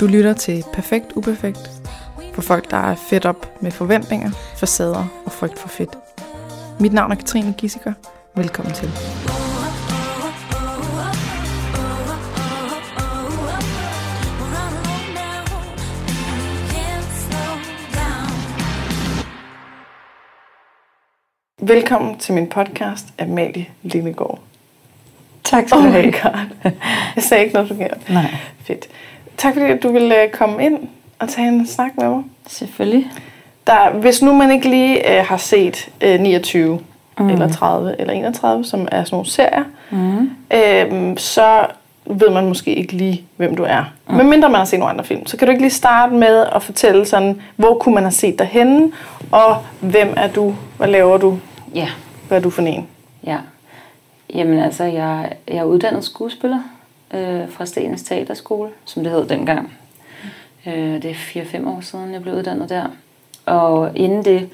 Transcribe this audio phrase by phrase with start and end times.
[0.00, 1.70] Du lytter til Perfekt Uperfekt
[2.34, 5.98] for folk, der er fedt op med forventninger, facader og frygt for fedt.
[6.80, 7.92] Mit navn er Katrine Gissiker.
[8.36, 8.90] Velkommen til.
[21.60, 24.40] Velkommen til min podcast, Amalie Lindegaard.
[25.44, 26.12] Tak skal Oh du my have.
[26.12, 26.70] god.
[27.16, 27.98] Jeg sagde ikke noget forkert.
[28.10, 28.88] Nej, Fedt.
[29.38, 30.78] Tak fordi du ville øh, komme ind
[31.18, 32.22] og tage en snak med mig.
[32.46, 33.10] selvfølgelig.
[33.66, 36.80] Der, hvis nu man ikke lige øh, har set øh, 29
[37.18, 37.28] mm.
[37.30, 40.30] eller 30 eller 31, som er sådan nogle serier, Mm.
[40.54, 41.66] øh, så
[42.06, 43.84] ved man måske ikke lige, hvem du er.
[44.08, 44.14] Mm.
[44.14, 45.26] Men mindre man har set nogle andre film.
[45.26, 48.38] Så kan du ikke lige starte med at fortælle sådan, hvor kunne man have set
[48.38, 48.92] dig henne,
[49.32, 51.38] og hvem er du, hvad laver du,
[51.74, 51.88] Ja,
[52.28, 52.86] hvad er du for en?
[53.26, 53.36] ja.
[54.34, 56.58] Jamen altså, jeg, jeg er uddannet skuespiller
[57.14, 59.72] øh, fra Stenens Teaterskole, som det hed dengang.
[60.66, 62.86] Øh, det er 4-5 år siden, jeg blev uddannet der.
[63.46, 64.50] Og inden det,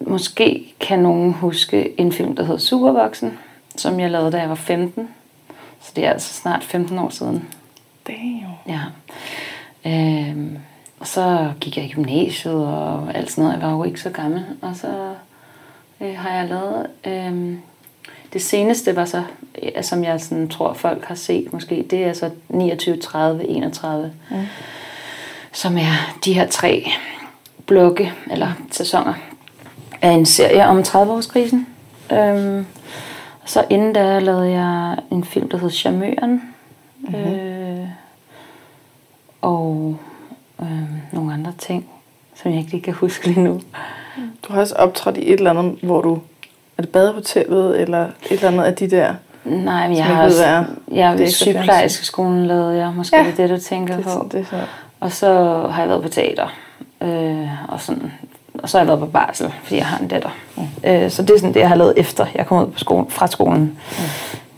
[0.00, 3.38] måske kan nogen huske en film, der hedder Supervoksen,
[3.76, 5.08] som jeg lavede, da jeg var 15.
[5.80, 7.48] Så det er altså snart 15 år siden.
[8.06, 8.52] Damn.
[8.68, 8.80] Ja.
[9.86, 10.58] Øhm,
[11.00, 13.60] og så gik jeg i gymnasiet og alt sådan noget.
[13.60, 14.44] Jeg var jo ikke så gammel.
[14.62, 15.14] Og så
[16.00, 16.86] øh, har jeg lavet...
[17.06, 17.54] Øh,
[18.32, 19.22] det seneste var så,
[19.82, 24.12] som jeg sådan, tror folk har set måske, det er så 29, 30, 31.
[24.30, 24.36] Mm.
[25.52, 26.90] Som er de her tre
[27.66, 29.14] blokke, eller sæsoner,
[30.02, 31.66] af en serie om 30-årskrisen.
[32.12, 32.66] Øhm,
[33.44, 36.42] så inden da lavede jeg en film, der hed Charmøren.
[36.98, 37.34] Mm-hmm.
[37.34, 37.88] Øh,
[39.40, 39.96] og
[40.60, 41.90] øh, nogle andre ting,
[42.34, 43.60] som jeg ikke lige kan huske lige nu.
[44.42, 46.20] Du har også optrådt i et eller andet, hvor du...
[46.78, 49.14] Er det badehotellet, eller et eller andet af de der...
[49.44, 50.64] Nej, men jeg Som har også, er.
[50.92, 54.04] jeg er er sygeplejerskeskolen lavede jeg, måske Ja, ja, det er det, du tænker Det,
[54.04, 54.10] på.
[54.10, 54.56] er- det er så...
[55.00, 55.26] Og så
[55.72, 56.46] har jeg været på teater,
[57.02, 58.12] øh, og, sådan,
[58.62, 60.30] og så har jeg været på barsel, fordi jeg har en datter.
[60.56, 60.62] Mm.
[60.84, 63.06] Øh, så det er sådan det, jeg har lavet efter, jeg kom ud på skolen,
[63.10, 63.78] fra skolen.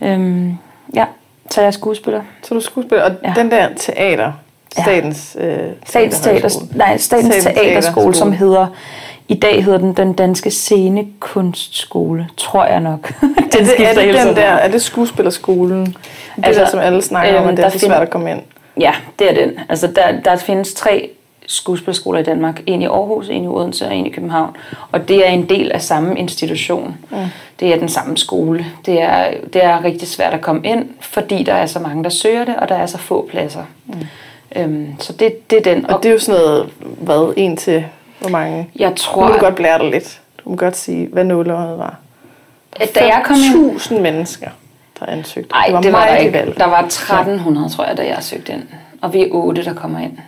[0.01, 0.07] Mm.
[0.07, 0.59] Øhm,
[0.95, 1.05] ja,
[1.51, 2.21] så jeg er skuespiller.
[2.43, 3.29] Så er du skuespiller, og ja.
[3.29, 3.35] Ja.
[3.43, 4.33] den der teater,
[4.79, 4.83] Ja.
[4.83, 5.37] statens...
[5.41, 8.37] Øh, Statens, teater, nej, Statens, Statens Teaterskole, som Teaterskole.
[8.37, 8.67] hedder,
[9.31, 13.13] i dag hedder den Den Danske Scenekunstskole, tror jeg nok.
[13.21, 15.87] den Er det, er det den der, er det skuespillerskolen?
[15.87, 15.97] Det
[16.43, 18.31] altså, der, som alle snakker om, øhm, at det er for find- svært at komme
[18.31, 18.41] ind.
[18.81, 19.53] Ja, det er den.
[19.69, 21.11] Altså, der, der findes tre
[21.47, 22.61] skuespilskoler i Danmark.
[22.67, 24.57] En i Aarhus, en i Odense og en i København.
[24.93, 26.97] Og det er en del af samme institution.
[27.11, 27.17] Mm.
[27.61, 28.67] Det er den samme skole.
[28.87, 32.11] Det er, det er rigtig svært at komme ind, fordi der er så mange, der
[32.11, 33.63] søger det, og der er så få pladser.
[33.87, 33.95] Mm.
[34.57, 35.91] Øhm, så det, det er den.
[35.91, 37.85] Og det er jo sådan noget, hvad, en til
[38.21, 38.71] hvor mange?
[38.77, 40.21] jeg Du tror, må godt blære dig lidt.
[40.45, 41.97] Du må godt sige, hvad nåleøjet var.
[42.77, 43.71] at da jeg kom ind...
[43.71, 44.49] 1000 mennesker,
[45.01, 45.51] der ansøgte.
[45.53, 46.33] Nej, det var, det var der ikke.
[46.33, 46.57] valg.
[46.59, 48.63] Der var 1300, tror jeg, da jeg søgte ind.
[49.03, 50.19] Og vi er otte, der kommer ind.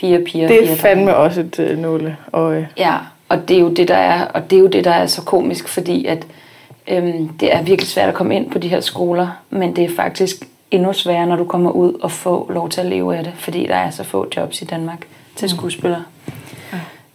[0.00, 2.68] Fire piger, Det fire er fandme også et øh, nåleøje.
[2.76, 2.94] Ja,
[3.28, 5.22] og det er jo det, der er, og det er jo det, der er så
[5.22, 6.26] komisk, fordi at
[6.88, 9.96] øhm, det er virkelig svært at komme ind på de her skoler, men det er
[9.96, 10.36] faktisk
[10.70, 13.66] endnu sværere, når du kommer ud og får lov til at leve af det, fordi
[13.66, 14.98] der er så få jobs i Danmark
[15.36, 16.02] til skuespillere.
[16.28, 16.32] Ja.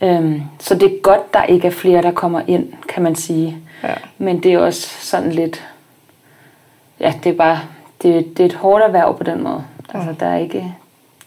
[0.04, 3.58] Øhm, så det er godt, der ikke er flere, der kommer ind, kan man sige.
[3.84, 3.94] Ja.
[4.18, 5.68] Men det er også sådan lidt,
[7.00, 7.60] ja, det er bare,
[8.02, 9.64] det, det er et hårdt erhverv på den måde.
[9.94, 10.74] Altså, der er ikke,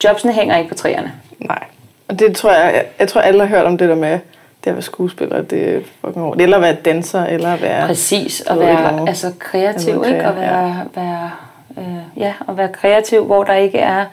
[0.04, 1.12] jobsene hænger ikke på træerne.
[1.38, 1.64] Nej.
[2.08, 4.18] Og det tror jeg, jeg, jeg tror alle har hørt om det der med,
[4.64, 6.40] det at være skuespiller, det er fucking hårdt.
[6.40, 7.86] Eller at være danser, eller at være...
[7.86, 10.28] Præcis, at være altså, kreativ, Noget ikke?
[10.28, 11.30] Og være, være,
[11.78, 14.04] øh, ja, at være kreativ, hvor der ikke er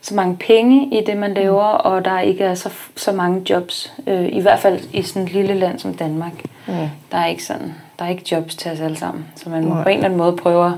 [0.00, 3.92] så mange penge i det, man laver, og der ikke er så, så mange jobs.
[4.06, 6.32] Øh, I hvert fald i sådan et lille land som Danmark.
[6.66, 6.74] Mm.
[7.12, 9.26] Der er ikke sådan, der er ikke jobs til os alle sammen.
[9.36, 9.82] Så man må Nej.
[9.82, 10.72] på en eller anden måde prøve at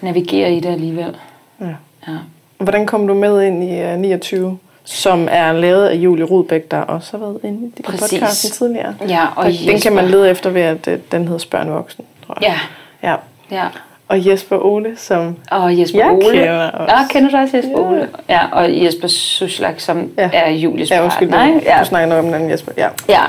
[0.00, 1.16] navigere i det alligevel.
[1.60, 1.66] Ja.
[2.08, 2.16] Ja.
[2.58, 6.78] Hvordan kom du med ind i uh, 29, som er lavet af Julie Rudbæk, der
[6.78, 8.00] også har været inde i Præcis.
[8.00, 8.94] podcasten tidligere?
[9.08, 12.04] Ja, og der, den kan man lede efter ved, at øh, den hedder Spørn Voksen,
[12.26, 12.58] tror jeg.
[13.02, 13.16] Ja, ja.
[13.62, 13.68] ja.
[14.12, 15.36] Og Jesper Ole, som...
[15.50, 16.24] Og Jesper Jeg Ole.
[16.38, 16.94] kender også.
[16.94, 17.88] Ja, kender du også Jesper Ja.
[17.88, 18.08] Ole?
[18.28, 20.30] Ja, og Jesper Suslak, som Ja.
[20.32, 21.60] er Julies Ja, undskyld, partner.
[21.66, 21.78] Ja.
[21.80, 22.72] du snakker noget om den Jesper.
[22.76, 22.88] Ja.
[23.08, 23.20] Ja.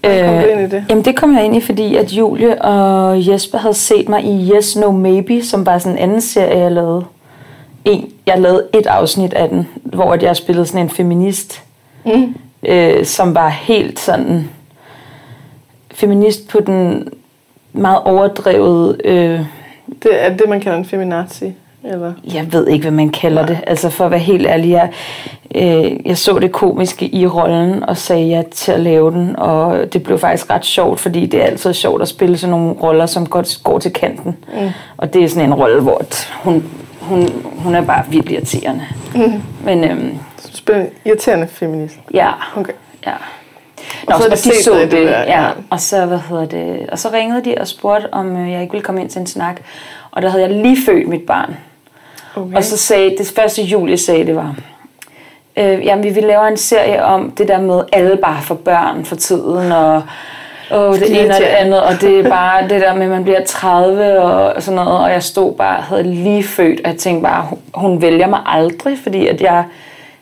[0.00, 0.84] Hvordan kom du ind i det?
[0.88, 4.52] Jamen det kom jeg ind i, fordi at Julie og Jesper havde set mig i
[4.54, 7.04] Yes No Maybe, som var sådan en anden serie, jeg lavede.
[7.84, 11.62] En, jeg lavede et afsnit af den, hvor at jeg spillede sådan en feminist,
[12.04, 12.34] Mm.
[12.68, 14.48] øh, som var helt sådan
[15.94, 17.08] feminist på den
[17.72, 19.40] meget overdrevet øh,
[20.04, 21.52] Det er det, man kalder en feminazi.
[21.84, 22.12] Eller?
[22.34, 23.58] Jeg ved ikke, hvad man kalder det.
[23.66, 24.90] Altså for at være helt ærlig, jeg,
[25.54, 29.36] øh, jeg så det komiske i rollen og sagde ja til at lave den.
[29.36, 32.72] Og det blev faktisk ret sjovt, fordi det er altid sjovt at spille sådan nogle
[32.82, 34.36] roller, som går, går til kanten.
[34.60, 34.68] Mm.
[34.96, 36.02] Og det er sådan en rolle, hvor
[36.42, 36.64] hun,
[37.00, 38.84] hun, hun er bare vildt irriterende.
[39.14, 39.42] Mm.
[39.64, 39.82] Men
[40.52, 41.96] du spiller en irriterende feminist.
[42.14, 42.72] ja, Okay.
[43.06, 43.12] ja.
[44.08, 45.42] Nå, så så det de så det det, der, ja.
[45.42, 45.50] ja.
[45.70, 48.72] Og så, hvad hedder det, og så ringede de og spurgte, om øh, jeg ikke
[48.72, 49.60] ville komme ind til en snak.
[50.10, 51.56] Og der havde jeg lige født mit barn.
[52.36, 52.56] okay.
[52.56, 54.56] Og så sagde, det første Julie sagde, det var,
[55.56, 59.04] øh, jamen vi vil lave en serie om det der med, alle bare får børn
[59.04, 60.02] for tiden, og
[60.70, 63.24] åh, det ene og det andet, og det er bare det der med, at man
[63.24, 67.22] bliver 30 og sådan noget, og jeg stod bare, havde lige født, og jeg tænkte
[67.22, 69.64] bare, hun, hun vælger mig aldrig, fordi at jeg,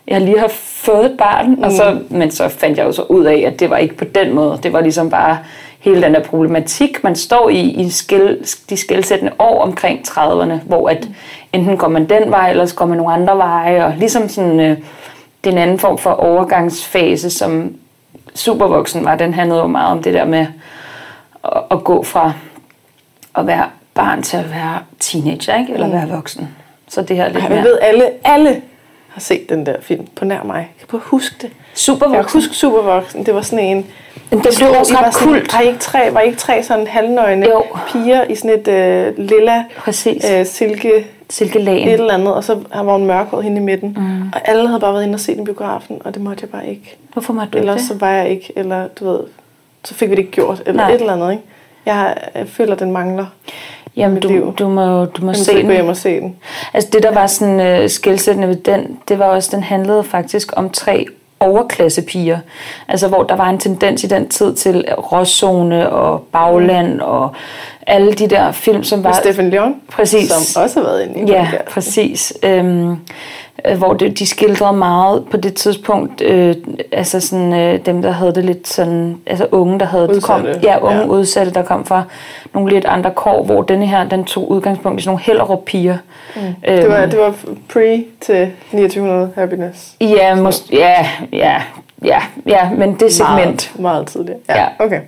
[0.07, 1.63] jeg lige har fået et barn, mm.
[1.63, 4.05] og så, men så fandt jeg jo så ud af, at det var ikke på
[4.05, 5.37] den måde, det var ligesom bare
[5.79, 10.89] hele den der problematik, man står i, i skæld, de skældsættende år omkring 30'erne, hvor
[10.89, 11.07] at
[11.53, 14.59] enten går man den vej, eller så går man nogle andre veje, og ligesom sådan,
[14.59, 14.77] øh,
[15.43, 17.75] det er en anden form for overgangsfase, som
[18.35, 20.47] supervoksen var, den handlede jo meget om det der med
[21.43, 22.33] at, at gå fra
[23.35, 25.73] at være barn til at være teenager, ikke?
[25.73, 26.49] eller være voksen.
[26.87, 28.61] Så det her er lidt Ej, mere ved, alle, alle
[29.13, 30.55] har set den der film på nær mig.
[30.57, 31.43] Jeg kan bare huske det.
[31.43, 32.39] Jeg kan supervoksen.
[32.41, 33.25] huske Supervoksen.
[33.25, 33.85] Det var sådan en...
[34.31, 35.53] Den blev Stod- også var ret sådan- kult.
[35.53, 37.63] Var I ikke tre, var ikke tre sådan halvnøgne Jo.
[37.87, 40.29] piger i sådan et øh, lilla Præcis.
[40.31, 41.87] øh, silke Silkelægen.
[41.87, 43.97] et eller andet, og så var hun mørkhåret hende i midten.
[43.99, 44.21] Mm.
[44.33, 46.49] Og alle havde bare været inde og set den i biografen, og det måtte jeg
[46.49, 46.97] bare ikke.
[47.13, 47.87] Hvorfor måtte du Ellers det?
[47.87, 49.19] så var jeg ikke, eller du ved,
[49.83, 50.91] så fik vi det ikke gjort, eller Nej.
[50.91, 51.43] Et eller andet, ikke?
[51.85, 53.25] Jeg, jeg føler, den mangler.
[53.95, 54.53] Jamen, du, liv.
[54.59, 55.89] du må, du må Jeg se må den.
[55.89, 56.35] og se den.
[56.73, 60.53] Altså det, der var sådan øh, skældsættende ved den, det var også, den handlede faktisk
[60.55, 61.05] om tre
[61.39, 62.39] overklassepiger.
[62.87, 67.29] Altså hvor der var en tendens i den tid til Råzone og Bagland og
[67.87, 69.13] alle de der film, som var...
[69.13, 70.31] Stefan Leon, Præcis.
[70.31, 72.33] som også har været inde i Ja, præcis.
[72.43, 72.97] Øhm, øh,
[73.77, 76.55] hvor det, de skildrede meget på det tidspunkt, øh,
[76.91, 80.59] altså sådan, øh, dem, der havde det lidt sådan, altså unge, der havde kom, Udsatte,
[80.63, 81.05] ja, unge ja.
[81.05, 82.03] udsatte, der kom fra
[82.53, 85.97] nogle lidt andre kår, hvor denne her, den tog udgangspunkt i sådan nogle hellerup piger.
[86.35, 86.41] Mm.
[86.67, 87.33] Det var, det var
[87.73, 89.95] pre til 2900 Happiness.
[90.01, 91.61] Ja, mås- ja, ja,
[92.05, 93.71] ja, ja, men det segment.
[93.75, 94.39] Meget, meget tidligere.
[94.49, 94.67] Ja, Ja.
[94.79, 94.99] okay.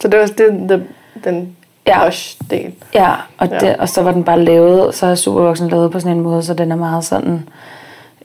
[0.00, 0.82] Så det var det, det,
[1.24, 1.56] den
[1.86, 2.04] Ja.
[2.04, 2.72] posh-del.
[2.94, 3.58] Ja, og, Ja.
[3.58, 6.42] Det, og så var den bare lavet, så er Supervoksen lavet på sådan en måde,
[6.42, 7.48] så den er meget sådan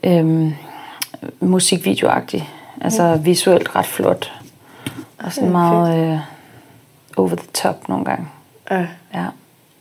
[0.04, 0.54] øhm,
[1.40, 2.48] musikvideoagtig.
[2.80, 3.24] Altså mm.
[3.24, 4.32] visuelt ret flot.
[5.24, 6.18] Og sådan meget øh,
[7.16, 8.28] over the top nogle gange.
[8.70, 8.86] Ja.
[9.14, 9.24] Ja.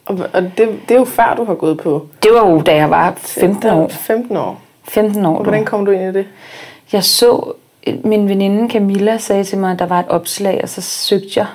[0.06, 2.07] Og, og det, det er jo før, du har gået på.
[2.24, 3.88] Det var jo, da jeg var 15 år.
[3.88, 4.62] 15 år.
[4.83, 5.38] 15 år.
[5.38, 6.25] Og hvordan kom du ind i det?
[6.92, 7.54] Jeg så,
[8.04, 11.45] min veninde Camilla sagde til mig, at der var et opslag, og så søgte jeg.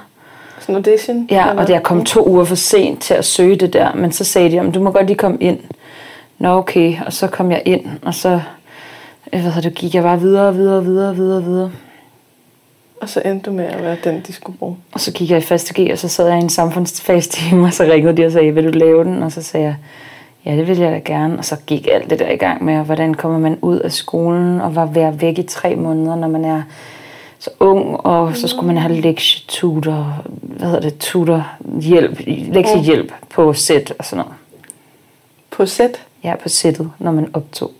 [0.61, 1.28] Sådan audition?
[1.31, 1.62] Ja, eller?
[1.62, 4.50] og jeg kom to uger for sent til at søge det der, men så sagde
[4.50, 5.58] de, at du må godt lige komme ind.
[6.44, 8.41] Nå okay, og så kom jeg ind, og så
[9.31, 11.70] hvad hedder det, gik jeg bare videre, videre, videre, videre, videre.
[13.00, 14.76] Og så endte du med at være den, de skulle bruge.
[14.93, 17.73] Og så gik jeg i første G, og så sad jeg i en samfundsfagstime, og
[17.73, 19.23] så ringede de og sagde, vil du lave den?
[19.23, 19.76] Og så sagde jeg,
[20.44, 21.38] ja, det vil jeg da gerne.
[21.38, 24.61] Og så gik alt det der i gang med, hvordan kommer man ud af skolen,
[24.61, 26.62] og var være væk i tre måneder, når man er
[27.38, 31.47] så ung, og så skulle man have lektietutor, hvad hedder det, tutor,
[31.81, 34.38] hjælp, lektiehjælp på sæt og sådan noget.
[35.50, 36.00] På sæt?
[36.25, 37.71] Ja, på sættet, når man optog.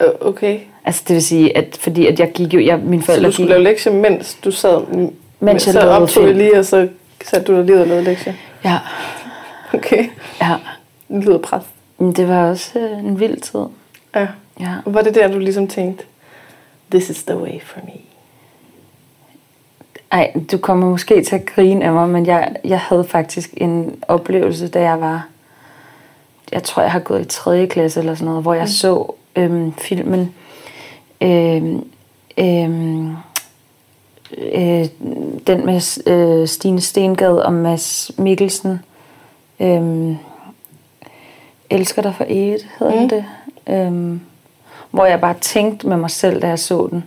[0.00, 0.60] Øh, Okay.
[0.84, 3.32] Altså det vil sige, at fordi at jeg gik jo, jeg, mine Så forældre du
[3.32, 4.80] skulle gik, lave lektier, mens du sad...
[5.40, 6.38] Mens jeg så optog film.
[6.38, 6.88] lige, og så
[7.24, 8.32] satte du dig lige og lavede lektier.
[8.64, 8.78] Ja,
[9.74, 10.08] Okay.
[10.42, 10.56] ja.
[11.08, 11.62] Det lyder pres.
[11.98, 13.60] Det var også øh, en vild tid.
[14.14, 14.26] Ja.
[14.60, 14.74] Ja.
[14.84, 16.04] Og var det der, du ligesom tænkte,
[16.90, 17.92] this is the way for me?
[20.12, 24.02] Ej, du kommer måske til at grine af mig, men jeg, jeg havde faktisk en
[24.08, 25.26] oplevelse, da jeg var...
[26.52, 27.66] Jeg tror, jeg har gået i 3.
[27.66, 28.68] klasse eller sådan noget, hvor jeg mm.
[28.68, 30.34] så øhm, filmen
[31.20, 31.84] øhm,
[32.38, 33.16] øhm,
[34.38, 34.86] øh,
[35.46, 38.80] den med øh, Stine Stengade og Mads Mikkelsen.
[39.60, 40.16] Øhm,
[41.70, 43.08] Elsker dig for evigt, hedder mm.
[43.08, 43.24] det.
[43.66, 44.20] Øhm,
[44.90, 47.04] hvor jeg bare tænkte med mig selv, da jeg så den,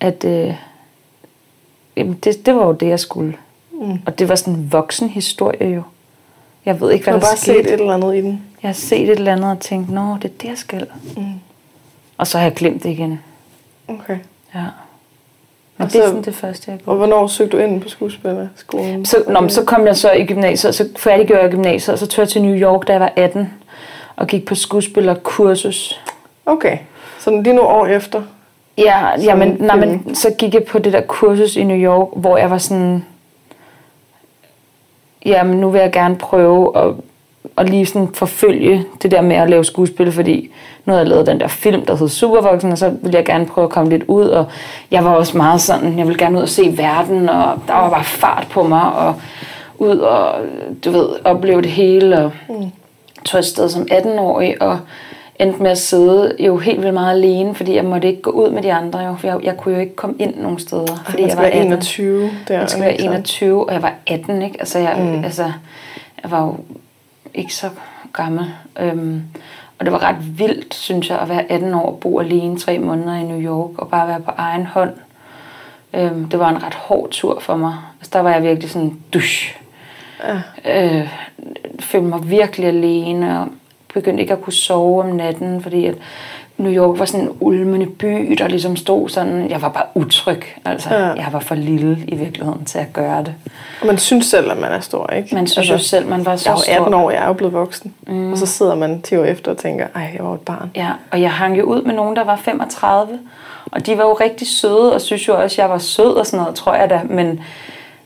[0.00, 0.54] at øh,
[1.96, 3.36] jamen det, det var jo det, jeg skulle.
[3.72, 3.98] Mm.
[4.06, 5.82] Og det var sådan en voksen historie jo.
[6.66, 7.56] Jeg ved ikke, hvad har der bare skete.
[7.64, 8.42] set et eller andet i den.
[8.62, 10.86] Jeg har set et eller andet og tænkt, nå, det er det, jeg skal.
[11.16, 11.24] Mm.
[12.18, 13.20] Og så har jeg glemt det igen.
[13.88, 14.16] Okay.
[14.54, 14.60] Ja.
[15.76, 16.96] Men Og det er så- sådan det første, jeg Og gjorde.
[16.98, 19.04] hvornår søgte du ind på skuespillerskolen?
[19.04, 22.06] Så, nå, men så kom jeg så i gymnasiet, så færdiggjorde jeg gymnasiet, og så
[22.06, 23.50] tog jeg til New York, da jeg var 18,
[24.16, 26.00] og gik på skuespillerkursus.
[26.46, 26.78] Okay.
[27.20, 28.22] Så lige nogle år efter?
[28.78, 32.36] Ja, jamen, nej, men så gik jeg på det der kursus i New York, hvor
[32.36, 33.04] jeg var sådan,
[35.24, 36.94] jamen nu vil jeg gerne prøve at,
[37.56, 40.50] at lige sådan forfølge det der med at lave skuespil, fordi
[40.84, 43.46] nu havde jeg lavet den der film, der hed Supervoksen, og så ville jeg gerne
[43.46, 44.44] prøve at komme lidt ud, og
[44.90, 47.90] jeg var også meget sådan, jeg ville gerne ud og se verden, og der var
[47.90, 49.14] bare fart på mig, og
[49.78, 50.34] ud og,
[50.84, 52.54] du ved, opleve det hele, og Mm.
[53.24, 54.78] tog afsted som 18-årig, og
[55.44, 58.50] endte med at sidde jo helt vildt meget alene, fordi jeg måtte ikke gå ud
[58.50, 61.22] med de andre, jo, for jeg, jeg kunne jo ikke komme ind nogen steder, fordi
[61.22, 61.66] jeg var være 18.
[61.66, 62.58] 21 der.
[62.58, 64.56] Jeg skulle være 21, og jeg var 18, ikke?
[64.58, 65.24] Altså, jeg, mm.
[65.24, 65.52] altså,
[66.22, 66.56] jeg var jo
[67.34, 67.70] ikke så
[68.12, 68.46] gammel.
[68.80, 69.22] Øhm,
[69.78, 72.78] og det var ret vildt, synes jeg, at være 18 år og bo alene tre
[72.78, 74.92] måneder i New York, og bare være på egen hånd.
[75.94, 77.74] Øhm, det var en ret hård tur for mig.
[78.00, 79.56] Altså, der var jeg virkelig sådan, dusch.
[80.24, 80.40] Ja.
[80.64, 81.08] Øh,
[81.80, 83.48] følte mig virkelig alene, og
[83.94, 85.94] begyndte ikke at kunne sove om natten, fordi at
[86.56, 90.42] New York var sådan en ulmende by, der ligesom stod sådan, jeg var bare utryg.
[90.64, 91.00] Altså, ja.
[91.00, 93.34] jeg var for lille i virkeligheden til at gøre det.
[93.80, 95.34] Og man synes selv, at man er stor, ikke?
[95.34, 97.02] Man synes altså, jo selv, man var så Jeg er jo 18 stor.
[97.02, 97.94] år, jeg er jo blevet voksen.
[98.06, 98.32] Mm.
[98.32, 100.70] Og så sidder man 10 år efter og tænker, ej, jeg var et barn.
[100.74, 103.18] Ja, og jeg hang jo ud med nogen, der var 35,
[103.72, 106.26] og de var jo rigtig søde, og synes jo også, at jeg var sød og
[106.26, 107.40] sådan noget, tror jeg da, men,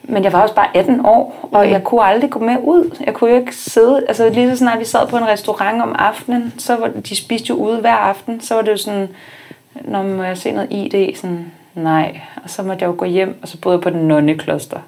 [0.08, 2.96] men jeg var også bare 18 år, og jeg kunne aldrig gå med ud.
[3.06, 5.94] Jeg kunne jo ikke sidde, altså lige så snart vi sad på en restaurant om
[5.98, 9.08] aftenen, så var de spiste jo ude hver aften, så var det jo sådan,
[9.84, 13.38] når må jeg se noget ID, sådan, nej, og så måtte jeg jo gå hjem,
[13.42, 14.78] og så boede jeg på den nonnekloster.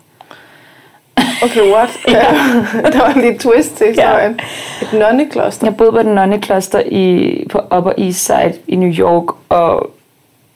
[1.43, 1.91] Okay, what?
[2.09, 2.21] ja.
[2.93, 4.41] der var lige et twist til historien.
[4.81, 4.87] Ja.
[4.87, 5.67] Et nonnekloster.
[5.67, 9.91] Jeg boede på den nonnekloster i, på Upper East Side i New York, og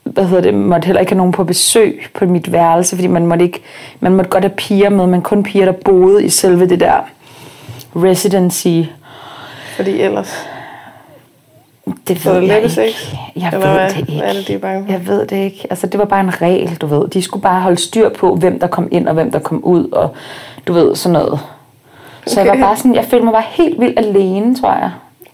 [0.04, 3.26] hvad hedder det, måtte heller ikke have nogen på besøg på mit værelse, fordi man
[3.26, 3.60] måtte ikke,
[4.00, 7.00] man måtte godt have piger med, men kun piger, der boede i selve det der
[7.96, 8.80] residency.
[9.76, 10.46] Fordi ellers...
[12.08, 12.84] Det ved det jeg ikke.
[12.86, 13.18] ikke?
[13.36, 13.88] Jeg Eller ved hvad?
[13.90, 14.12] det ikke.
[14.12, 14.92] Hvad er det, de er bange for?
[14.92, 15.66] Jeg ved det ikke.
[15.70, 17.08] Altså, det var bare en regel, du ved.
[17.08, 19.88] De skulle bare holde styr på, hvem der kom ind og hvem der kom ud,
[19.92, 20.14] og
[20.66, 21.40] du ved, sådan noget.
[22.26, 22.60] Så jeg Okay.
[22.60, 24.90] var bare sådan, jeg følte mig bare helt vildt alene, tror jeg,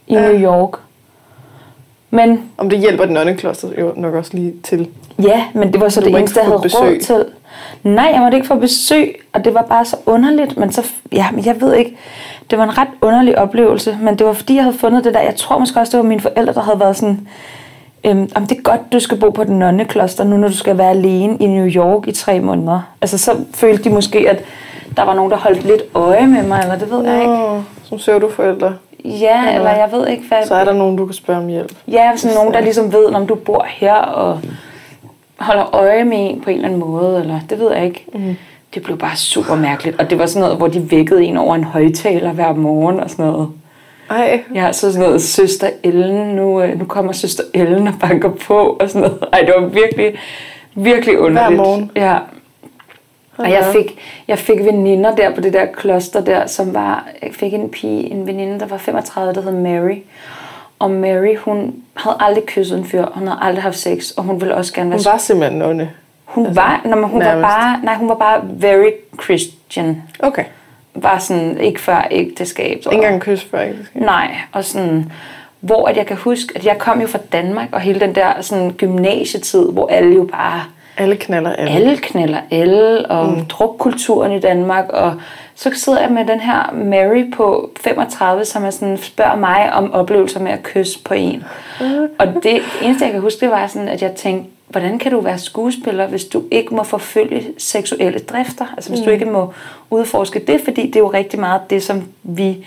[0.07, 0.21] i Ja.
[0.33, 0.71] New York.
[2.11, 4.89] Men Om det hjælper den nonnekloster jo nok også lige til.
[5.23, 7.01] Ja, men det var så Du det må eneste, jeg få havde råd besøg.
[7.03, 7.25] til.
[7.83, 10.57] Nej, jeg måtte ikke få besøg, og det var bare så underligt.
[10.57, 11.97] Men så, ja, men jeg ved ikke,
[12.51, 15.21] det var en ret underlig oplevelse, men det var fordi, jeg havde fundet det der.
[15.21, 17.29] Jeg tror måske også, det var mine forældre, der havde været sådan,
[18.05, 20.79] øhm, om det er godt, du skal bo på den nonnekloster, nu når du skal
[20.79, 22.81] være alene i New York i tre måneder.
[23.01, 24.45] Altså så følte de måske, at
[24.97, 27.33] der var nogen, der holdt lidt øje med mig, eller det ved jeg ikke.
[27.33, 28.75] Åh, som pseudoforældre.
[29.05, 30.47] Ja, eller jeg ved ikke, hvad...
[30.47, 31.73] Så er der nogen, du kan spørge om hjælp.
[31.89, 34.41] Ja, sådan nogen, der ligesom ved, om du bor her og
[35.39, 38.07] holder øje med en på en eller anden måde, eller det ved jeg ikke.
[38.15, 38.37] Mm.
[38.75, 41.55] Det blev bare super mærkeligt, og det var sådan noget, hvor de vækkede en over
[41.55, 43.49] en højtaler hver morgen og sådan noget.
[44.11, 48.31] Ej, Ja, så sådan noget, søster Ellen, nu, øh, nu kommer søster Ellen og banker
[48.47, 49.19] på og sådan noget.
[49.33, 50.15] Ej, det var virkelig,
[50.75, 51.57] virkelig underligt.
[51.57, 51.91] morgen?
[51.97, 52.19] Ja.
[53.41, 57.31] Og jeg fik, jeg fik veninder der på det der kloster der, som var, jeg
[57.35, 59.97] fik en pige, en veninde, der var 35, der hed Mary.
[60.79, 64.41] Og Mary, hun havde aldrig kysset en fyr, hun havde aldrig haft sex, og hun
[64.41, 65.91] ville også gerne være hun var simpelthen nonne.
[66.25, 67.43] hun var, når man, hun var nærmest.
[67.43, 68.91] bare, nej, hun var bare very
[69.23, 70.03] Christian.
[70.19, 70.45] Okay.
[70.95, 72.77] Var sådan, ikke før ægteskab.
[72.77, 74.03] Ikke engang kys før ægteskab.
[74.03, 75.13] Nej, og sådan,
[75.61, 78.41] hvor at jeg kan huske, at jeg kom jo fra Danmark, og hele den der
[78.41, 80.65] sådan, gymnasietid, hvor alle jo bare,
[81.01, 81.71] Alle knaller alle.
[81.71, 83.45] alle knælder alle, og mm.
[83.45, 85.15] drukkulturen i Danmark, og
[85.55, 89.93] så sidder jeg med den her Mary på 35, som er sådan, spørger mig om
[89.93, 91.45] oplevelser med at kysse på en.
[92.19, 95.21] Og det eneste, jeg kan huske, det var sådan, at jeg tænkte, hvordan kan du
[95.21, 98.67] være skuespiller, hvis du ikke må forfølge seksuelle drifter?
[98.77, 99.05] Altså hvis mm.
[99.05, 99.53] du ikke må
[99.91, 102.67] udforske det, fordi det er jo rigtig meget det, som vi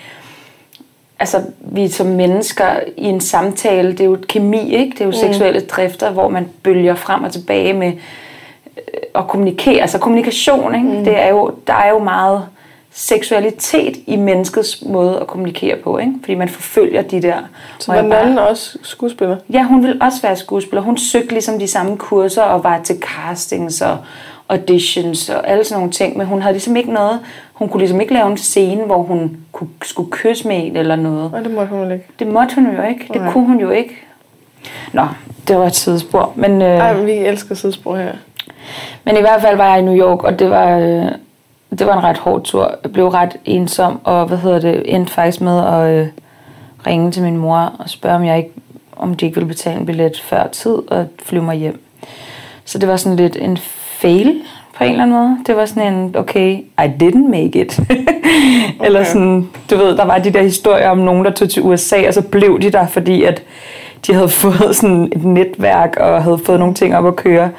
[1.19, 2.65] altså vi som mennesker
[2.97, 4.91] i en samtale, det er jo kemi, ikke?
[4.91, 5.17] Det er jo mm.
[5.17, 7.91] seksuelle drifter, hvor man bølger frem og tilbage med
[9.15, 10.87] at kommunikere, altså kommunikation, ikke?
[10.87, 11.03] Mm.
[11.05, 12.47] Det er jo, der er jo meget
[12.95, 16.13] seksualitet i menneskets måde at kommunikere på, ikke?
[16.21, 17.37] Fordi man forfølger de der.
[17.79, 19.37] Så var nonnen også skuespiller?
[19.49, 20.81] Ja, hun ville også være skuespiller.
[20.81, 23.97] Hun søgte ligesom de samme kurser og var til castings og
[24.49, 27.19] auditions og alle sådan nogle ting, men hun havde ligesom ikke noget,
[27.53, 30.95] hun kunne ligesom ikke lave en scene, hvor hun kunne, skulle kysse med en eller
[30.95, 31.31] noget.
[31.31, 32.05] Nej, det måtte hun ikke.
[32.19, 33.05] Det måtte hun jo ikke.
[33.13, 33.31] Det Nej.
[33.31, 34.01] kunne hun jo ikke.
[34.93, 35.07] Nå,
[35.47, 36.33] det var et sidespor.
[36.35, 38.11] Men, øh, Ej, men vi elsker sidespor her.
[39.03, 41.05] Men i hvert fald var jeg i New York, og det var, øh,
[41.79, 42.75] det var en ret hård tur.
[42.83, 46.07] Jeg blev ret ensom, og hvad hedder det, endte faktisk med at øh,
[46.87, 48.51] ringe til min mor og spørge, om, jeg ikke,
[48.95, 51.81] om de ikke ville betale en billet før tid og flyve mig hjem.
[52.65, 53.57] Så det var sådan lidt en
[54.01, 54.41] fail
[54.77, 55.37] på en eller anden måde.
[55.47, 57.79] Det var sådan en, okay, I didn't make it.
[57.79, 58.85] okay.
[58.85, 62.07] Eller sådan, du ved, der var de der historier om nogen, der tog til USA,
[62.07, 63.43] og så blev de der, fordi at
[64.07, 67.49] de havde fået sådan et netværk, og havde fået nogle ting op at køre.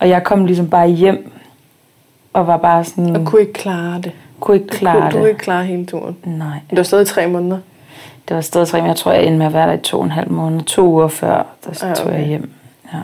[0.00, 1.32] Og jeg kom ligesom bare hjem,
[2.32, 4.12] og var bare sådan, Og kunne ikke klare det.
[4.40, 5.12] kunne ikke Du klare kunne, det.
[5.12, 6.16] du kunne ikke klare hele turen.
[6.24, 6.58] Nej.
[6.70, 7.58] Det var stadig tre måneder.
[8.28, 9.98] Det var stadig tre, men jeg tror, jeg endte med at være der i to
[9.98, 10.62] og en halv måned.
[10.62, 12.26] To uger før, der Ja, tog jeg okay.
[12.28, 12.50] hjem.
[12.92, 12.98] Ja.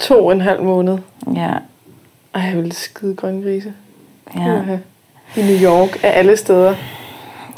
[0.00, 0.98] To og en halv måned.
[1.34, 1.50] Ja.
[2.34, 3.72] Ej, jeg ville skide grønne grise.
[4.36, 4.60] Ja.
[5.36, 6.74] I New York af alle steder.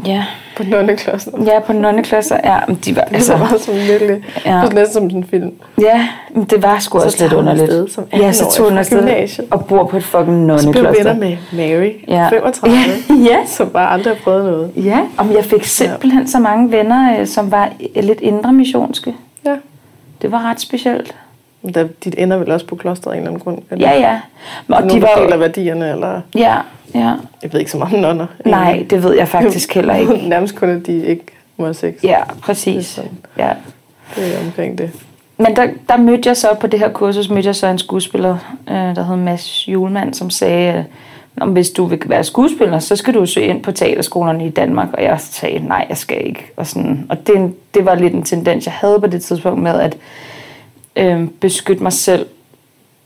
[0.06, 0.24] ja.
[0.56, 1.32] På nonnekloster.
[1.44, 2.36] Ja, på nonneklosser.
[2.44, 4.56] Ja, men de var, Altså, det var bare sådan virkelig, Ja.
[4.56, 4.62] ja.
[4.68, 5.52] næsten som en film.
[5.80, 7.62] ja, men det var sgu Så også lidt underligt.
[7.62, 9.46] afsted som ja, så 18-årig tog hun afsted gymnasiet.
[9.50, 10.26] og bor på et fucking
[10.60, 11.12] Så blev nonnekloster.
[11.14, 12.22] venner med Mary, Ja.
[12.22, 12.28] ja.
[12.28, 12.74] 35,
[13.30, 13.36] Ja.
[13.46, 14.70] som bare aldrig har prøvet noget.
[14.76, 17.68] Ja, og jeg fik simpelthen så mange venner, øh, som var
[18.02, 19.14] lidt indre missionske.
[19.46, 19.56] Ja.
[20.22, 21.14] Det var ret specielt.
[21.74, 23.58] Der, dit ender vel også på klosteret af en eller anden grund?
[23.70, 23.90] Eller?
[23.90, 24.20] Ja, ja.
[24.68, 26.20] Og Og de var deler værdierne, eller...
[26.34, 26.56] Ja,
[26.94, 27.12] ja.
[27.42, 28.26] Jeg ved ikke så meget om nonner.
[28.46, 30.12] Nej, det ved jeg faktisk heller ikke.
[30.28, 31.24] Nærmest kun, at de ikke
[31.56, 31.94] må have sex.
[32.02, 32.86] Ja, Det præcis.
[32.86, 33.10] sådan.
[33.38, 33.50] Ja.
[34.16, 34.90] Det er omkring det.
[35.38, 38.36] Men der, der mødte jeg så på det her kursus, mødte jeg så en skuespiller,
[38.68, 40.84] øh, der hed Mads Julemand, som sagde, øh,
[41.36, 44.50] "Nå, men hvis du vil være skuespiller, så skal du søge ind på teaterskolerne i
[44.50, 44.88] Danmark.
[44.92, 46.44] Og jeg sagde, nej, jeg skal ikke.
[46.56, 49.80] Og, sådan, og det, det var lidt en tendens, jeg havde på det tidspunkt med
[49.80, 49.96] at
[50.96, 52.26] øh, beskytte mig selv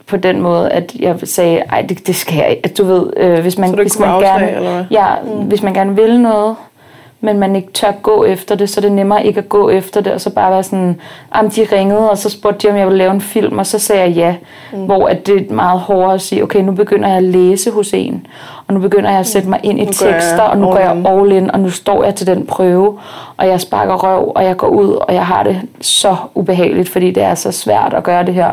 [0.07, 2.61] på den måde, at jeg sagde, ej, det, det skal jeg ikke.
[2.65, 4.85] At du ved, øh, hvis man, hvis man afslag, gerne, eller hvad?
[4.91, 5.47] Ja, mm.
[5.47, 6.55] hvis man gerne vil noget,
[7.23, 10.01] men man ikke tør gå efter det, så er det nemmere ikke at gå efter
[10.01, 11.01] det, og så bare være sådan,
[11.35, 13.79] jamen de ringede, og så spurgte de, om jeg ville lave en film, og så
[13.79, 14.35] sagde jeg ja.
[14.73, 14.85] Mm.
[14.85, 17.93] Hvor at det er meget hårdere at sige, okay, nu begynder jeg at læse hos
[17.93, 18.27] en,
[18.67, 21.05] og nu begynder jeg at sætte mig ind i Nu tekster, og nu går jeg
[21.05, 22.99] all in, og nu står jeg til den prøve,
[23.37, 27.11] og jeg sparker røv, og jeg går ud, og jeg har det så ubehageligt, fordi
[27.11, 28.51] det er så svært at gøre det her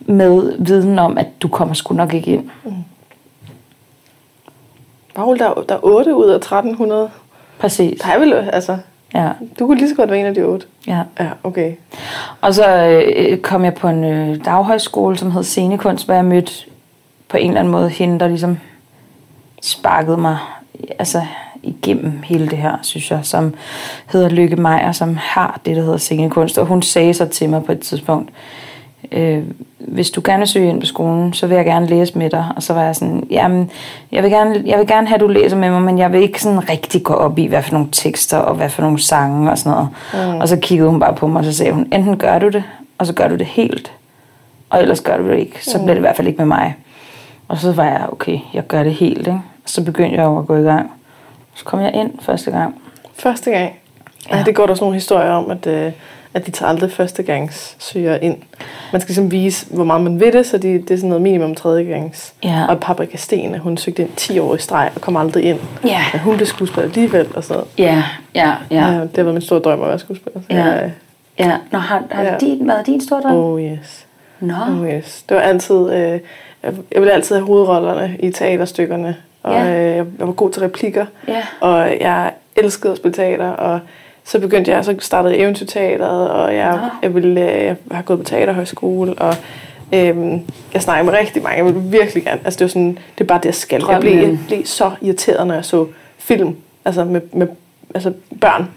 [0.00, 2.50] med viden om, at du kommer sgu nok ikke ind.
[5.14, 7.10] Paul, der, er- der er 8 ud af 1300.
[7.62, 8.00] Præcis.
[8.00, 8.76] Der er vel, altså,
[9.14, 10.66] Ja, du kunne lige så godt være en af de 8.
[10.86, 11.02] ja.
[11.20, 11.72] Ja, okay.
[12.40, 16.52] Og så øh, kom jeg på en øh, daghøjskole, som hed Scenekunst, hvor jeg mødte
[17.28, 18.58] på en eller anden måde hende, der ligesom
[19.62, 20.38] sparkede mig
[20.98, 21.22] altså,
[21.62, 23.54] igennem hele det her, synes jeg, som
[24.06, 26.58] hedder Lykke Meier, som har det, der hedder scenekunst.
[26.58, 28.34] Og hun sagde så til mig på et tidspunkt, øh,
[29.78, 32.46] hvis du gerne vil søge ind på skolen, så vil jeg gerne læse med dig.
[32.56, 33.70] Og så var jeg sådan, jamen,
[34.12, 36.22] jeg vil gerne, jeg vil gerne have, at du læser med mig, men jeg vil
[36.22, 39.50] ikke sådan rigtig gå op i, hvad for nogle tekster og hvad for nogle sange
[39.50, 39.88] og sådan noget.
[40.34, 40.40] Mm.
[40.40, 42.64] Og så kiggede hun bare på mig, og så sagde hun, enten gør du det,
[42.98, 43.92] og så gør du det helt,
[44.70, 45.64] og ellers gør du det ikke.
[45.64, 46.74] Så bliver det i hvert fald ikke med mig.
[47.48, 49.40] Og så var jeg, okay, jeg gør det helt, ikke?
[49.66, 50.90] Så begyndte jeg jo at gå i gang.
[51.54, 52.74] Så kom jeg ind første gang.
[53.14, 53.72] Første gang.
[54.30, 54.36] Ja.
[54.36, 55.92] Ej, det går der også nogle historier om, at, øh,
[56.34, 58.36] at de tager aldrig første gangs søger ind.
[58.92, 61.22] Man skal ligesom vise, hvor meget man ved det, så de, det er sådan noget
[61.22, 62.34] minimum tredje gangs.
[62.44, 62.64] Ja.
[62.68, 65.58] Og Paprika Stene, hun søgte ind 10 år i streg og kom aldrig ind.
[65.84, 66.00] Ja.
[66.12, 67.64] Men hun blev skuespiller alligevel og sådan.
[67.78, 68.02] Ja,
[68.34, 68.86] ja, ja.
[68.92, 69.00] Ja.
[69.00, 70.40] Det været min store drøm at være skuespiller.
[70.50, 70.64] Så Ja.
[70.64, 70.92] jeg,
[71.38, 71.56] ja.
[71.70, 72.36] Nå, har, har Ja.
[72.40, 73.34] din været din store drøm?
[73.36, 74.06] oh yes.
[74.40, 74.54] Nå.
[74.70, 75.24] Oh yes.
[75.28, 75.92] Det var altid...
[75.92, 76.20] Øh,
[76.62, 79.16] jeg, ville altid have hovedrollerne i teaterstykkerne.
[79.42, 79.64] Og Ja.
[79.70, 81.06] øh, jeg, jeg var god til replikker.
[81.28, 81.42] Ja.
[81.60, 83.80] Og jeg elskede at spille teater, og
[84.24, 86.88] så begyndte jeg, så startede eventyrteateret, og jeg, Nå.
[87.02, 89.34] jeg, ville, øh, jeg har gået på teaterhøjskole, og
[89.92, 90.40] øhm,
[90.74, 93.28] jeg snakkede med rigtig mange, jeg ville virkelig gerne, altså det var sådan, det er
[93.28, 93.82] bare det, jeg skal.
[93.88, 94.44] Jeg blev, jeg Drømmen.
[94.46, 95.86] blev så irriteret, når jeg så
[96.18, 97.46] film, altså med, med
[97.94, 98.68] altså børn,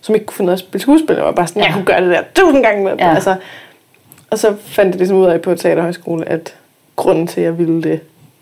[0.00, 1.66] som ikke kunne finde ud af at spille skuespil, jeg var bare sådan, ja.
[1.66, 1.68] Ja.
[1.68, 2.92] jeg kunne gøre det der tusind gange med.
[2.98, 3.14] Ja.
[3.14, 3.36] Altså,
[4.30, 6.54] og så fandt jeg ligesom ud af på teaterhøjskole, at
[6.96, 8.00] grunden til, at jeg ville det,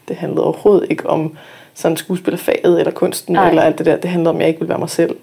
[0.09, 1.37] det handlede overhovedet ikke om
[1.75, 3.49] sådan skuespillerfaget eller kunsten Nej.
[3.49, 3.97] eller alt det der.
[3.97, 5.17] Det handlede om, at jeg ikke ville være mig selv.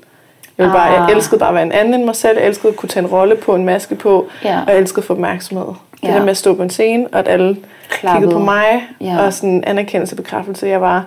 [0.58, 1.12] Jeg, ville bare, jeg Ah.
[1.16, 2.38] elskede bare at være en anden end mig selv.
[2.38, 4.28] Jeg elskede at kunne tage en rolle på, en maske på.
[4.44, 4.60] Ja.
[4.68, 5.66] Og jeg elskede at få opmærksomhed.
[5.68, 6.14] Det Ja.
[6.14, 7.58] der med at stå på en scene, og at alle
[7.90, 8.22] Klappede.
[8.22, 8.84] kiggede på mig.
[9.02, 9.20] Ja.
[9.26, 10.68] Og sådan anerkendelse og bekræftelse.
[10.68, 11.06] Jeg var,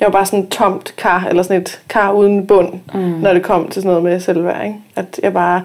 [0.00, 3.00] jeg var bare sådan et tomt kar, eller sådan et kar uden bund, mm.
[3.00, 4.64] når det kom til sådan noget med selvværd.
[4.64, 4.76] Ikke?
[4.96, 5.62] At jeg bare,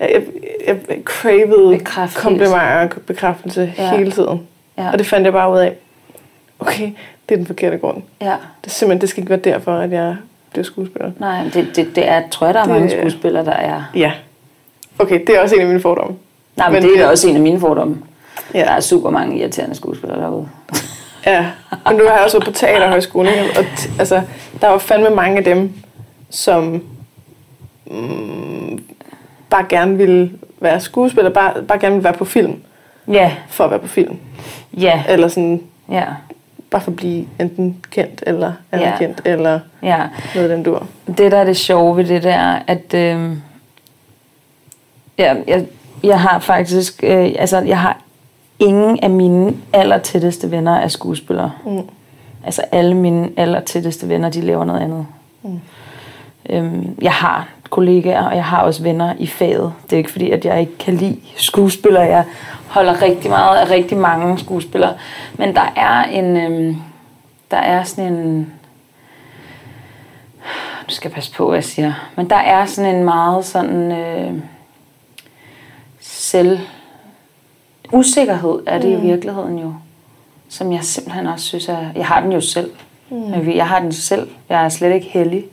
[0.00, 0.22] jeg,
[0.66, 1.80] jeg, jeg cravede
[2.16, 3.96] komplimenter og bekræftelse ja.
[3.96, 4.40] hele tiden.
[4.78, 4.90] Ja.
[4.92, 5.72] Og det fandt jeg bare ud af.
[6.60, 6.90] Okay,
[7.28, 8.02] det er den forkerte grund.
[8.20, 8.26] Ja.
[8.64, 10.16] Det er simpelthen, det skal ikke være derfor, at jeg
[10.50, 11.10] bliver skuespiller.
[11.18, 13.82] Nej, det, det, det er, tror jeg, der er Det- mange skuespillere, der er.
[13.94, 14.12] Ja.
[14.98, 16.16] Okay, det er også en af mine fordomme.
[16.56, 17.96] Nej, men, Men det er også en af mine fordomme.
[18.54, 18.58] Ja.
[18.58, 20.48] Der er super mange irriterende skuespillere derude.
[21.26, 21.46] Ja,
[21.86, 23.58] men nu har jeg også været på teaterhøjskole, ikke?
[23.58, 24.22] og t- altså,
[24.60, 25.72] der var fandme mange af dem,
[26.30, 26.82] som
[27.86, 28.82] mm,
[29.50, 32.54] bare gerne ville være skuespiller, bare, bare gerne ville være på film,
[33.08, 34.16] Ja, for at være på film.
[34.72, 36.04] ja, Eller sådan, ja,
[36.70, 39.30] bare for at blive enten kendt eller anerkendt, ja.
[39.30, 40.06] eller ja.
[40.34, 40.86] noget den dur.
[41.06, 43.36] Det, der er det sjove ved det der, at øh,
[45.18, 45.66] ja, jeg,
[46.02, 48.00] jeg har faktisk, øh, altså jeg har
[48.58, 51.52] ingen af mine allertætteste venner er skuespillere.
[51.64, 51.82] Mm.
[52.44, 55.06] Altså alle mine allertætteste venner, de laver noget andet.
[55.42, 55.60] Mm.
[56.50, 59.72] Øhm, jeg har kollegaer, og jeg har også venner i faget.
[59.84, 62.02] Det er ikke fordi, at jeg ikke kan lide skuespillere.
[62.02, 62.24] Jeg
[62.68, 64.94] holder rigtig meget af rigtig mange skuespillere.
[65.34, 66.76] Men der er en, øhm,
[67.50, 68.52] der er sådan en,
[70.88, 71.92] nu skal jeg passe på, hvad jeg siger.
[72.16, 74.32] Men der er sådan en meget sådan øh,
[76.00, 76.58] selv
[77.92, 79.04] usikkerhed er det mm.
[79.04, 79.72] i virkeligheden jo.
[80.48, 82.70] Som jeg simpelthen også synes er, jeg har den jo selv.
[83.10, 83.48] Mm.
[83.48, 84.28] Jeg har den selv.
[84.48, 85.44] Jeg er slet ikke heldig.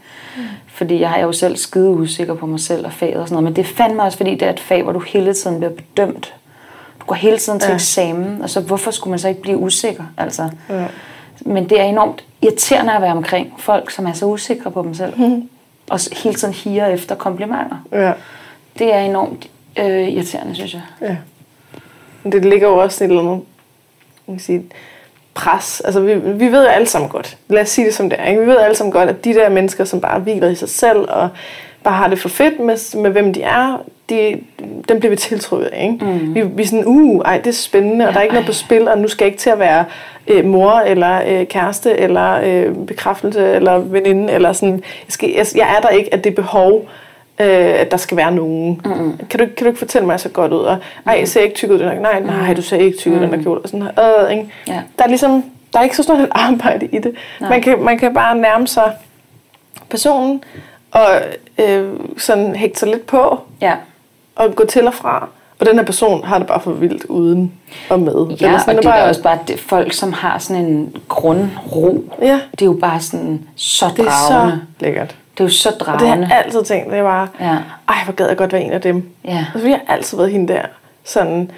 [0.76, 3.44] Fordi jeg er jo selv skide usikker på mig selv og faget og sådan noget.
[3.44, 5.74] Men det er fandme også, fordi det er et fag, hvor du hele tiden bliver
[5.74, 6.34] bedømt.
[7.00, 7.76] Du går hele tiden til ja.
[7.76, 10.04] eksamen, og så hvorfor skulle man så ikke blive usikker?
[10.18, 10.50] Altså.
[10.70, 10.86] Ja.
[11.42, 14.94] Men det er enormt irriterende at være omkring folk, som er så usikre på dem
[14.94, 15.20] selv.
[15.20, 15.50] Mm.
[15.90, 17.78] Og hele tiden higer efter komplimenter.
[17.92, 18.14] Ja.
[18.80, 20.82] Det er enormt øh, irriterende, synes jeg.
[21.02, 21.18] Ja.
[22.24, 23.42] Men det ligger jo også et eller andet
[24.28, 24.64] man kan sige,
[25.36, 25.82] pres.
[25.86, 28.26] Altså, vi, vi ved jo alle sammen godt, lad os sige det som det er,
[28.26, 28.42] ikke?
[28.42, 31.00] vi ved alle sammen godt, at de der mennesker, som bare hviler i sig selv,
[31.10, 31.30] og
[31.84, 34.40] bare har det for fedt med, med hvem de er, de,
[34.90, 35.84] dem bliver vi tiltrykket af.
[35.84, 36.06] Ikke?
[36.06, 36.36] Mm.
[36.36, 38.54] Vi, vi er sådan, uh, ej, det er spændende, og der er ikke noget på
[38.54, 39.86] spil, og nu skal jeg ikke til at være
[40.28, 45.46] øh, mor, eller øh, kæreste, eller øh, bekræftelse, eller veninde, eller sådan, jeg, skal, jeg,
[45.56, 46.88] jeg er der ikke, at det behov,
[47.40, 48.82] øh, at der skal være nogen.
[48.86, 49.18] Mm.
[49.30, 50.60] Kan, du, kan du ikke fortælle mig så godt ud?
[50.60, 51.80] Og, ej, jeg ser ikke tyk ud.
[51.80, 53.22] Den nej, nej, du ser ikke tyk ud, mm.
[53.22, 53.62] den der kjole.
[53.62, 54.52] Og sådan, øh, ikke?
[54.68, 54.82] Ja.
[54.98, 55.44] Der er ligesom,
[55.74, 57.16] der er ikke så stort et arbejde i det.
[57.40, 58.94] Man kan, man kan bare nærme sig
[59.90, 60.44] personen,
[60.92, 61.08] og
[61.58, 63.74] øh, sådan hægte sig lidt på, ja.
[64.36, 65.30] og gå til og fra.
[65.60, 67.54] Og den her person har det bare for vildt uden
[67.90, 68.28] og med.
[68.42, 69.04] Ja, sådan, og det er bare...
[69.04, 72.04] også bare det, folk, som har sådan en grundro.
[72.22, 72.40] Ja.
[72.52, 74.04] Det er jo bare sådan så dragende.
[74.04, 75.16] Det er så lækkert.
[75.38, 76.14] Det er jo så dragende.
[76.14, 77.58] Og det har jeg altid tænkt, det var, ja.
[77.88, 79.10] ej, hvor gad jeg godt være en af dem.
[79.26, 79.46] Ja.
[79.54, 80.62] Altså, jeg har altid været hende der,
[81.04, 81.52] sådan,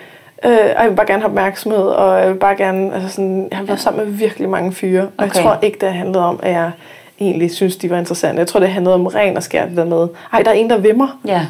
[0.46, 3.58] øh, jeg vil bare gerne have opmærksomhed, og jeg vil bare gerne, altså sådan, jeg
[3.58, 3.82] har været ja.
[3.82, 5.36] sammen med virkelig mange fyre, og okay.
[5.36, 6.72] jeg tror ikke, det handlede om, at jeg
[7.20, 8.40] egentlig synes, de var interessante.
[8.40, 10.70] Jeg tror, det handlede om ren og skær det der med, ej, der er en,
[10.70, 11.20] der vimmer.
[11.26, 11.46] Ja.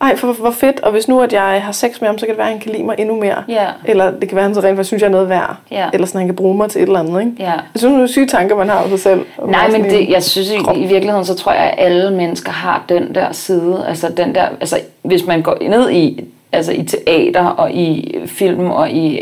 [0.00, 0.80] Ej, for hvor fedt.
[0.80, 2.60] Og hvis nu, at jeg har sex med ham, så kan det være, at han
[2.60, 3.44] kan lide mig endnu mere.
[3.50, 3.68] Yeah.
[3.84, 5.56] Eller det kan være, at han så rent synes, jeg er noget værd.
[5.72, 5.90] Yeah.
[5.92, 7.20] Eller sådan, han kan bruge mig til et eller andet.
[7.20, 7.32] Ikke?
[7.32, 7.60] Yeah.
[7.74, 9.26] Jeg synes, det er syge tanker, man har om sig selv.
[9.46, 12.84] Nej, men det, jeg synes i, i, virkeligheden, så tror jeg, at alle mennesker har
[12.88, 13.84] den der side.
[13.88, 18.70] Altså, den der, altså hvis man går ned i, altså i teater og i film
[18.70, 19.20] og i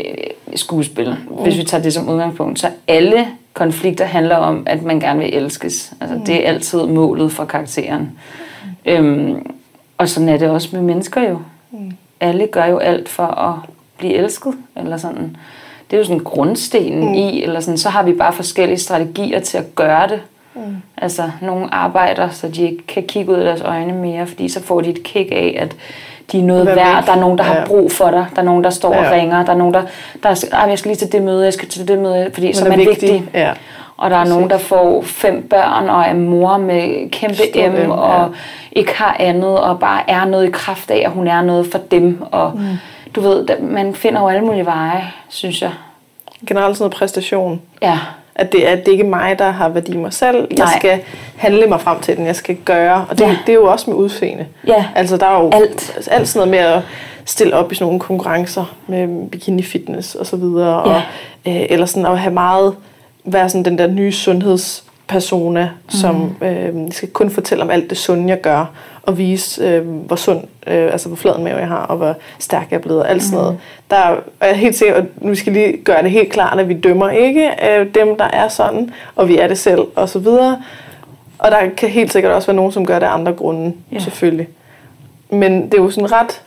[0.55, 1.35] skuespil, mm.
[1.43, 5.35] hvis vi tager det som udgangspunkt, så alle konflikter handler om, at man gerne vil
[5.35, 5.93] elskes.
[6.01, 6.25] Altså, mm.
[6.25, 8.11] Det er altid målet for karakteren.
[8.85, 8.91] Mm.
[8.91, 9.54] Øhm,
[9.97, 11.39] og sådan er det også med mennesker jo.
[11.71, 11.91] Mm.
[12.19, 13.55] Alle gør jo alt for at
[13.97, 15.37] blive elsket, eller sådan.
[15.91, 17.13] Det er jo sådan grundstenen mm.
[17.13, 20.21] i, eller sådan, så har vi bare forskellige strategier til at gøre det.
[20.55, 20.75] Mm.
[20.97, 24.63] Altså, nogle arbejder, så de ikke kan kigge ud af deres øjne mere, fordi så
[24.63, 25.75] får de et kick af, at
[26.31, 27.05] de er noget værd.
[27.05, 27.51] Der er nogen, der ja.
[27.51, 28.25] har brug for dig.
[28.35, 29.05] Der er nogen, der står ja.
[29.05, 29.45] og ringer.
[29.45, 29.83] Der er nogen, der,
[30.23, 32.65] der er, jeg skal lige til det møde, jeg skal til det møde, fordi så
[32.65, 33.13] er man vigtig.
[33.13, 33.29] vigtig.
[33.33, 33.53] Ja.
[33.97, 37.91] Og der er nogen, der får fem børn og er mor med kæmpe Stor M,
[37.91, 38.25] og ja.
[38.71, 41.77] ikke har andet, og bare er noget i kraft af, at hun er noget for
[41.77, 42.23] dem.
[42.31, 42.77] Og mm.
[43.15, 45.71] du ved, man finder jo alle mulige veje, synes jeg.
[46.47, 47.61] Generelt sådan noget præstation.
[47.81, 47.99] Ja.
[48.35, 50.47] At det, at det ikke er mig, der har værdi i mig selv.
[50.51, 50.79] Jeg Nej.
[50.79, 51.01] skal
[51.37, 53.05] handle mig frem til den, jeg skal gøre.
[53.09, 53.37] Og det, ja.
[53.45, 54.45] det er jo også med udseende.
[54.67, 54.85] Ja.
[54.95, 56.81] Altså der er jo alt, alt sådan noget med at
[57.25, 60.89] stille op i sådan nogle konkurrencer med bikini fitness og så videre.
[60.89, 60.95] Ja.
[60.95, 61.01] Og,
[61.47, 62.75] øh, eller sådan at have meget
[63.25, 65.89] være sådan den der nye sundhedspersona, mm.
[65.89, 68.65] som øh, skal kun fortælle om alt det sunde, jeg gør,
[69.03, 72.67] og vise, øh, hvor sund, øh, altså hvor flad mave jeg har, og hvor stærk
[72.71, 73.53] jeg er blevet, og alt sådan noget.
[73.53, 73.59] Mm.
[73.89, 76.59] Der er, og jeg er helt sikker, at nu skal lige gøre det helt klart,
[76.59, 80.09] at vi dømmer ikke øh, dem, der er sådan, og vi er det selv, og
[80.09, 80.61] så videre.
[81.39, 84.03] Og der kan helt sikkert også være nogen, som gør det af andre grunde, yeah.
[84.03, 84.47] selvfølgelig.
[85.29, 86.41] Men det er jo sådan ret,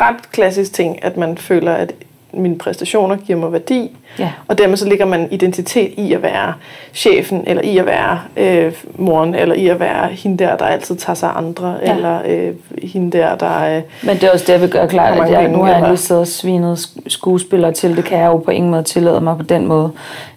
[0.00, 1.92] ret klassisk ting, at man føler, at
[2.32, 4.30] mine præstationer giver mig værdi, Ja.
[4.48, 6.54] Og dermed så ligger man identitet i at være
[6.94, 10.96] chefen, eller i at være øh, moren, eller i at være hende der, der altid
[10.96, 11.94] tager sig andre, ja.
[11.94, 13.76] eller øh, hende der, der...
[13.76, 15.88] Øh, Men det er også det, jeg vil gøre klart, at jeg, nu har jeg
[15.88, 17.96] lige siddet og svinet skuespillere til.
[17.96, 19.90] Det kan jeg jo på ingen måde tillade mig på den måde,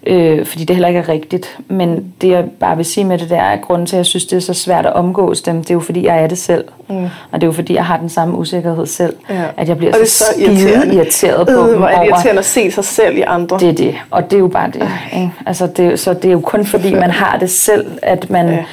[0.08, 1.58] øh, fordi det heller ikke er rigtigt.
[1.68, 4.06] Men det, jeg bare vil sige med det, der er, at grunden til, at jeg
[4.06, 6.38] synes, det er så svært at omgås dem, det er jo, fordi jeg er det
[6.38, 6.66] selv.
[6.90, 7.04] Mm.
[7.04, 9.44] Og det er jo, fordi jeg har den samme usikkerhed selv, ja.
[9.58, 11.78] at jeg bliver så, så irriteret, irriteret på øh, dem.
[11.78, 13.60] Hvor er det irriterende at se sig selv i andre.
[13.60, 14.90] Det er det, og det er jo bare det.
[15.14, 15.32] Ikke?
[15.46, 18.66] Altså det så det er jo kun fordi, man har det selv, at man ja.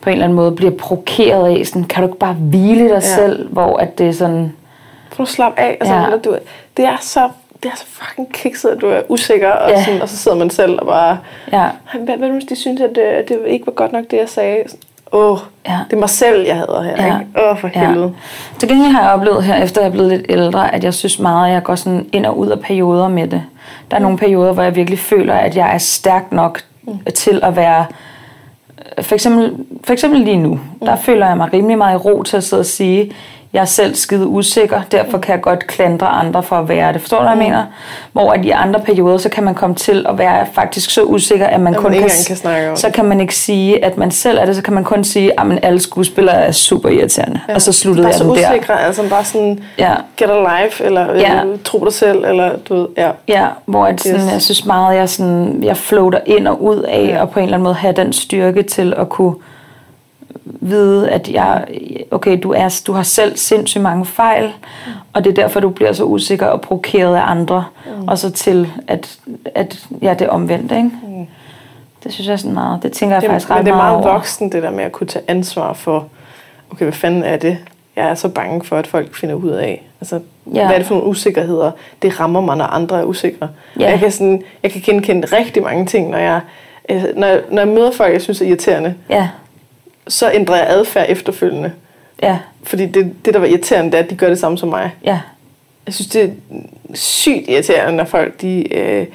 [0.00, 2.90] på en eller anden måde bliver provokeret af, sådan, kan du ikke bare hvile dig
[2.90, 3.00] ja.
[3.00, 4.52] selv, hvor at det er sådan...
[5.12, 5.76] Får du slappe af?
[5.80, 6.16] Altså, ja.
[6.24, 6.38] du,
[6.76, 7.28] det er så
[7.62, 9.84] det er så fucking kikset, at du er usikker, og, ja.
[9.84, 11.18] sådan, og så sidder man selv og bare,
[11.52, 11.68] ja.
[12.04, 14.64] hvad, hvad hvis de synes, at det, det ikke var godt nok, det jeg sagde?
[15.12, 15.78] Åh, oh, ja.
[15.90, 17.06] det er mig selv, jeg hedder her.
[17.06, 17.18] Ja.
[17.42, 18.04] Åh, oh, for helvede.
[18.04, 18.58] Ja.
[18.58, 21.18] Til gengæld har jeg oplevet her, efter jeg er blevet lidt ældre, at jeg synes
[21.18, 23.42] meget, at jeg går sådan ind og ud af perioder med det.
[23.90, 26.98] Der er nogle perioder, hvor jeg virkelig føler, at jeg er stærk nok mm.
[27.14, 27.86] til at være...
[29.02, 30.86] For eksempel, for eksempel lige nu, mm.
[30.86, 33.12] der føler jeg mig rimelig meget i ro til at sidde og sige,
[33.52, 37.00] jeg er selv skide usikker, derfor kan jeg godt klandre andre for at være det.
[37.00, 37.64] Forstår du, hvad jeg mener?
[38.12, 41.46] Hvor at i andre perioder, så kan man komme til at være faktisk så usikker,
[41.46, 44.10] at man At kun kan, kan snakke om så kan man ikke sige, at man
[44.10, 47.40] selv er det, så kan man kun sige, at alle skuespillere er super irriterende.
[47.48, 47.54] Ja.
[47.54, 48.50] Og så sluttede bare jeg så den der.
[48.52, 49.94] usikre, altså bare sådan, Ja.
[50.16, 51.44] get a life, eller Ja.
[51.44, 53.10] øh, tro dig selv, eller du ved, ja.
[53.28, 54.32] Ja, hvor at sådan, Yes.
[54.32, 57.20] jeg synes meget, jeg, sådan, jeg floater ind og ud af, Ja.
[57.20, 59.34] og på en eller anden måde have den styrke til at kunne
[60.60, 61.64] vide, at jeg,
[62.10, 64.52] okay, du, er, du har selv sindssygt mange fejl,
[65.12, 68.08] og det er derfor, du bliver så usikker og provokeret af andre, mm.
[68.08, 69.18] og så til, at,
[69.54, 70.82] at ja, det er omvendt, ikke?
[71.02, 71.26] Mm.
[72.04, 73.76] Det synes jeg er sådan meget, det tænker jeg Det, faktisk ret men det er
[73.76, 74.12] meget over.
[74.12, 76.06] voksen, det der med at kunne tage ansvar for,
[76.70, 77.58] okay, hvad fanden er det?
[77.96, 79.86] Jeg er så bange for, at folk finder ud af.
[80.00, 80.20] Altså,
[80.54, 80.64] Ja.
[80.64, 81.70] hvad er det for nogle usikkerheder?
[82.02, 83.48] Det rammer mig, når andre er usikre.
[83.80, 83.84] Ja.
[83.84, 86.40] Og Jeg, kan sådan, jeg kan genkende rigtig mange ting, når jeg,
[86.88, 89.28] øh, når, når jeg møder folk, jeg synes er irriterende, Ja,
[90.08, 91.72] så ændrer jeg adfærd efterfølgende.
[92.22, 94.68] ja, Fordi det, det, der var irriterende, det er, at de gør det samme som
[94.68, 94.90] mig.
[95.04, 95.20] ja,
[95.86, 96.28] Jeg synes, det er
[96.94, 99.06] sygt irriterende, når folk de, øh,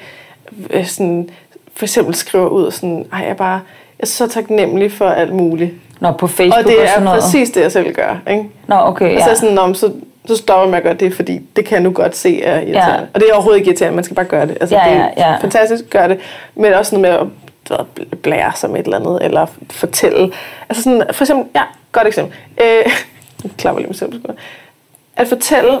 [0.70, 1.28] øh, sådan,
[1.74, 3.60] for eksempel skriver ud og sådan, ej, jeg er bare
[3.98, 5.70] jeg er så taknemmelig for alt muligt.
[6.00, 7.20] Nå, på Facebook og det og er sådan noget.
[7.22, 8.16] præcis det, jeg selv gør.
[8.30, 8.44] Ikke?
[8.66, 9.24] Nå, okay, Og ja.
[9.24, 9.92] så, er sådan, "Nå, men så,
[10.26, 12.92] så stopper at gøre det, fordi det kan jeg nu godt se er irriterende.
[12.94, 13.00] Ja.
[13.14, 14.56] Og det er overhovedet ikke irriterende, man skal bare gøre det.
[14.60, 15.36] Altså, Ja, det ja, er ja.
[15.36, 16.18] fantastisk, gør det.
[16.54, 17.26] Men også noget med at
[18.22, 20.32] blære med et eller andet, eller fortælle.
[20.68, 22.34] Altså sådan, for eksempel, ja, godt eksempel.
[22.60, 22.66] Øh,
[23.44, 24.22] jeg klapper lige mig selv.
[25.16, 25.78] At fortælle,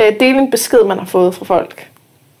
[0.00, 1.90] øh, dele en besked, man har fået fra folk,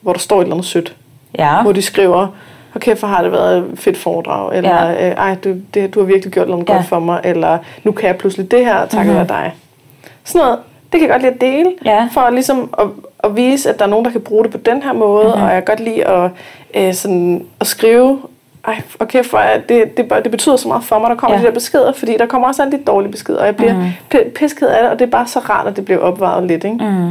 [0.00, 0.96] hvor der står et eller andet sødt.
[1.38, 1.62] ja.
[1.62, 2.28] Hvor de skriver,
[2.76, 5.08] okay, for har det været et fedt foredrag, eller Ja.
[5.08, 6.74] øh, ej, du, det, du har virkelig gjort noget Ja.
[6.74, 9.16] godt for mig, eller nu kan jeg pludselig det her, takket Mhm.
[9.16, 9.54] være dig.
[10.24, 10.58] Sådan noget,
[10.92, 12.08] det kan jeg godt lide at dele, Ja.
[12.12, 12.86] for ligesom at,
[13.24, 15.42] at vise, at der er nogen, der kan bruge det på den her måde, Mhm.
[15.42, 16.30] og jeg kan godt lide at,
[16.74, 18.20] øh, sådan, at skrive,
[18.66, 21.42] ej, okay, for det, det, det betyder så meget for mig, der kommer Ja.
[21.42, 24.30] de der beskeder, fordi der kommer også alle de dårlige beskeder, og jeg bliver mm.
[24.36, 26.76] pisket af det, og det er bare så rart, at det bliver opvaret lidt, ikke?
[26.76, 27.06] Mm.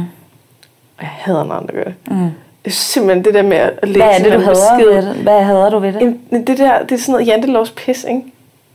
[1.00, 1.94] Jeg hader, når andre gør det.
[2.10, 2.22] Mm.
[2.64, 4.94] Jeg synes simpelthen det der med at læse Hvad er det, du en hader besked,
[4.94, 5.14] ved det?
[5.16, 6.00] Hvad hader du ved det?
[6.00, 8.22] Jamen, det der, det er sådan noget jantelovs pis, ikke?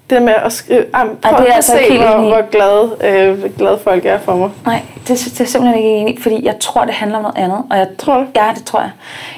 [0.09, 3.57] Det med at skrive, ah, prøv det er altså se, helt hvor, hvor glade, øh,
[3.57, 4.49] glade folk er for mig.
[4.65, 7.63] Nej, det, det er simpelthen ikke enig fordi jeg tror, det handler om noget andet.
[7.69, 8.25] Og jeg, Tror du?
[8.35, 8.91] Ja, det tror jeg.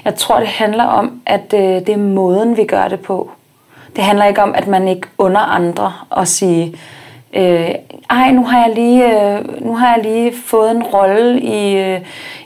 [0.05, 3.31] Jeg tror, det handler om, at øh, det er måden, vi gør det på.
[3.95, 6.75] Det handler ikke om, at man ikke under andre og sige,
[7.33, 7.69] øh,
[8.09, 11.99] ej, nu har jeg lige, øh, nu har jeg lige fået en rolle i, øh,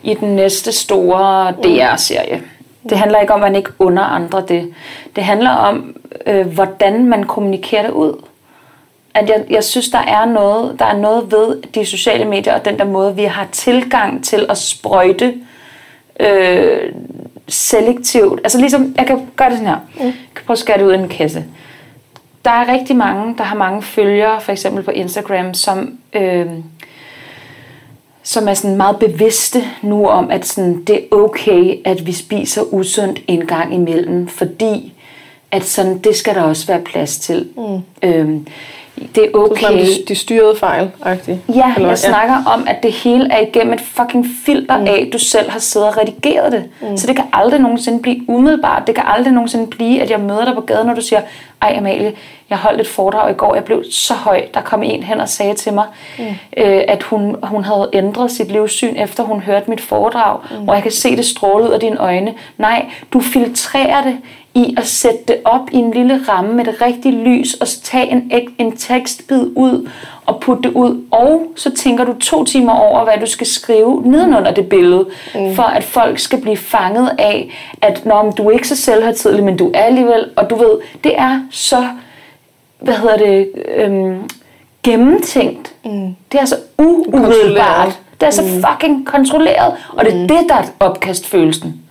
[0.04, 2.42] i den næste store DR-serie.
[2.90, 4.74] Det handler ikke om, at man ikke under andre det.
[5.16, 5.96] Det handler om,
[6.28, 8.22] øh, hvordan man kommunikerer det ud
[9.16, 12.66] at jeg, jeg synes, der er, noget, der er noget ved de sociale medier og
[12.66, 15.34] den der måde, vi har tilgang til at sprøjte
[16.20, 16.94] øh,
[17.48, 18.40] selektivt.
[18.44, 19.80] Altså ligesom, jeg kan gøre det sådan her.
[20.00, 21.46] Jeg kan prøve at skære det ud i en kasse.
[22.46, 26.46] Der er rigtig mange, der har mange følgere, for eksempel på Instagram, som, øh,
[28.26, 32.62] som er sådan meget bevidste nu om, at sådan, det er okay, at vi spiser
[32.74, 34.94] usundt en gang imellem, fordi
[35.52, 37.50] at sådan, det skal der også være plads til.
[37.58, 38.08] Mm.
[38.10, 38.48] Øhm,
[39.16, 39.62] det er Okay.
[39.62, 39.86] Sådan, okay.
[39.86, 41.56] de, de styrede fejl -agtigt.
[41.56, 44.88] Ja, Eller jeg snakker om, at det hele er igennem et fucking filter mm.
[44.88, 46.64] af, at du selv har siddet og redigeret det.
[46.82, 46.98] Mm.
[46.98, 48.88] Så det kan aldrig nogensinde blive umiddelbart.
[48.88, 51.22] Det kan aldrig nogensinde blive, at jeg møder dig på gaden, når du siger,
[51.62, 52.14] ej Amalie,
[52.50, 54.42] jeg holdt et foredrag i går, jeg blev så høj.
[54.54, 55.86] Der kom en hen og sagde til mig,
[56.20, 56.26] mm.
[56.58, 60.64] øh, at hun, hun havde ændret sit livssyn, efter hun hørte mit foredrag, mm.
[60.64, 62.34] hvor jeg kan se det stråle ud af dine øjne.
[62.58, 64.18] Nej, du filtrerer det
[64.56, 68.12] i at sætte det op i en lille ramme med det rigtige lys, og tage
[68.12, 69.90] en, en tekstbid ud
[70.26, 71.04] og putte det ud.
[71.12, 75.56] Og så tænker du to timer over, hvad du skal skrive nedenunder det billede, mm.
[75.56, 79.44] for at folk skal blive fanget af, at Nå, men du er ikke så selvhøjtidelig,
[79.44, 81.88] men du er alligevel, og du ved, det er så,
[82.80, 84.30] hvad hedder det, øhm,
[84.84, 85.74] gennemtænkt.
[85.86, 86.16] Mm.
[86.32, 88.00] Det er så uumiddelbart.
[88.20, 91.85] Det er så fucking kontrolleret, og det er det, der er opkastfølelsen.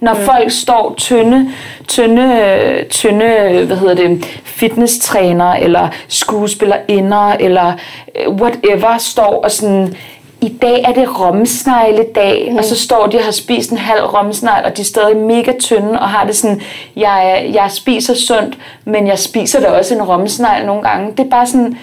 [0.00, 0.20] Når mm.
[0.20, 1.50] folk står tynde,
[1.88, 7.72] tynde, tynde, hvad hedder det, fitnesstræner eller skuespillerinder eller
[8.16, 9.96] øh, whatever står og sådan,
[10.40, 12.56] i dag er det romsnegledag, mm.
[12.56, 15.52] og så står de og har spist en halv romsnegl, og de er stadig mega
[15.60, 16.60] tynde og har det sådan,
[16.96, 21.10] jeg, jeg spiser sundt, men jeg spiser da også en romsnegl nogle gange.
[21.10, 21.78] Det er bare sådan,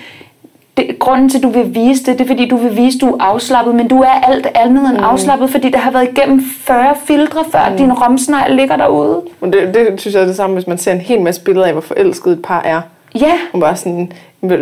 [0.78, 3.02] det, grunden til, at du vil vise det, det er, fordi du vil vise, at
[3.02, 5.04] du er afslappet, men du er alt andet end mm.
[5.04, 7.78] afslappet, fordi det har været igennem 40 filtre, før mm.
[7.78, 9.22] din romsnegl ligger derude.
[9.40, 11.66] Men det, det synes jeg er det samme, hvis man ser en hel masse billeder
[11.66, 12.82] af, hvor forelsket et par er.
[13.16, 14.12] Ja, Og bare sådan,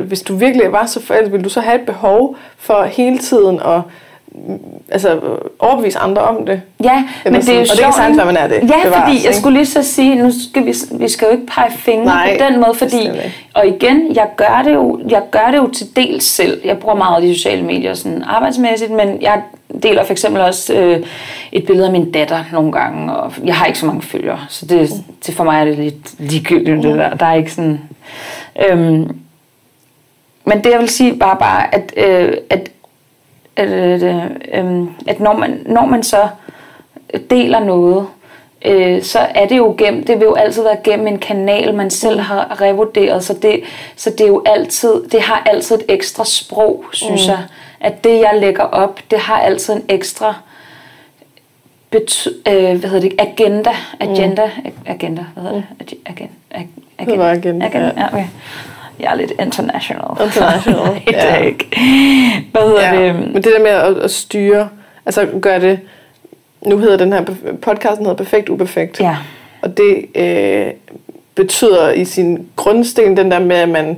[0.08, 3.60] hvis du virkelig var så forelsket, ville du så have et behov for hele tiden
[3.66, 3.82] at
[4.92, 5.20] altså,
[5.60, 6.62] overbevise andre om det.
[6.84, 7.60] Ja, men det er jo.
[7.60, 8.56] Og det er ikke sjovt, sandt, hvad man er det.
[8.56, 9.36] Ja, Bevares, fordi jeg ikke?
[9.36, 12.46] skulle lige så sige, nu skal vi, vi skal jo ikke pege fingre Nej, på
[12.46, 13.10] den måde, fordi,
[13.54, 16.62] og igen, jeg gør, det jo, jeg gør det jo til dels selv.
[16.66, 19.42] Jeg bruger meget de sociale medier sådan arbejdsmæssigt, men jeg
[19.84, 21.06] deler for eksempel også øh,
[21.52, 24.66] et billede af min datter nogle gange, og jeg har ikke så mange følgere, så
[24.66, 24.90] det,
[25.26, 27.16] det for mig er det lidt ligegyldigt, det der.
[27.16, 27.80] Der er ikke sådan...
[28.70, 29.16] Øhm,
[30.46, 32.70] men det jeg vil sige bare, bare at, øh, at,
[33.56, 36.28] at, at, øh, øh, at når, man, når man så
[37.30, 38.08] deler noget,
[38.66, 41.90] øh, så er det jo gennem, det vil jo altid være gennem en kanal, man
[41.90, 43.64] selv har revurderet, så det,
[43.96, 47.32] så det er jo altid, det har altid et ekstra sprog, synes mm.
[47.32, 47.40] jeg.
[47.80, 50.34] At det, jeg lægger op, det har altid en ekstra
[51.96, 54.72] bety- øh, hvad hedder det, agenda, agenda, mm.
[54.86, 56.34] agenda, hvad hedder det, Ag- agenda,
[57.00, 58.08] ag- Det var agenda, agenda, ja.
[58.08, 58.26] okay.
[59.00, 60.26] Jeg er lidt international.
[60.26, 61.22] International, I ja.
[61.22, 61.56] dag.
[62.52, 63.16] Hvad hedder Ja, det?
[63.16, 64.70] men det der med at, at styre,
[65.06, 65.80] altså gøre det,
[66.66, 67.24] nu hedder den her
[67.62, 69.00] podcasten hedder Perfekt Uperfekt.
[69.00, 69.18] Ja.
[69.62, 70.68] Og det øh,
[71.36, 73.98] betyder i sin grundsten den der med, at man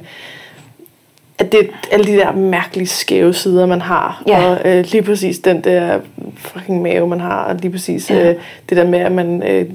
[1.40, 4.24] at det er alle de der mærkelige skæve sider, man har.
[4.28, 4.46] Ja.
[4.50, 6.00] Og øh, lige præcis den der
[6.36, 7.44] fucking mave, man har.
[7.44, 8.30] Og lige præcis Ja.
[8.30, 8.36] øh,
[8.70, 9.66] det der med, at man øh,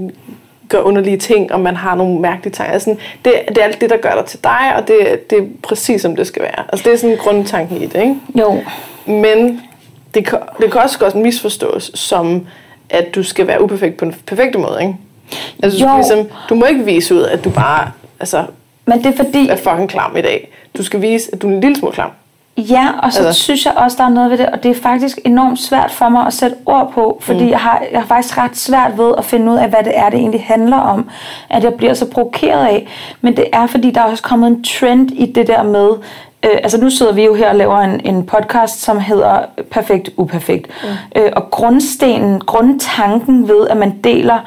[0.69, 2.73] gør underlige ting, og man har nogle mærkelige tanker.
[2.73, 5.39] Altså, sådan, det, det er alt det, der gør dig til dig, og det, det
[5.39, 6.65] er præcis, som det skal være.
[6.69, 8.17] Altså, det er sådan grundtanken i det, ikke?
[8.39, 8.61] Jo.
[9.07, 9.61] Men
[10.15, 12.47] det kan, det kan også godt misforstås som,
[12.91, 14.95] at du skal være uperfekt på den perfekte måde, ikke?
[15.63, 16.03] Altså, du, Jo.
[16.03, 18.45] skal ligesom, du må ikke vise ud, at du bare altså,
[18.87, 20.51] Men det er fordi, er fucking klam i dag.
[20.77, 22.11] Du skal vise, at du er en lille smule klam.
[22.59, 23.43] Ja, og så Altså- altså.
[23.43, 26.09] synes jeg også, der er noget ved det, og det er faktisk enormt svært for
[26.09, 27.51] mig at sætte ord på, fordi mm.
[27.51, 30.11] jeg, har, jeg har faktisk ret svært ved at finde ud af, hvad det er,
[30.11, 31.09] det egentlig handler om,
[31.51, 32.89] at jeg bliver så provokeret af.
[33.21, 35.89] Men det er, fordi der er også kommet en trend i det der med,
[36.45, 39.39] øh, altså nu sidder vi jo her og laver en, en podcast, som hedder
[39.71, 40.69] Perfekt Uperfekt.
[40.83, 41.21] Mm.
[41.23, 44.39] Øh, og grundstenen, grundtanken ved, at man deler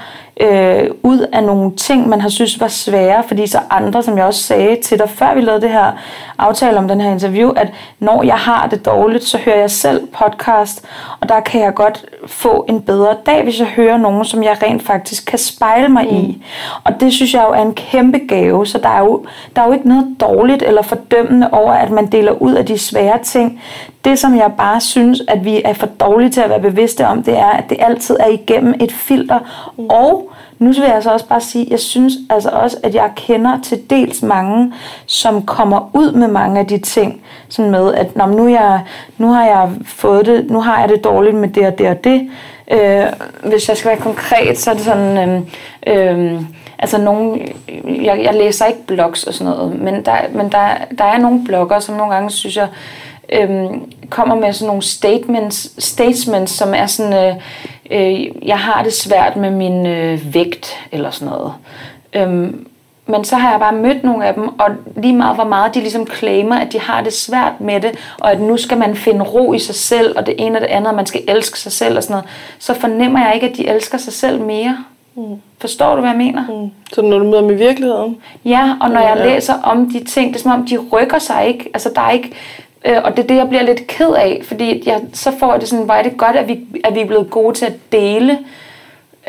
[0.41, 4.25] øh, ud af nogle ting, man har synes var svære, fordi så andre, som jeg
[4.25, 5.91] også sagde til dig, før vi lavede det her
[6.37, 7.67] aftale om den her interview, at
[7.99, 10.85] når jeg har det dårligt, så hører jeg selv podcast,
[11.19, 14.57] og der kan jeg godt få en bedre dag, hvis jeg hører nogen, som jeg
[14.63, 16.17] rent faktisk kan spejle mig mm.
[16.17, 16.43] i.
[16.83, 19.25] Og det synes jeg jo er en kæmpe gave, så der er, jo,
[19.55, 22.77] der er jo ikke noget dårligt eller fordømmende over, at man deler ud af de
[22.77, 23.61] svære ting.
[24.05, 27.23] Det, som jeg bare synes, at vi er for dårlige til at være bevidste om,
[27.23, 29.39] det er, at det altid er igennem et filter.
[29.77, 29.85] Mm.
[29.89, 33.59] Og nu vil jeg så også bare sige, jeg synes altså også, at jeg kender
[33.63, 34.73] til dels mange,
[35.05, 38.81] som kommer ud med mange af de ting, sådan med, at Nå, nu, jeg,
[39.17, 42.03] nu har jeg fået det, nu har jeg det dårligt med det og det og
[42.03, 42.29] det.
[42.71, 43.05] Øh,
[43.43, 45.41] hvis jeg skal være konkret, så er det sådan, øh,
[45.87, 46.41] øh,
[46.79, 47.41] altså nogen,
[47.85, 51.43] jeg, jeg læser ikke blogs og sådan noget, men der, men der, der er nogle
[51.45, 52.67] blogger, som nogle gange synes jeg,
[53.31, 57.35] øhm, kommer med sådan nogle statements, statements som er sådan, øh,
[57.91, 61.53] øh, jeg har det svært med min øh, vægt, eller sådan noget.
[62.13, 62.67] Øhm,
[63.05, 65.79] men så har jeg bare mødt nogle af dem, og lige meget hvor meget de
[65.79, 69.25] ligesom claimer, at de har det svært med det, og at nu skal man finde
[69.25, 71.71] ro i sig selv, og det ene og det andet, og man skal elske sig
[71.71, 74.77] selv og sådan noget, så fornemmer jeg ikke, at de elsker sig selv mere.
[75.15, 75.23] Mm.
[75.59, 76.41] Forstår du, hvad jeg mener?
[76.63, 76.71] Mm.
[76.93, 79.25] Så når du møder dem i virkeligheden, Ja, og når jeg Ja.
[79.33, 81.69] læser om de ting, det er som om, de rykker sig ikke.
[81.73, 82.31] Altså, der er ikke...
[82.85, 85.61] Øh, og det er det, jeg bliver lidt ked af, fordi jeg, så får jeg
[85.61, 87.73] det sådan, hvor er det godt, at vi, at vi er blevet gode til at
[87.91, 88.39] dele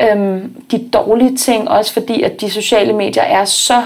[0.01, 3.83] øhm, de dårlige ting, også fordi at de sociale medier er så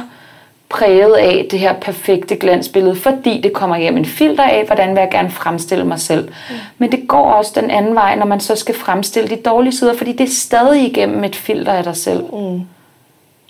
[0.69, 4.99] præget af det her perfekte glansbillede, fordi det kommer hjem en filter af, hvordan vil
[4.99, 6.23] jeg gerne fremstille mig selv.
[6.23, 6.55] Mm.
[6.77, 9.93] Men det går også den anden vej, når man så skal fremstille de dårlige sider,
[9.93, 12.21] fordi det er stadig igennem et filter af dig selv.
[12.21, 12.61] Mm.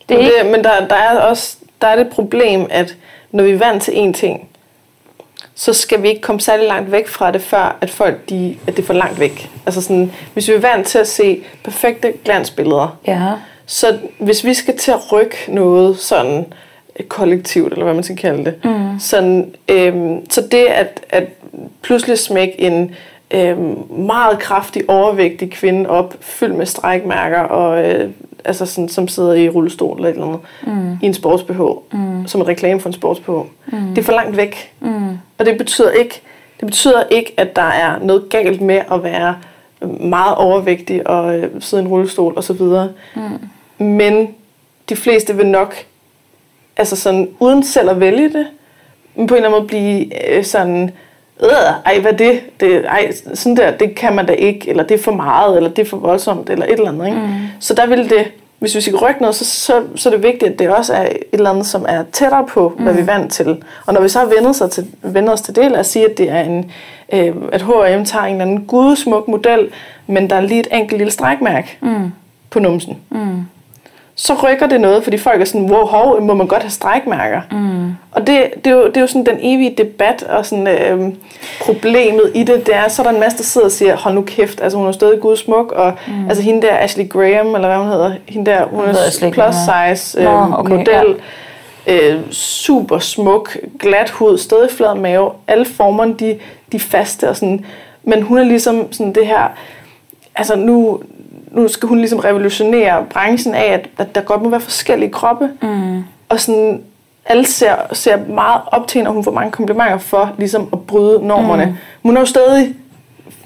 [0.09, 2.95] Det er Men, ikke, det, men der, der er også der er det problem, at
[3.31, 4.49] når vi er vant til én ting,
[5.59, 8.77] så skal vi ikke komme særlig langt væk fra det, før at folk de, at
[8.77, 9.49] det er for langt væk.
[9.65, 13.31] Altså sådan, hvis vi er vant til at se perfekte glansbilleder, ja.
[13.65, 16.45] så hvis vi skal til at rykke noget sådan
[16.99, 18.99] øh, kollektivt, eller hvad man skal kalde det, mm.
[18.99, 21.27] sådan, øhm, så det at, at
[21.81, 22.95] pludselig smække en
[23.31, 28.09] øhm, meget kraftig, overvægtig kvinde op, fyldt med strækmærker, og øh,
[28.47, 30.97] altså sådan, som sidder i rullestol eller et eller andet, mm.
[31.01, 32.27] i en sports-BH, mm.
[32.27, 33.47] som en reklame for en sports-BH.
[33.75, 33.87] Mm.
[33.89, 34.73] Det er for langt væk.
[34.79, 35.17] Mm.
[35.37, 36.21] Og det betyder ikke,
[36.59, 39.35] det betyder ikke, at der er noget galt med at være
[39.99, 42.61] meget overvægtig og øh, sidde i en rullestol osv.
[43.15, 43.85] Mm.
[43.85, 44.35] Men
[44.89, 45.75] de fleste vil nok,
[46.77, 48.47] altså sådan, uden selv at vælge det,
[49.15, 50.91] men på en eller anden måde blive øh, sådan,
[51.43, 51.49] øh,
[51.85, 52.39] ej, hvad er det?
[52.59, 52.85] det?
[52.85, 55.85] Ej, sådan der, det kan man da ikke, eller det er for meget, eller det
[55.85, 57.05] er for voldsomt, eller et eller andet.
[57.05, 57.19] Ikke?
[57.19, 57.33] Mm.
[57.59, 60.51] Så der vil det hvis vi skal rykke noget, så, så, så er det vigtigt,
[60.51, 63.33] at det også er et eller andet, som er tættere på, hvad vi er vant
[63.33, 63.63] til.
[63.85, 66.09] Og når vi så har vendt, sig til, vendt os til det, lad os sige,
[66.09, 66.71] at det er en,
[67.13, 69.69] øh, at H&M tager en eller anden gudsmuk model,
[70.07, 72.11] men der er lige et enkelt lille strækmærke mm.
[72.49, 72.97] på numsen.
[73.09, 73.41] Mm.
[74.19, 77.41] Så rykker det noget, fordi folk er sådan, wow, hov, må man godt have strækmærker?
[77.51, 77.95] Mm.
[78.11, 81.13] Og det, det, er jo, det er jo sådan den evige debat og sådan, øh,
[81.61, 84.13] problemet i det, det er, så er der en masse, der sidder og siger, hold
[84.13, 86.29] nu kæft, altså hun er stadig gudsmuk, og mm.
[86.29, 90.19] altså hende der Ashley Graham, eller hvad hun hedder, hende der, hun er plus size
[90.19, 91.15] øh, Nå, okay, model,
[91.87, 92.13] ja.
[92.13, 96.39] øh, super smuk, glat hud, stadig flad mave, alle formerne, de,
[96.71, 97.65] de faste og sådan,
[98.03, 99.47] men hun er ligesom sådan det her,
[100.35, 101.01] altså nu,
[101.57, 105.49] nu skal hun ligesom revolutionere branchen af, at, at der godt må være forskellige kroppe,
[105.61, 106.03] mm.
[106.29, 106.81] og sådan
[107.25, 110.79] alle ser, ser meget op til hende, og hun får mange komplimenter for ligesom at
[110.81, 111.65] bryde normerne.
[111.65, 111.75] Mm.
[112.03, 112.75] Hun er jo stadig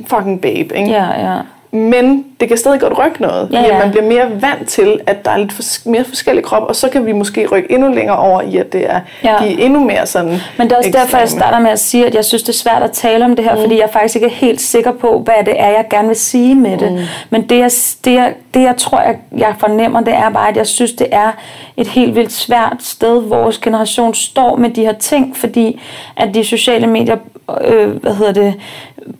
[0.07, 0.89] fucking babe, ikke?
[0.89, 1.41] Ja, ja.
[1.74, 3.49] Men det kan stadig godt rykke noget.
[3.53, 3.80] Ja, ja.
[3.80, 6.89] Man bliver mere vant til, at der er lidt fors- mere forskellige krop, og så
[6.89, 9.36] kan vi måske rykke endnu længere over i, at det er, Ja.
[9.41, 11.03] de er endnu mere sådan Men det er også ekstreme.
[11.05, 13.36] derfor, jeg starter med at sige, at jeg synes, det er svært at tale om
[13.36, 13.61] det her, mm.
[13.61, 16.55] fordi jeg faktisk ikke er helt sikker på, hvad det er, jeg gerne vil sige
[16.55, 16.91] med det.
[16.91, 16.99] Mm.
[17.30, 17.72] Men det jeg,
[18.05, 21.07] det, jeg, det, jeg tror, jeg, jeg fornemmer, det er bare, at jeg synes, det
[21.11, 21.32] er
[21.78, 25.82] et helt vildt svært sted, vores generation står med de her ting, fordi
[26.17, 27.17] at de sociale medier,
[27.62, 28.54] øh, hvad hedder det,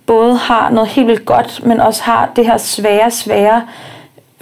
[0.06, 3.62] både har noget helt vildt godt, men også har det her svære, svære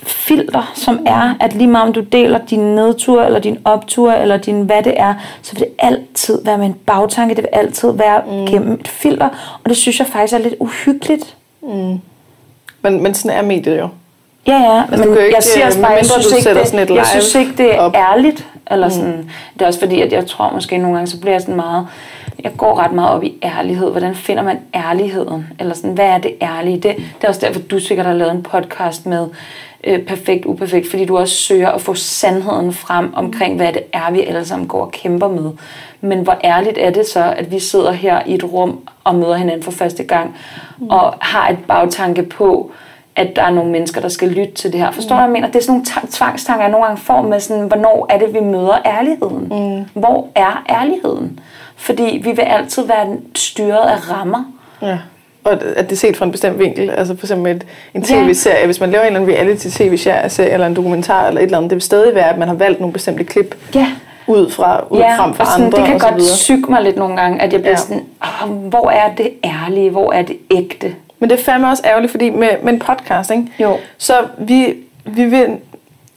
[0.04, 4.38] filter, som er, at lige meget om du deler din nedtur, eller din optur, eller
[4.38, 7.92] din hvad det er, så vil det altid være med en bagtanke, det vil altid
[7.92, 8.46] være mm.
[8.46, 11.36] gennem et filter, og det synes jeg faktisk er lidt uhyggeligt.
[12.82, 13.90] Men, men sådan er mediet jo.
[14.48, 16.26] Ja, ja, Altså, men du kan jo ikke, jeg siger også øh, bare, jeg synes,
[16.26, 17.96] ikke, det, sådan et jeg synes ikke, det er op.
[17.96, 18.48] ærligt.
[18.72, 19.18] Eller sådan.
[19.18, 19.30] Mm.
[19.54, 21.88] Det er også fordi, at jeg tror måske nogle gange, så bliver jeg sådan meget...
[22.44, 23.92] Jeg går ret meget op i ærlighed.
[23.92, 25.48] Hvordan finder man ærligheden?
[25.60, 26.76] Eller sådan, hvad er det ærlige?
[26.76, 29.28] Det, det er også derfor, du sikkert har lavet en podcast med
[29.84, 34.12] øh, Perfekt Uperfekt, fordi du også søger at få sandheden frem omkring, hvad det er,
[34.12, 35.52] vi alle sammen går og kæmper med.
[36.02, 39.36] Men hvor ærligt er det så, at vi sidder her i et rum og møder
[39.36, 40.36] hinanden for første gang,
[40.78, 40.90] mm.
[40.90, 42.72] og har et bagtanke på,
[43.16, 44.92] at der er nogle mennesker, der skal lytte til det her.
[44.92, 45.48] Forstår du, hvad jeg mener?
[45.48, 48.34] Det er sådan nogle ta- tvangstanker, jeg nogle gange får med sådan, hvornår er det,
[48.34, 49.44] vi møder ærligheden?
[49.52, 50.02] Mm.
[50.02, 51.40] Hvor er ærligheden?
[51.80, 54.44] Fordi vi vil altid være styret af rammer.
[54.82, 54.98] Ja.
[55.44, 56.90] Og at det er set fra en bestemt vinkel.
[56.90, 58.66] Altså for eksempel et, en tv-serie.
[58.66, 61.76] Hvis man laver en eller anden reality-tv-serie, eller en dokumentar, eller et eller andet, det
[61.76, 63.88] vil stadig være, at man har valgt nogle bestemte klip Ja.
[64.28, 65.78] ud, fra, ud Ja, frem for og sådan, andre.
[65.78, 67.78] det kan og godt syge mig lidt nogle gange, at jeg bliver Ja.
[67.78, 68.04] sådan,
[68.44, 69.90] "Åh, hvor er det ærlige?
[69.90, 70.96] Hvor er det ægte?
[71.20, 73.48] Men det er fandme også ærgerligt, fordi med, med en podcast, ikke?
[73.60, 73.78] Jo.
[73.98, 74.74] så vi,
[75.06, 75.46] vi vil...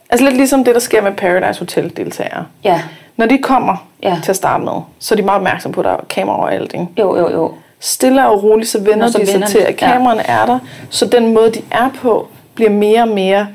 [0.09, 2.45] Altså lidt ligesom det, der sker med Paradise Hotel-deltagere.
[2.63, 2.81] Ja,
[3.17, 4.17] Når de kommer Ja.
[4.23, 6.73] til at starte med, så er de meget opmærksomme på, at der er kamera overalt.
[6.73, 6.87] Ikke?
[6.99, 7.51] jo, jo, jo.
[7.79, 10.59] Stille og roligt, så vender Nå, så de sig til, at kameraerne er der.
[10.89, 13.47] Så den måde, de er på, bliver mere og mere...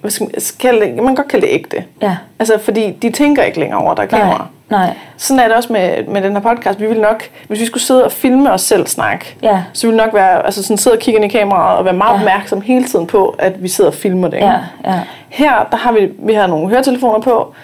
[0.00, 1.84] Hvad skal man, kalde det, man kan godt kalde det ægte.
[2.02, 2.16] Ja.
[2.38, 4.46] Altså, fordi de tænker ikke længere over, at der er kamera.
[4.70, 4.94] Nej, nej.
[5.16, 6.80] Sådan er det også med, med den her podcast.
[6.80, 9.62] Vi vil nok, hvis vi skulle sidde og filme os selv snakke, Ja.
[9.72, 11.94] så ville vi nok være, altså sådan sidde og kigge ind i kameraet og være
[11.94, 12.18] meget Ja.
[12.18, 14.36] opmærksom hele tiden på, at vi sidder og filmer det.
[14.36, 14.46] ikke?
[14.48, 15.00] Ja, ja.
[15.28, 17.54] Her, der har vi, vi har nogle høretelefoner på.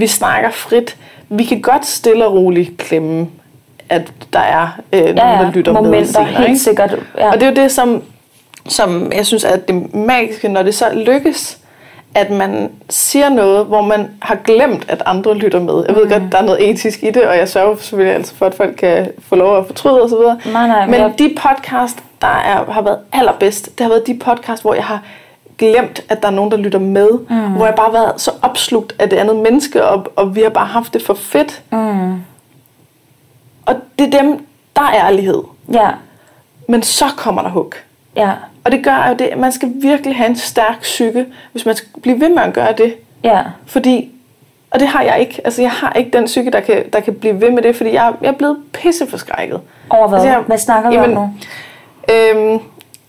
[0.00, 0.96] Vi snakker frit.
[1.28, 3.26] Vi kan godt stille og roligt klemme,
[3.88, 5.50] at der er øh, nogen, Ja, der ja.
[5.54, 6.26] lytter med Momenter, senere.
[6.26, 6.58] helt ikke?
[6.60, 6.94] sikkert.
[7.18, 7.28] Ja.
[7.28, 8.02] Og det er jo det, som,
[8.68, 11.58] som jeg synes er det magiske, når det så lykkes,
[12.14, 15.84] at man siger noget, hvor man har glemt, at andre lytter med.
[15.88, 16.10] Jeg ved Mm.
[16.10, 18.74] godt, der er noget etisk i det, og jeg sørger selvfølgelig altid for, at folk
[18.76, 20.14] kan få lov at fortryde osv.
[20.52, 24.06] Nej, nej, men men jeg- de podcast, der er, har været allerbedst, det har været
[24.06, 25.02] de podcast, hvor jeg har
[25.58, 27.08] glemt, at der er nogen, der lytter med.
[27.30, 27.52] Mm.
[27.52, 30.48] Hvor jeg bare har været så opslugt af det andet menneske, og, og vi har
[30.50, 31.62] bare haft det for fedt.
[31.72, 32.14] Mm.
[33.66, 34.46] Og det er dem,
[34.76, 35.42] der er ærlighed.
[35.72, 35.90] Ja,
[36.68, 37.72] Men så kommer der hug.
[38.16, 38.30] ja,
[38.64, 41.74] Og det gør jo det, at man skal virkelig have en stærk psyke, hvis man
[41.76, 42.94] skal blive ved med at gøre det.
[43.24, 43.42] ja.
[43.66, 44.10] Fordi,
[44.70, 45.40] og det har jeg ikke.
[45.44, 47.92] Altså, jeg har ikke den psyke, der kan, der kan blive ved med det, fordi
[47.92, 49.60] jeg, jeg er blevet pisseforskrækket.
[49.90, 50.18] Over hvad?
[50.18, 51.30] Altså, jeg- hvad snakker du om nu?
[52.14, 52.60] Øhm,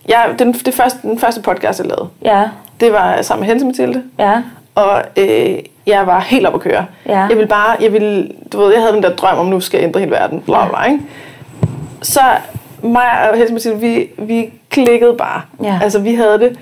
[0.08, 2.42] jeg, den, det første, den første podcast, jeg lavede, Ja,
[2.80, 4.02] det var sammen med Helse Mathilde.
[4.18, 4.42] ja,
[4.74, 6.86] Og øh, jeg var helt op at køre.
[7.06, 7.18] Ja.
[7.20, 9.78] Jeg ville bare, jeg ville, du ved, jeg havde den der drøm om, nu skal
[9.78, 10.40] jeg ændre hele verden.
[10.40, 11.00] Bla, bla, ikke?
[12.02, 12.20] Så
[12.82, 15.42] mig og Helse Mathilde, vi, vi klikkede bare.
[15.62, 15.78] Ja.
[15.82, 16.58] Altså, vi havde det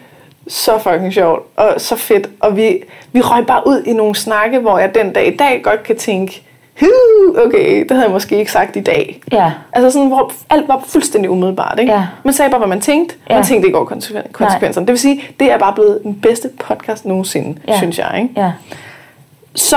[0.49, 2.29] så fucking sjovt og så fedt.
[2.41, 2.83] Og vi,
[3.13, 5.97] vi røg bare ud i nogle snakke, hvor jeg den dag i dag godt kan
[5.97, 6.54] tænke, "Huh,
[7.47, 9.21] okay, det havde jeg måske ikke sagt i dag.
[9.33, 11.79] ja, Altså sådan, hvor alt var fuldstændig umiddelbart.
[11.81, 11.93] Ikke?
[11.93, 12.07] Ja.
[12.25, 13.15] Man sagde bare, hvad man tænkte.
[13.31, 13.35] Ja.
[13.35, 14.87] Man tænkte ikke over konsekven- konsekvenserne.
[14.87, 17.77] Det vil sige, det er bare blevet den bedste podcast nogensinde, Ja.
[17.77, 18.19] synes jeg.
[18.23, 18.41] Ikke?
[18.41, 18.53] ja,
[19.55, 19.77] Så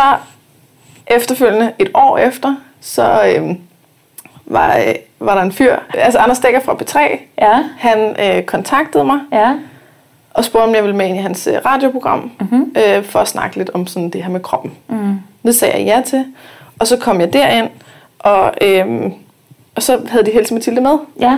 [1.08, 3.58] efterfølgende, et år efter, så øhm,
[4.46, 7.00] var, øh, var der en fyr, altså Anders Dækker fra P3,
[7.42, 9.54] ja, han øh, kontaktede mig, ja,
[10.34, 12.76] og spurgte, om jeg ville med ind i hans øh, radioprogram, mm-hmm.
[12.78, 14.72] øh, for at snakke lidt om sådan det her med kroppen.
[14.88, 15.20] Mm.
[15.46, 16.26] Det sagde jeg ja til,
[16.80, 17.70] og så kom jeg derind,
[18.20, 19.14] og, øhm,
[19.76, 20.98] og så havde de Helse Mathilde med.
[21.22, 21.38] Ja.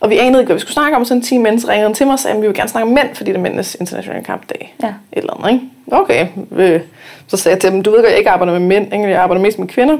[0.00, 2.06] Og vi anede ikke, hvad vi skulle snakke om, og sådan 10 mennesker ringede til
[2.06, 4.24] mig og sagde, at vi vil gerne snakke om mænd, fordi det er mændenes internationale
[4.24, 4.74] kampdag.
[4.82, 4.86] Ja.
[4.88, 5.64] Et eller andet, ikke?
[5.92, 6.26] Okay.
[6.52, 6.80] Øh,
[7.26, 9.08] Så sagde jeg til dem, du ved godt, jeg ikke arbejder med mænd, ikke?
[9.08, 9.98] jeg arbejder mest med kvinder.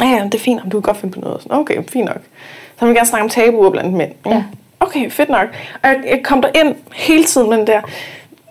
[0.00, 1.42] Ja, ja, det er fint, om du kan godt finde på noget.
[1.42, 2.18] Sådan, Okay, fint nok.
[2.78, 4.10] Så vil vi gerne snakke om tabuer blandt mænd.
[4.26, 4.30] ikke?
[4.36, 4.44] Ja.
[4.80, 5.46] Okay, fedt nok.
[5.82, 7.80] Og jeg, jeg kom der ind hele tiden med den der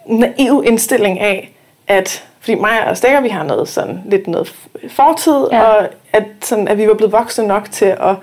[0.05, 1.51] naiv indstilling af,
[1.87, 4.53] at fordi mig og Stikker, vi har noget sådan lidt noget
[4.89, 5.61] fortid, Ja.
[5.63, 8.15] og at, sådan, at vi var blevet voksne nok til at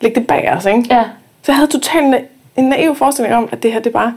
[0.00, 0.66] lægge det bag os.
[0.66, 0.84] Ikke?
[0.90, 1.02] Ja.
[1.42, 2.24] Så jeg havde totalt
[2.56, 4.14] en naiv forestilling om, at det her, det bare,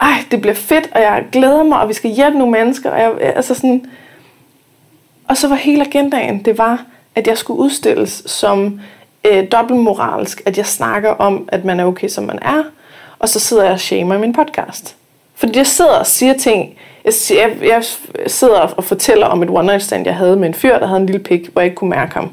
[0.00, 2.90] ej, det bliver fedt, og jeg glæder mig, og vi skal hjælpe nogle mennesker.
[2.90, 3.86] Og, jeg, altså sådan,
[5.28, 8.80] og så var hele agendaen, det var, at jeg skulle udstilles som
[9.24, 12.62] øh, dobbeltmoralsk, at jeg snakker om, at man er okay, som man er,
[13.18, 14.96] og så sidder jeg og shamer i min podcast.
[15.34, 16.74] Fordi jeg sidder og siger ting,
[17.30, 17.82] jeg, jeg, jeg
[18.30, 21.00] sidder og fortæller om et one night stand, jeg havde med en fyr, der havde
[21.00, 22.30] en lille pik, hvor jeg ikke kunne mærke ham.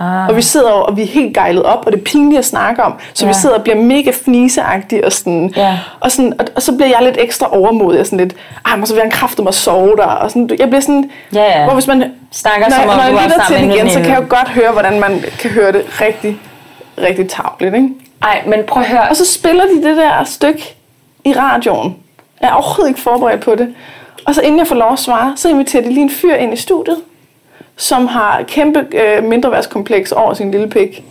[0.00, 0.28] Ah.
[0.28, 2.82] Og vi sidder og vi er helt gejlet op, og det er pinligt at snakke
[2.82, 2.94] om.
[3.14, 3.30] Så ja.
[3.30, 5.04] Vi sidder og bliver mega fniseagtige.
[5.04, 5.78] Og, sådan, Ja.
[6.00, 8.00] og, sådan, og, og, så bliver jeg lidt ekstra overmodig.
[8.00, 8.34] Og sådan lidt,
[8.66, 10.04] ej, men så vil jeg kræfte mig sove der.
[10.04, 11.64] Og sådan, jeg bliver sådan, Ja, ja.
[11.64, 14.08] hvor hvis man, Snakker når, som om, når jeg lytter til det igen, så kan
[14.10, 16.38] jeg jo godt høre, hvordan man kan høre det rigtig,
[17.02, 17.74] rigtig tavligt.
[17.74, 17.88] Ikke?
[18.22, 19.08] Ej, men prøv at høre.
[19.08, 20.74] Og så spiller de det der stykke
[21.24, 21.96] i radioen.
[22.40, 23.74] Jeg er overhovedet ikke forberedt på det.
[24.26, 26.52] Og så inden jeg får lov at svare, så inviterer de lige en fyr ind
[26.52, 26.96] i studiet,
[27.76, 31.04] som har kæmpe øh, mindreværdskompleks over sin lille pik.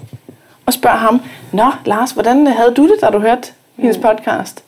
[0.65, 3.47] Og spørger ham, Nå, Lars, hvordan havde du det, da du hørte
[3.77, 4.63] hendes podcast?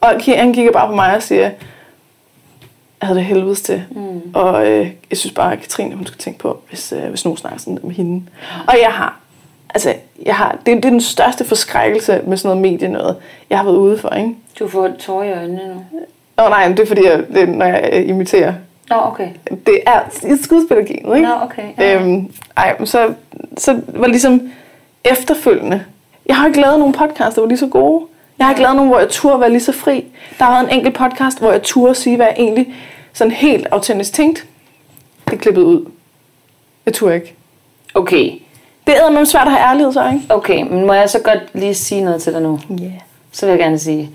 [0.00, 1.52] Og han kigger bare på mig og siger, jeg
[3.08, 3.84] havde det helvedes til.
[3.90, 4.20] Mm.
[4.34, 7.36] Og øh, jeg synes bare, at Katrine, hun skal tænke på, hvis, øh, hvis nogen
[7.36, 8.26] snakker sådan med hende.
[8.68, 9.20] Og jeg har,
[9.74, 9.94] altså,
[10.26, 13.16] jeg har, det, det er den største forskrækkelse med sådan noget medie noget,
[13.50, 14.34] jeg har været ude for, ikke?
[14.58, 16.00] Du får tårer i øjnene nu.
[16.44, 18.52] Oh, nej, men det er fordi, jeg, det, når jeg øh, imiterer.
[18.90, 19.28] Nå, okay.
[19.66, 20.00] Det er
[20.32, 21.28] et skuespillergenet, ikke?
[21.28, 21.62] Nå, okay.
[21.78, 21.94] Ja.
[21.94, 23.14] Øhm, ej, men så,
[23.56, 24.40] så var ligesom
[25.04, 25.84] efterfølgende.
[26.26, 28.04] Jeg har ikke lavet nogen podcast, der var lige så gode.
[28.38, 30.04] Jeg har ikke lavet nogen, hvor jeg turde være lige så fri.
[30.38, 32.74] Der har været en enkelt podcast, hvor jeg turde sige, hvad jeg egentlig
[33.12, 34.46] sådan helt autentisk tænkt.
[35.24, 35.86] Det er klippet ud.
[36.86, 37.34] Jeg turde ikke.
[37.94, 38.32] Okay.
[38.86, 40.24] Det er med svært at have ærlighed så, ikke?
[40.28, 42.60] Okay, men må jeg så godt lige sige noget til dig nu?
[42.70, 42.84] Ja.
[42.84, 42.92] Yeah.
[43.32, 44.10] Så vil jeg gerne sige,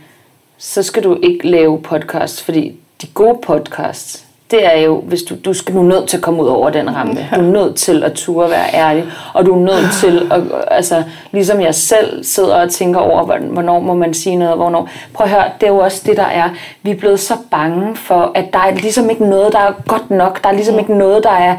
[0.57, 5.35] så skal du ikke lave podcast, fordi de gode podcasts, det er jo, hvis du,
[5.45, 7.27] du skal nu er nødt til at komme ud over den rampe.
[7.35, 10.41] Du er nødt til at ture være ærlig, og du er nødt til at,
[10.71, 14.89] altså, ligesom jeg selv sidder og tænker over, hvornår må man sige noget, hvornår.
[15.13, 16.49] Prøv at høre, det er jo også det, der er.
[16.83, 20.11] Vi er blevet så bange for, at der er ligesom ikke noget, der er godt
[20.11, 20.43] nok.
[20.43, 21.57] Der er ligesom ikke noget, der er,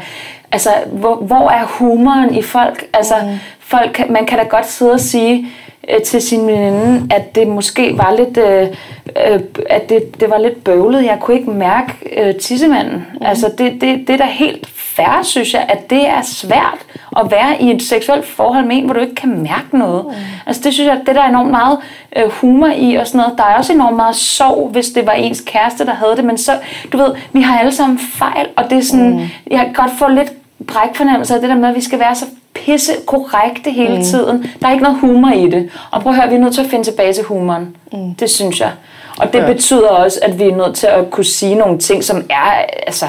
[0.51, 2.85] altså, hvor, hvor er humoren i folk?
[2.93, 3.15] Altså,
[3.59, 5.47] folk, kan- man kan da godt sidde og sige,
[5.89, 8.67] øh, til sin veninde, at det måske var lidt, øh,
[9.31, 11.03] øh, at det, det var lidt bøvlet.
[11.03, 13.05] Jeg kunne ikke mærke øh, tissemanden.
[13.13, 13.25] Mm.
[13.25, 16.77] Altså det, det, det er da helt fair, synes jeg, at det er svært
[17.17, 20.05] at være i et seksuelt forhold med en, hvor du ikke kan mærke noget.
[20.05, 20.13] Mm.
[20.45, 21.77] Altså det synes jeg, det der er enormt meget
[22.15, 23.37] øh, humor i og sådan noget.
[23.37, 26.25] Der er også enormt meget sorg, hvis det var ens kæreste, der havde det.
[26.25, 26.51] Men så,
[26.91, 29.29] du ved, vi har alle sammen fejl, og det er sådan, mm.
[29.51, 30.31] jeg kan godt få lidt
[30.67, 34.03] brækfornemmelse af det der med, at vi skal være så pisse korrekte hele mm.
[34.03, 34.45] tiden.
[34.61, 35.69] Der er ikke noget humor i det.
[35.91, 37.75] Og prøv at høre, vi er nødt til at finde tilbage til humoren.
[37.93, 38.15] Mm.
[38.15, 38.71] Det synes jeg.
[39.19, 39.53] Og det Ja.
[39.53, 43.05] betyder også, at vi er nødt til at kunne sige nogle ting, som er, altså...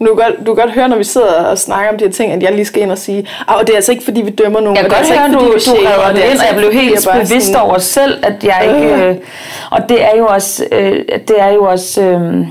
[0.00, 2.12] Du kan, godt, du kan godt høre, når vi sidder og snakker om de her
[2.12, 4.30] ting, at jeg lige skal ind og sige, og det er altså ikke, fordi vi
[4.30, 4.76] dømmer nogen.
[4.76, 6.44] Jeg og kan godt altså høre, ikke, du, fordi du shamer, redder det det altså
[6.44, 8.94] og jeg blev helt jeg bevidst sådan- over selv, at jeg ikke...
[8.94, 9.08] Øh.
[9.10, 9.16] Øh,
[9.70, 10.64] og det er jo også...
[10.72, 12.02] Øh, det er jo også...
[12.02, 12.46] Øh,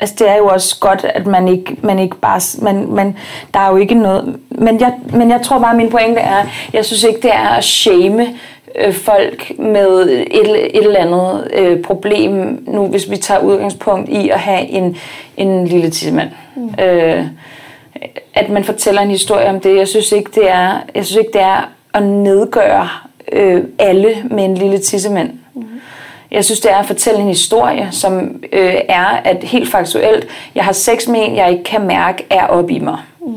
[0.00, 3.16] Altså det er jo også godt, at man ikke, man ikke bare, man, man,
[3.54, 6.46] der er jo ikke noget, men jeg, men jeg tror bare, at min pointe er,
[6.72, 8.26] jeg synes ikke, det er at shame
[8.78, 14.28] øh, folk med et, et eller andet øh, problem, nu hvis vi tager udgangspunkt i
[14.28, 14.96] at have en,
[15.36, 16.30] en lille tissemand.
[16.56, 16.74] Mm.
[16.84, 17.24] Øh,
[18.34, 21.32] at man fortæller en historie om det, jeg synes ikke, det er, jeg synes ikke,
[21.32, 22.88] det er at nedgøre
[23.32, 25.39] øh, alle med en lille tissemand.
[26.30, 30.64] Jeg synes, det er at fortælle en historie, som øh, er, at helt faktuelt, jeg
[30.64, 32.98] har sex med en, jeg ikke kan mærke, er op i mig.
[33.26, 33.34] Mm.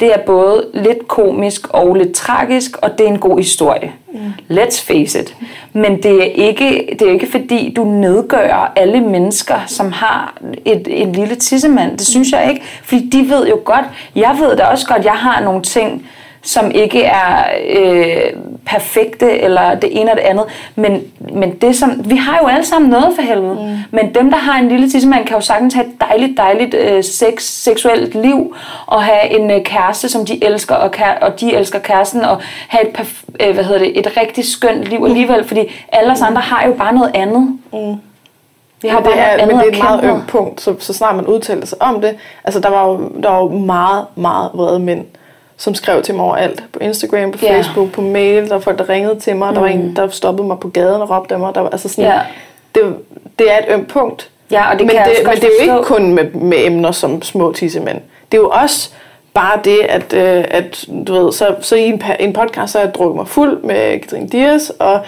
[0.00, 3.92] Det er både lidt komisk og lidt tragisk, og det er en god historie.
[4.12, 4.20] Mm.
[4.50, 5.36] Let's face it.
[5.72, 10.88] Men det er, ikke, det er ikke fordi, du nedgør alle mennesker, som har et,
[10.90, 11.98] en lille tissemand.
[11.98, 12.62] Det synes jeg ikke.
[12.84, 13.84] Fordi de ved jo godt,
[14.16, 16.06] jeg ved da også godt, jeg har nogle ting,
[16.42, 18.32] som ikke er øh,
[18.66, 20.44] perfekte, eller det ene og det andet.
[20.76, 23.54] Men, men det som, vi har jo alle sammen noget for helvede.
[23.54, 23.76] Mm.
[23.90, 27.04] Men dem, der har en lille tissemand, kan jo sagtens have et dejligt, dejligt øh,
[27.04, 31.54] sex, seksuelt liv, og have en øh, kæreste, som de elsker, og, kære, og de
[31.54, 35.44] elsker kæresten, og have et, perf- øh, hvad hedder det, et rigtig skønt liv alligevel,
[35.44, 35.60] fordi
[35.92, 37.58] alle os andre har jo bare noget andet.
[37.72, 37.94] Mm.
[38.82, 41.16] Vi har det bare er, men det er et meget ømt punkt, så, så snart
[41.16, 42.16] man udtaler sig om det.
[42.44, 45.04] Altså, der var jo, der var jo meget, meget vrede mænd,
[45.62, 46.64] som skrev til mig overalt.
[46.72, 47.56] På Instagram, på Ja.
[47.56, 48.48] Facebook, på mail.
[48.48, 49.48] Der var folk, der ringede til mig.
[49.48, 49.54] Mm.
[49.54, 51.54] Der var en, der stoppede mig på gaden og råbte af mig.
[51.54, 52.20] Der var, altså sådan, Ja.
[52.74, 52.96] det,
[53.38, 54.30] det er et ømt punkt.
[54.50, 56.92] Ja, og det men, kan det, men det er jo ikke kun med, med emner
[56.92, 58.00] som små tissemænd.
[58.32, 58.90] Det er jo også
[59.34, 62.84] bare det, at, øh, at du ved, så, så i en, en podcast, så har
[62.86, 65.00] jeg drukket mig fuld med Katrine Dias, og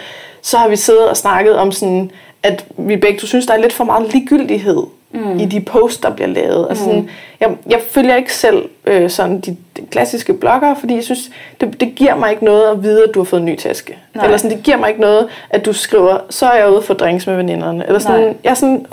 [0.42, 2.10] så har vi siddet og snakket om sådan,
[2.42, 4.82] at vi begge to synes, der er lidt for meget ligegyldighed
[5.14, 5.38] mm.
[5.38, 6.66] i de posts, der bliver lavet.
[6.68, 7.10] Altså sådan,
[7.40, 11.80] jeg, jeg følger ikke selv øh, sådan de, de klassiske bloggere, fordi jeg synes, det,
[11.80, 13.98] det giver mig ikke noget at vide, at du har fået en ny taske.
[14.14, 14.24] Nej.
[14.24, 16.94] Eller sådan, det giver mig ikke noget, at du skriver, så er jeg ude for
[16.94, 17.86] drinks med veninderne.
[17.86, 18.34] Eller sådan, Nej.
[18.44, 18.86] jeg er sådan,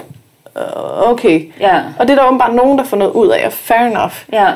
[0.57, 1.51] øh, okay.
[1.59, 1.82] Ja.
[1.99, 4.13] Og det er der åbenbart nogen, der får noget ud af, fair enough.
[4.34, 4.51] Ja.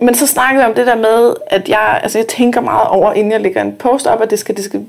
[0.00, 3.12] Men så snakker vi om det der med, at jeg, altså jeg tænker meget over,
[3.12, 4.84] inden jeg lægger en post op, at det skal, det skal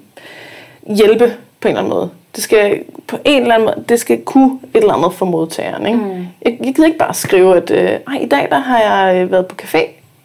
[0.88, 2.10] hjælpe på en eller anden måde.
[2.36, 5.86] Det skal på en eller anden måde, det skal kunne et eller andet for modtageren.
[5.86, 6.00] Ikke?
[6.00, 6.28] Mm.
[6.42, 9.32] Jeg, jeg gider ikke bare skrive, at øh, Ej, i dag der har jeg øh,
[9.32, 9.80] været på café.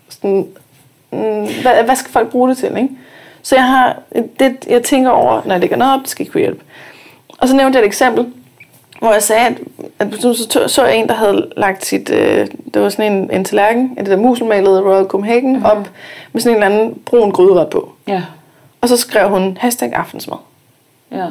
[0.09, 0.49] Sådan,
[1.13, 2.77] mm, hvad, hvad skal folk bruge det til?
[2.77, 2.89] Ikke?
[3.43, 3.99] Så jeg har,
[4.41, 6.65] det, jeg tænker over, når jeg lægger noget op, det skal kunne hjælpe.
[7.39, 8.27] Og så nævnte jeg et eksempel,
[8.99, 9.57] hvor jeg sagde, at,
[9.99, 13.31] at så, så, så jeg en, der havde lagt sit, øh, det var sådan en,
[13.33, 15.65] en tallerken, af det der muselmalede Royal Copenhagen, mm.
[15.65, 15.91] op
[16.33, 17.93] med sådan en eller anden brun gryderet på.
[18.09, 18.23] Ja.
[18.81, 20.39] Og så skrev hun hashtag aftensmad.
[21.13, 21.27] Ja.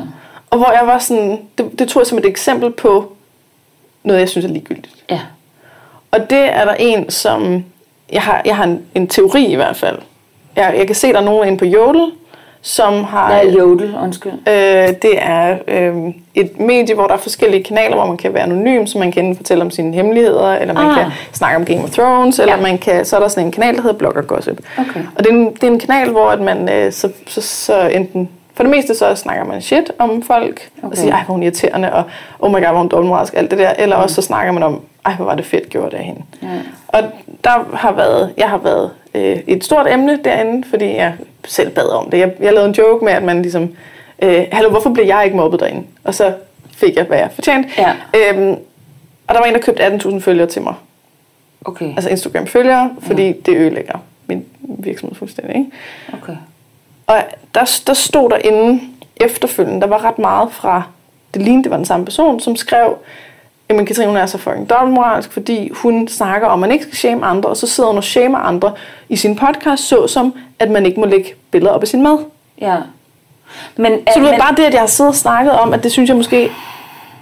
[0.50, 3.12] Og hvor jeg var sådan, det, det tog jeg som et eksempel på
[4.04, 4.96] noget, jeg synes er ligegyldigt.
[5.10, 5.20] Ja.
[6.12, 7.64] Og det er der en, som,
[8.12, 9.98] jeg har, jeg har en, en teori i hvert fald.
[10.56, 12.12] Jeg, jeg kan se, der er nogen inde på Jodel,
[12.62, 13.28] som har...
[13.28, 13.96] Hvad er jodel?
[14.04, 14.32] Undskyld.
[14.32, 15.96] Øh, det er øh,
[16.36, 19.36] et medie, hvor der er forskellige kanaler, hvor man kan være anonym, så man kan
[19.36, 20.96] fortælle om sine hemmeligheder, eller man Ah.
[20.96, 22.62] kan snakke om Game of Thrones, eller Ja.
[22.62, 24.60] man kan, så er der sådan en kanal, der hedder Blogger Gossip.
[24.78, 25.00] Okay.
[25.16, 27.88] Og det er, en, det er en kanal, hvor at man øh, så, så, så
[27.88, 28.30] enten,
[28.60, 30.92] for det meste så snakker man shit om folk, okay.
[30.92, 32.04] og siger, ej hvor hun irriterende, og
[32.40, 34.82] oh my god, hvor hun dobbeltmoralsk, alt det der, eller også så snakker man om,
[35.06, 36.22] ej hvor var det fedt gjort af hende.
[36.42, 36.48] Ja.
[36.88, 37.04] Og
[37.44, 41.14] der har været, jeg har været øh, et stort emne derinde, fordi jeg
[41.46, 42.18] selv bad om det.
[42.18, 43.76] Jeg, jeg lavede en joke med, at man ligesom,
[44.22, 45.84] øh, hallo, hvorfor blev jeg ikke mobbet derinde?
[46.04, 46.34] Og så
[46.72, 47.70] fik jeg, hvad jeg fortjente.
[47.78, 47.94] Ja.
[48.16, 48.52] Øhm,
[49.28, 50.74] og der var en, der købte 18.000 følgere til mig.
[51.66, 51.94] Okay.
[51.96, 53.34] Altså Instagram-følgere, fordi ja.
[53.46, 55.56] det ødelægger min virksomhed fuldstændig.
[55.56, 55.72] Ikke?
[56.14, 56.36] Okay.
[57.10, 57.24] Og
[57.56, 58.82] der, der stod der inde
[59.16, 60.84] efterfølgende, der var ret meget fra,
[61.34, 62.98] det lignede, det var den samme person, som skrev,
[63.70, 66.96] jamen Katrine, hun er så fucking dobbeltmoralsk, fordi hun snakker om, at man ikke skal
[66.96, 68.74] shame andre, og så sidder hun og shamer andre
[69.10, 72.18] i sin podcast, såsom, at man ikke må lægge billeder op af sin mad.
[72.62, 72.78] Ja.
[73.76, 75.84] Men, Så du ved men, bare det, at jeg har siddet og snakket om, at
[75.84, 76.52] det synes jeg måske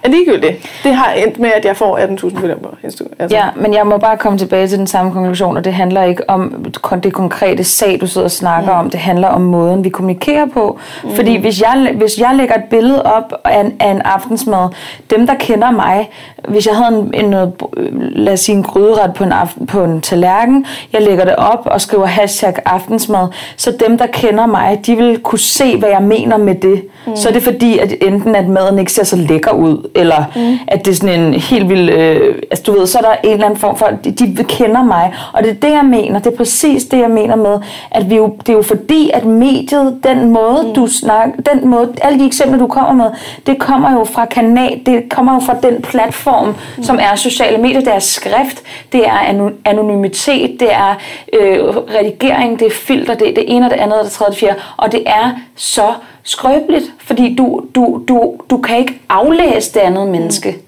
[0.03, 0.81] er ligegyldigt.
[0.83, 3.13] Det har endt med, at jeg får 18.000 følgere på Instagram.
[3.19, 3.37] Altså.
[3.37, 6.29] Ja, men jeg må bare komme tilbage til den samme konklusion, og det handler ikke
[6.29, 6.65] om
[7.03, 8.79] det konkrete sag, du sidder og snakker mm.
[8.79, 8.89] om.
[8.89, 10.79] Det handler om måden, vi kommunikerer på.
[11.03, 11.15] Mm.
[11.15, 14.69] Fordi hvis jeg, hvis jeg lægger et billede op af en, af en aftensmad,
[15.09, 16.09] dem der kender mig,
[16.47, 17.53] hvis jeg havde en, en noget,
[17.99, 21.61] lad os sige en gryderet på en, aften, på en tallerken, jeg lægger det op
[21.65, 23.27] og skriver hashtag aftensmad,
[23.57, 26.83] så dem der kender mig, de vil kunne se, hvad jeg mener med det.
[27.07, 27.15] Mm.
[27.15, 30.59] Så er det fordi, at enten at maden ikke ser så lækker ud, eller mm.
[30.67, 33.33] at det er sådan en helt vild, øh, altså du ved, så er der en
[33.33, 36.33] eller anden form for, de, de kender mig, og det er det, jeg mener, det
[36.33, 37.59] er præcis det, jeg mener med,
[37.91, 40.73] at vi jo, det er jo fordi, at mediet, den måde, mm.
[40.73, 43.11] du snakker, den måde, alle de eksempler, du kommer med,
[43.47, 46.83] det kommer jo fra kanal, det kommer jo fra den platform, mm.
[46.83, 50.95] som er sociale medier, det er skrift, det er ano- anonymitet, det er
[51.33, 54.27] øh, redigering, det er filter, det er det ene og det andet og det tredje
[54.27, 55.93] og det fjerde, og det er så
[56.27, 60.51] skrøbeligt, fordi du, du, du, du kan ikke aflæse det andet menneske.
[60.51, 60.63] Mm.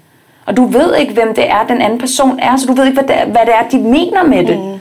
[0.46, 3.00] Og du ved ikke, hvem det er, den anden person er, så du ved ikke,
[3.00, 4.58] hvad det er, hvad det er de mener med det.
[4.58, 4.80] Mm.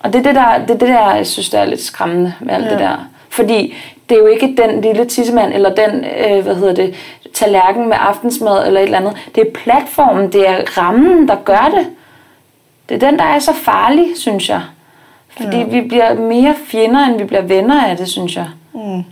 [0.00, 2.34] Og det er det, der, det er det der, jeg synes, der er lidt skræmmende
[2.40, 2.70] med alt ja.
[2.70, 2.96] det der.
[3.28, 3.74] Fordi
[4.08, 6.94] det er jo ikke den lille tissemand, eller den, øh, hvad hedder det,
[7.34, 9.16] tallerken med aftensmad, eller et eller andet.
[9.34, 11.86] Det er platformen, det er rammen, der gør det.
[12.88, 14.62] Det er den, der er så farlig, synes jeg.
[15.28, 15.64] Fordi ja.
[15.64, 18.46] vi bliver mere fjender, end vi bliver venner af det, synes jeg.
[18.74, 19.04] Mm.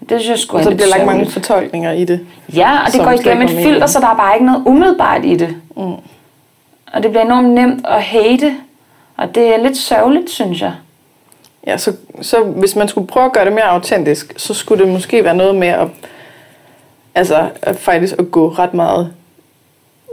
[0.00, 2.26] Det synes jeg sgu Og så bliver der lagt mange fortolkninger i det.
[2.54, 5.34] Ja, og det går igennem et filter, så der er bare ikke noget umiddelbart i
[5.36, 5.56] det.
[5.76, 5.82] Mm.
[6.92, 8.54] Og det bliver enormt nemt at hate,
[9.16, 10.72] og det er lidt sørgeligt, synes jeg.
[11.66, 14.92] Ja, så, så hvis man skulle prøve at gøre det mere autentisk, så skulle det
[14.92, 15.88] måske være noget med at,
[17.14, 19.12] altså, at faktisk at gå ret meget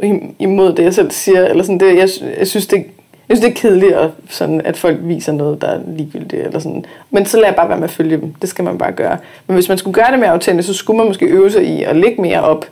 [0.03, 1.45] im- imod det, jeg selv siger.
[1.45, 2.09] Eller sådan det, jeg,
[2.39, 2.85] jeg synes, det,
[3.33, 6.45] jeg synes, det er kedeligt, at, sådan, at folk viser noget, der er ligegyldigt.
[6.45, 6.85] Eller sådan.
[7.11, 8.33] Men så lad jeg bare være med at følge dem.
[8.41, 9.17] Det skal man bare gøre.
[9.47, 11.83] Men hvis man skulle gøre det mere autentisk, så skulle man måske øve sig i
[11.83, 12.65] at lægge mere op,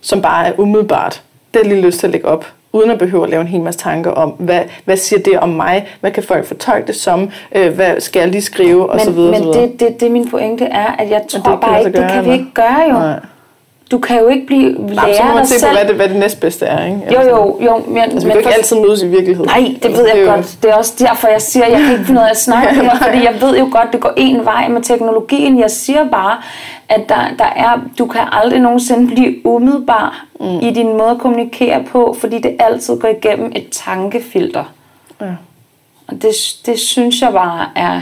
[0.00, 1.22] som bare er umiddelbart.
[1.54, 3.60] Det er lige lyst til at lægge op uden at behøve at lave en hel
[3.60, 7.30] masse tanker om, hvad, hvad siger det om mig, hvad kan folk fortolke det som,
[7.52, 9.30] øh, hvad skal jeg lige skrive, og men, så videre.
[9.30, 9.62] Men så videre.
[9.62, 12.32] det, det, det min pointe er, at jeg tror det bare ikke, det kan vi
[12.32, 12.92] ikke gøre jo.
[12.92, 13.20] Nej.
[13.90, 15.72] Du kan jo ikke blive Nej, så må lærer man se på, selv.
[15.76, 16.84] hvad det, hvad det næstbedste er.
[16.86, 17.00] Ikke?
[17.14, 17.82] Jo, Eller jo, jo.
[17.88, 19.48] Men, Altså, vi kan ikke for- altid mødes i virkeligheden.
[19.50, 20.58] Nej, det Altså, ved jeg er jo- godt.
[20.62, 22.68] Det er også derfor, jeg siger, at jeg kan ikke finde ud af at snakke
[22.76, 22.96] Ja, nej.
[22.96, 25.58] fordi jeg ved jo godt, det går en vej med teknologien.
[25.60, 26.38] Jeg siger bare,
[26.88, 30.46] at der, der er, du kan aldrig nogensinde blive umiddelbar mm.
[30.62, 34.64] i din måde at kommunikere på, fordi det altid går igennem et tankefilter.
[35.20, 35.26] Ja.
[36.06, 36.30] Og det,
[36.66, 38.00] det synes jeg bare er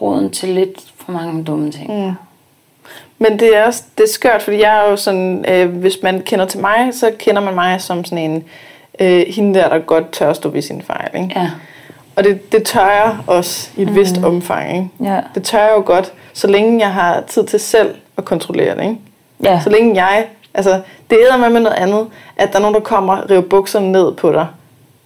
[0.00, 2.06] råden til lidt for mange dumme ting.
[2.06, 2.12] Mm.
[3.18, 6.20] Men det er også det er skørt, fordi jeg er jo sådan, øh, hvis man
[6.20, 8.44] kender til mig, så kender man mig som sådan en,
[9.00, 11.10] øh, hende der, der godt tør stå ved sin fejl.
[11.14, 11.32] Ikke?
[11.36, 11.50] Ja.
[12.16, 13.94] Og det, det tør jeg også i et mm.
[13.94, 14.76] vist omfang.
[14.76, 15.12] Ikke?
[15.12, 15.20] Ja.
[15.34, 18.82] Det tør jeg jo godt, så længe jeg har tid til selv at kontrollere det.
[18.82, 18.96] Ikke?
[19.42, 19.60] Ja.
[19.64, 22.06] Så længe jeg, altså det æder med med noget andet,
[22.36, 24.46] at der er nogen, der kommer og river bukserne ned på dig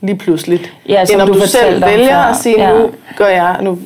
[0.02, 0.60] lige pludselig.
[0.88, 2.16] Ja, som end om du du, selv vælger før.
[2.16, 2.78] at sige, Ja.
[2.78, 3.78] nu gør jeg, nu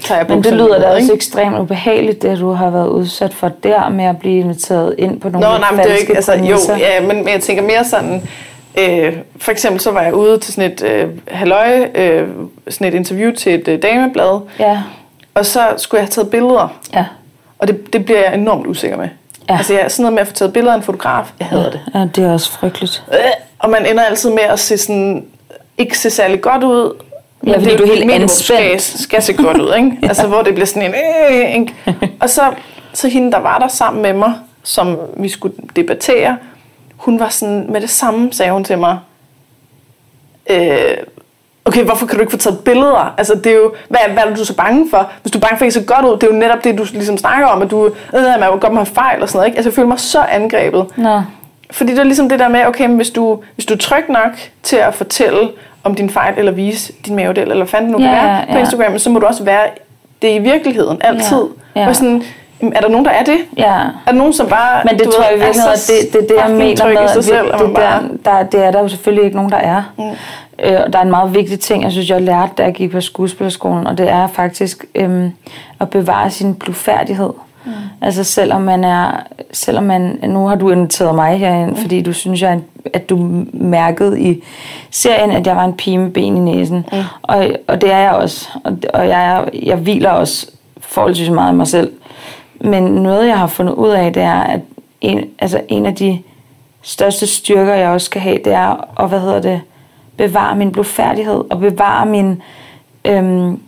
[0.00, 3.48] tager jeg Men det lyder da også ekstremt ubehageligt, det du har været udsat for
[3.48, 6.16] der med at blive inviteret ind på nogle Nå, nej, men det er jo ikke,
[6.16, 8.22] altså, jo, ja, men, men jeg tænker mere sådan,
[8.78, 12.28] øh, for eksempel så var jeg ude til sådan et øh, halløj, øh,
[12.68, 14.82] sådan et interview til et øh, dameblad, Ja,
[15.34, 17.04] og så skulle jeg have taget billeder, ja.
[17.58, 19.08] og det, det bliver jeg enormt usikker med.
[19.48, 19.56] Ja.
[19.56, 21.80] Altså jeg, sådan noget med at få taget billeder af en fotograf, jeg hader det.
[21.94, 23.04] ja, det er også frygteligt.
[23.12, 23.18] Øh,
[23.58, 25.26] og man ender altid med at se sådan,
[25.78, 27.02] ikke se særlig godt ud.
[27.42, 28.82] men fordi det du er helt anspændt.
[28.82, 29.98] Skal, skal se godt ud, ikke?
[30.08, 30.94] Altså hvor det bliver sådan en...
[31.30, 31.74] Øh, ikke?
[32.20, 32.42] Og så,
[32.92, 36.36] så hende, der var der sammen med mig, som vi skulle debattere,
[36.96, 38.98] hun var sådan, med det samme sagde hun til mig,
[40.50, 40.96] øh,
[41.64, 43.14] okay, hvorfor kan du ikke få taget billeder?
[43.18, 45.10] Altså, det er jo, hvad, hvad er du så bange for?
[45.22, 46.78] Hvis du er bange for, at ikke så godt ud, det er jo netop det,
[46.78, 49.46] du ligesom snakker om, at du, øh, man må godt have fejl og sådan noget,
[49.46, 49.56] ikke?
[49.56, 50.86] Altså, jeg føler mig så angrebet.
[50.96, 51.22] Nå,
[51.70, 54.30] Fordi det er ligesom det der med, okay, hvis du, hvis du er tryg nok
[54.62, 55.48] til at fortælle
[55.84, 58.60] om din fejl, eller vise din mavedel, eller det nu kan være på ja.
[58.60, 59.66] Instagram, så må du også være
[60.22, 61.44] det i virkeligheden, altid.
[61.76, 61.88] Ja, ja.
[61.88, 62.22] Og sådan,
[62.60, 63.38] er der nogen, der er det?
[63.56, 63.74] ja.
[63.74, 64.82] Er der nogen, som bare...
[64.84, 67.52] Men det tror jeg så at det, det er det, jeg mener med, at selv,
[67.52, 69.82] det, bare, der, der, det er der jo selvfølgelig ikke nogen, der er.
[69.98, 70.04] Mm.
[70.58, 72.90] Øh, og der er en meget vigtig ting, jeg synes, jeg lærte, da jeg gik
[72.90, 75.32] på skuespillerskolen, og det er faktisk øhm,
[75.80, 77.30] at bevare sin blufærdighed.
[77.64, 77.72] Mm.
[78.00, 81.76] Altså selvom man er, selvom man, nu har du inviteret mig herind, mm.
[81.76, 82.60] fordi du synes, jeg,
[82.92, 84.42] at du mærkede i
[84.90, 86.86] serien, at jeg var en pige med ben i næsen.
[86.92, 86.98] Mm.
[87.22, 88.48] Og, og det er jeg også.
[88.64, 90.46] Og, og jeg, jeg hviler også
[90.78, 91.92] forholdsvis meget af mig selv.
[92.60, 94.60] Men noget, jeg har fundet ud af, det er, at
[95.00, 96.22] en, altså en af de
[96.82, 99.60] største styrker, jeg også skal have, det er at, hvad hedder det,
[100.16, 102.42] bevare min blufærdighed og bevare min,
[103.04, 103.60] øhm,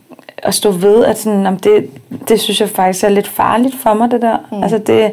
[0.46, 1.90] at stå ved, at sådan, om det,
[2.28, 4.36] det synes jeg faktisk er lidt farligt for mig, det der.
[4.52, 4.62] Mm.
[4.62, 5.12] Altså det,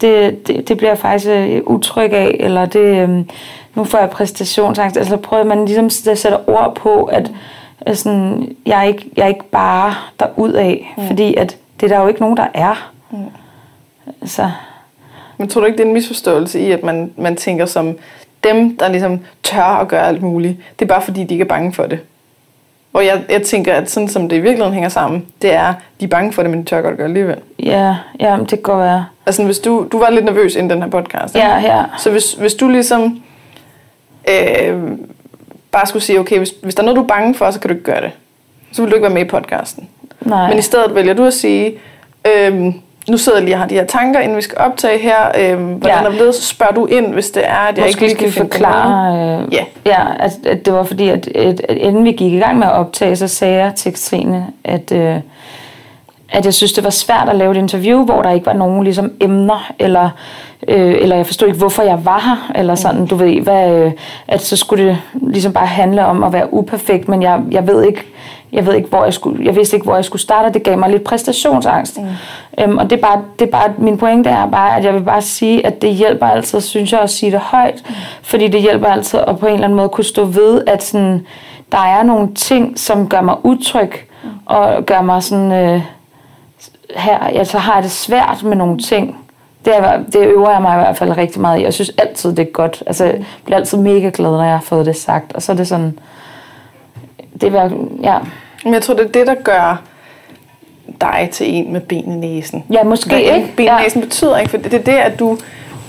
[0.00, 3.28] det, det, det bliver jeg faktisk øh, utryg af, eller det, øhm,
[3.74, 4.96] nu får jeg præstationsangst.
[4.96, 7.30] Altså prøver man ligesom at sætte ord på, at
[7.94, 11.06] sådan, jeg, er ikke, jeg er ikke bare derudad, mm.
[11.06, 12.92] fordi at det er der jo ikke nogen, der er.
[13.10, 13.18] Mm.
[14.20, 14.50] Altså,
[15.38, 17.96] Men tror du ikke, det er en misforståelse i, at man, man tænker som
[18.44, 21.48] dem, der ligesom tør at gøre alt muligt, det er bare fordi, de ikke er
[21.48, 21.98] bange for det.
[22.92, 26.04] Og jeg, jeg tænker, at sådan som det i virkeligheden hænger sammen, det er, de
[26.04, 27.36] er bange for det, men de tør godt gøre alligevel.
[27.62, 29.06] ja, ja, det kan godt være.
[29.26, 31.34] Altså hvis du, du var lidt nervøs inden den her podcast.
[31.34, 31.48] ikke?
[31.48, 31.84] Ja, ja.
[31.98, 33.22] Så hvis, hvis du ligesom
[34.28, 34.82] øh,
[35.70, 37.68] bare skulle sige, okay, hvis, hvis der er noget, du er bange for, så kan
[37.68, 38.10] du ikke gøre det.
[38.72, 39.88] Så vil du ikke være med i podcasten.
[40.20, 40.48] Nej.
[40.48, 41.78] Men i stedet vælger du at sige,
[42.26, 42.74] øhm,
[43.08, 45.16] nu sidder jeg lige og har de her tanker, inden vi skal optage her.
[45.40, 46.06] Øhm, hvordan Ja.
[46.08, 48.42] er det, så spørger du ind, hvis det er, at jeg Måske ikke lige kan
[48.42, 49.64] forklare, øh, Ja.
[49.86, 52.66] ja, at, at det var fordi, at, at, at inden vi gik i gang med
[52.66, 55.16] at optage, så sagde jeg til Katrine, at, øh,
[56.32, 58.84] at jeg synes, det var svært at lave et interview, hvor der ikke var nogen
[58.84, 60.10] ligesom, emner, eller,
[60.68, 63.92] øh, eller jeg forstod ikke, hvorfor jeg var her, eller sådan, du ved, hvad, øh,
[64.28, 67.84] at så skulle det ligesom bare handle om at være uperfekt, men jeg, jeg ved
[67.84, 68.04] ikke,
[68.52, 70.62] jeg ved ikke, hvor jeg skulle, jeg vidste ikke, hvor jeg skulle starte, og det
[70.62, 71.98] gav mig lidt præstationsangst.
[71.98, 72.06] Mm.
[72.60, 75.00] Øhm, og det er, bare, det er bare, min pointe er bare, at jeg vil
[75.00, 77.94] bare sige, at det hjælper altid, synes jeg, at sige det højt, mm.
[78.22, 81.26] fordi det hjælper altid at på en eller anden måde kunne stå ved, at sådan,
[81.72, 83.92] der er nogle ting, som gør mig utryg,
[84.24, 84.28] mm.
[84.46, 85.82] og gør mig sådan, øh,
[86.96, 89.24] her, altså har jeg det svært med nogle ting.
[89.64, 91.62] Det, er, det øver jeg mig i hvert fald rigtig meget i.
[91.62, 92.82] Jeg synes altid, det er godt.
[92.86, 95.32] Altså, jeg bliver altid mega glad, når jeg har fået det sagt.
[95.32, 95.98] Og så er det sådan,
[97.40, 97.70] det er,
[98.02, 98.18] ja,
[98.64, 99.82] Men jeg tror, det er det, der gør
[101.00, 102.64] dig til en med ben i næsen.
[102.72, 103.52] Ja, måske Hvad ikke.
[103.56, 103.78] ben i Ja.
[103.82, 104.50] næsen betyder, ikke?
[104.50, 105.38] For det er det, at du,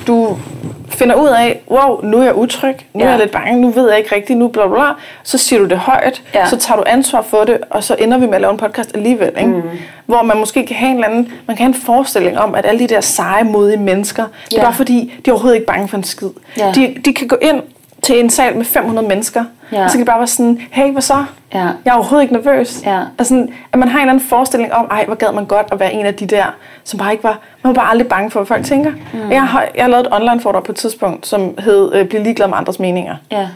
[0.08, 0.38] du
[0.89, 3.06] finder ud af, wow, nu er jeg utryg, nu ja.
[3.06, 3.12] er Ja.
[3.12, 4.84] jeg lidt bange, nu ved jeg ikke rigtigt, nu bla bla bla,
[5.24, 6.45] så siger du det højt, Ja.
[6.45, 8.95] så tager du ansvar for det, og så ender vi med at lave en podcast
[8.95, 9.50] alligevel, ikke?
[9.50, 9.62] Mm.
[10.06, 12.66] hvor man måske kan have en eller anden, man kan have en forestilling om, at
[12.66, 14.64] alle de der seje, modige mennesker, det er Ja.
[14.64, 16.30] bare fordi, de er overhovedet ikke bange for en skid.
[16.58, 16.72] Ja.
[16.76, 17.62] De, de kan gå ind
[18.02, 19.84] til en sal med 500 mennesker, Ja.
[19.84, 21.26] og så kan de bare være sådan, hey, hvad så?
[21.53, 21.59] Ja.
[21.59, 22.82] Jeg er overhovedet ikke nervøs.
[22.86, 23.01] Ja.
[23.17, 25.80] Altså, at man har en eller anden forestilling om, ej, hvor gad man godt at
[25.80, 26.43] være en af de der,
[26.84, 28.91] som bare ikke var, man var bare aldrig bange for, hvad folk tænker.
[29.13, 29.32] Mm.
[29.32, 32.22] Jeg, har, jeg har lavet et online foredrag på et tidspunkt, som hed øh, Bliv
[32.24, 33.15] ligeglad med andres meninger.
[33.32, 33.47] Ja.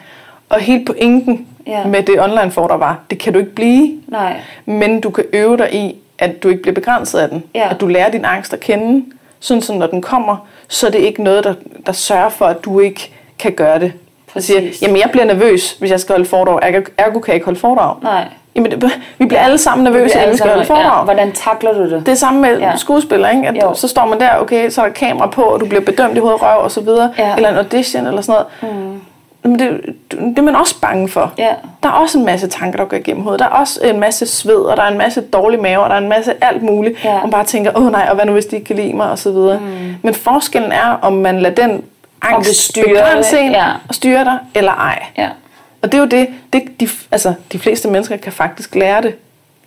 [0.49, 1.86] Og hele pointen Ja.
[1.88, 4.36] med det online foredrag var, det kan du ikke blive, Nej.
[4.66, 7.43] men du kan øve dig i, at du ikke bliver begrænset af den.
[7.55, 7.70] Ja.
[7.70, 9.05] At du lærer din angst at kende,
[9.39, 11.53] sådan som når den kommer, så er det ikke noget, der,
[11.86, 13.93] der sørger for, at du ikke kan gøre det.
[14.36, 14.81] Jeg siger, Præcis.
[14.81, 16.84] jamen jeg bliver nervøs, hvis jeg skal holde foredrag.
[16.97, 17.95] Ergo, kan jeg ikke holde foredrag.
[18.03, 18.25] Nej.
[18.55, 20.97] Jamen, det, vi bliver alle sammen nervøse, inden vi skal holde foredrag.
[20.99, 22.05] Ja, hvordan takler du det?
[22.05, 22.75] Det er samme med ja.
[22.77, 23.47] Skuespiller, ikke?
[23.47, 23.73] At Jo.
[23.73, 26.19] så står man der, okay, så er der kamera på, og du bliver bedømt i
[26.19, 27.36] hovedet og røv og så videre, Ja.
[27.36, 28.75] eller en audition eller sådan noget.
[28.75, 29.01] Mm.
[29.45, 29.81] Men det,
[30.11, 31.31] det er man også bange for.
[31.38, 31.49] Ja.
[31.84, 33.39] Der er også en masse tanker, der går igennem hovedet.
[33.39, 35.95] Der er også en masse sved, og der er en masse dårlig mave, og der
[35.95, 37.03] er en masse alt muligt.
[37.05, 37.13] Ja.
[37.15, 39.09] Og man bare tænker, åh nej, og hvad nu hvis de ikke kan lide mig,
[39.09, 39.59] og så videre.
[39.59, 39.95] Mm.
[40.01, 41.84] Men forskellen er, om man lader den
[42.24, 43.74] angst bestyre begrænse en ja.
[43.89, 45.03] og styre dig, eller ej.
[45.17, 45.30] Ja.
[45.82, 49.15] Og det er jo det, det de, altså, de fleste mennesker kan faktisk lære det.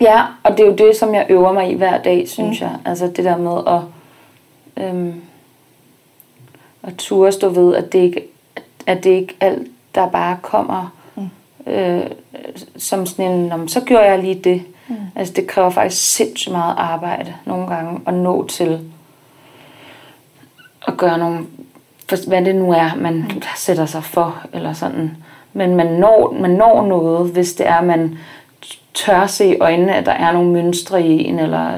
[0.00, 2.66] Ja, og det er jo det, som jeg øver mig i hver dag, synes mm.
[2.66, 2.76] jeg.
[2.84, 5.22] Altså det der med at, øhm,
[6.82, 8.22] at turde stå ved, at det ikke,
[8.86, 11.72] at det ikke alt, der bare kommer mm.
[11.72, 12.02] øh,
[12.76, 14.62] som sådan en, "Nå, men så gjorde jeg lige det.
[14.88, 14.96] Mm.
[15.16, 18.80] Altså det kræver faktisk sindssygt meget arbejde nogle gange at nå til
[20.86, 21.46] at gøre nogle,
[22.09, 23.42] for, hvad det nu er, man mm.
[23.57, 25.16] sætter sig for, eller sådan.
[25.52, 28.18] Men man når, man når noget, hvis det er, man
[28.94, 31.70] tør se i øjnene, at der er nogle mønstre i en, eller,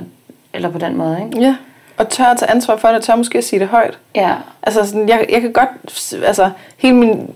[0.54, 1.40] eller på den måde, ikke?
[1.40, 1.56] Ja.
[1.96, 3.98] Og tør at tage ansvar for det, tør måske at sige det højt.
[4.14, 5.68] Ja, Altså, sådan, jeg, jeg kan godt,
[6.24, 7.30] altså, hele min,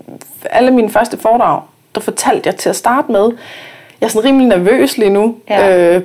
[0.51, 1.61] alle mine første foredrag,
[1.95, 3.31] der fortalte jeg til at starte med,
[4.01, 5.35] jeg er sådan rimelig nervøs lige nu.
[5.49, 5.95] Ja.
[5.95, 6.01] Øh,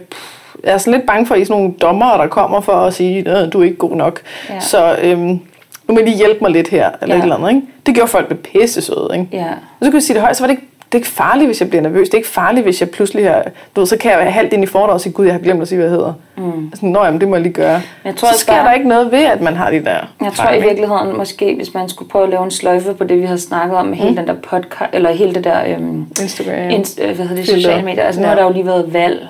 [0.64, 2.72] jeg er sådan lidt bange for, at I er sådan nogle dommere, der kommer for
[2.72, 4.20] at sige, at du er ikke god nok.
[4.50, 4.60] Ja.
[4.60, 5.40] Så øhm,
[5.88, 7.18] nu må I lige hjælpe mig lidt her, eller Ja.
[7.18, 7.48] et eller andet.
[7.50, 7.62] Ikke?
[7.86, 9.28] Det gjorde folk med pisse søde, ikke?
[9.32, 11.08] ja, Og så kunne jeg sige det højt, så var det ikke, det er ikke
[11.08, 12.08] farligt, hvis jeg bliver nervøs.
[12.08, 13.42] Det er ikke farligt, hvis jeg pludselig har...
[13.76, 15.40] Du ved, så kan jeg være halvt ind i foredraget og sige, gud, jeg har
[15.40, 16.12] glemt at sige, hvad jeg hedder.
[16.36, 16.70] Mm.
[16.74, 17.80] Sådan, Nå, jamen, det må jeg lige gøre.
[18.04, 19.96] jeg tror så sker bare- der ikke noget ved, at man har de der...
[20.22, 23.20] Jeg tror i virkeligheden måske, hvis man skulle prøve at lave en sløjfe på det,
[23.20, 26.70] vi har snakket om, med hele den der podcast, eller hele det der, øhm, Instagram.
[26.70, 27.60] inst, øh, hvad hedder det, Filter.
[27.62, 28.02] sociale medier.
[28.04, 28.28] Altså nu Ja.
[28.28, 29.28] har der jo lige været valg.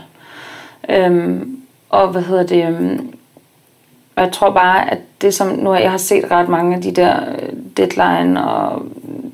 [0.88, 1.56] Øhm,
[1.90, 3.09] og hvad hedder det, øhm,
[4.18, 6.92] og jeg tror bare, at det som, nu jeg har set ret mange af de
[6.92, 8.82] der øh, deadline og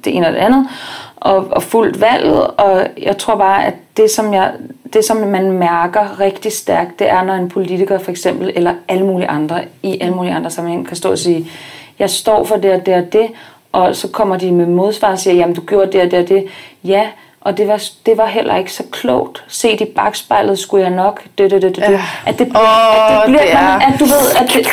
[0.05, 0.68] det ene og det andet,
[1.16, 4.53] og, og fuldt valget, og jeg tror bare, at det som, jeg,
[4.93, 9.07] det som man mærker rigtig stærkt, det er, når en politiker for eksempel, eller alle
[9.07, 11.51] mulige andre, i alle mulige andre sammenhæng, kan stå og sige,
[11.99, 13.26] jeg står for det og det og det,
[13.72, 16.28] og så kommer de med modsvar og siger, jamen du gjorde det og det og
[16.28, 16.47] det.
[16.85, 17.09] Ja,
[17.45, 19.45] og det var, det var heller ikke så klogt.
[19.49, 21.23] Set i bagspejlet skulle jeg nok.
[21.39, 21.83] Det, det, det, det.
[21.83, 22.01] Ja.
[22.27, 24.67] At det, Åh, at det bliver, det er- at du ved, at det,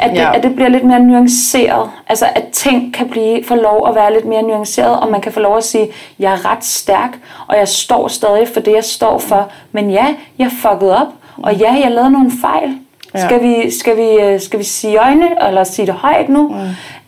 [0.00, 0.36] at, det, Ja.
[0.36, 1.90] at det bliver lidt mere nuanceret.
[2.08, 5.32] Altså at ting kan blive få lov at være lidt mere nuanceret, og man kan
[5.32, 7.10] få lov at sige, jeg er ret stærk,
[7.48, 9.48] og jeg står stadig for det, jeg står for.
[9.72, 10.06] Men ja,
[10.38, 11.08] jeg fuckede op,
[11.42, 12.78] og ja, jeg lavede nogle fejl.
[13.14, 13.26] Ja.
[13.26, 16.56] Skal, vi, skal, vi, øh, skal vi sige øjne, eller sige det højt nu, mm.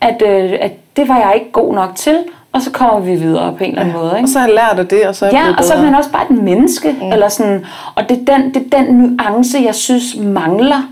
[0.00, 2.18] at, øh, at det var jeg ikke god nok til,
[2.52, 4.10] og så kommer vi videre på en eller anden måde.
[4.16, 4.24] Ikke?
[4.24, 5.82] Og så har jeg lært af det, og så er jeg Ja, og så er
[5.82, 6.96] man også bare et menneske.
[7.00, 7.12] Mm.
[7.12, 10.82] Eller sådan, og det er, den, det er den nuance, jeg synes mangler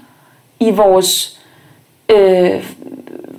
[0.61, 1.39] i vores,
[2.09, 2.65] øh,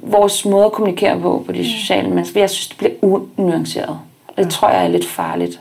[0.02, 2.40] vores måde at kommunikere på, på de sociale mennesker.
[2.40, 2.92] Jeg synes, det bliver
[3.38, 4.00] unuanceret.
[4.28, 5.60] Og det tror jeg er lidt farligt.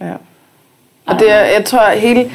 [0.00, 0.12] Ja.
[1.06, 2.30] Og det jeg tror, at hele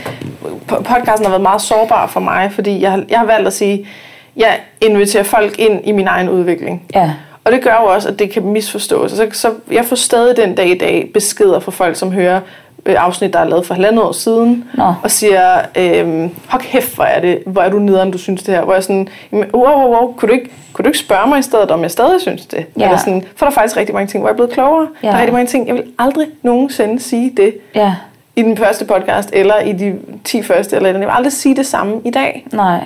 [0.72, 3.88] po- podcasten har været meget sårbar for mig, fordi jeg, jeg har valgt at sige,
[4.36, 6.84] jeg inviterer folk ind i min egen udvikling.
[6.96, 7.12] Ja.
[7.44, 9.12] Og det gør jo også, at det kan misforstås.
[9.12, 12.40] Så, så jeg får stadig den dag i dag beskeder fra folk, som hører
[12.86, 14.94] øh, afsnit, der er lavet for halvandet år siden, Nå.
[15.04, 18.54] og siger, øhm, hold kæft, hvor er, det, hvor er du nederen, du synes det
[18.56, 18.62] her.
[18.64, 21.42] Hvor jeg sådan, wow, wow, wow, kunne du, ikke, kunne du ikke spørge mig i
[21.42, 22.66] stedet, om jeg stadig synes det?
[22.80, 22.84] Ja.
[22.86, 24.88] Eller sådan, for der er faktisk rigtig mange ting, hvor jeg er blevet klogere.
[25.04, 25.08] Ja.
[25.08, 27.96] Der er rigtig mange ting, jeg vil aldrig nogensinde sige det Ja.
[28.36, 31.02] i den første podcast, eller i de 10 første, eller i den.
[31.02, 32.48] Jeg vil aldrig sige det samme i dag.
[32.54, 32.80] Nej.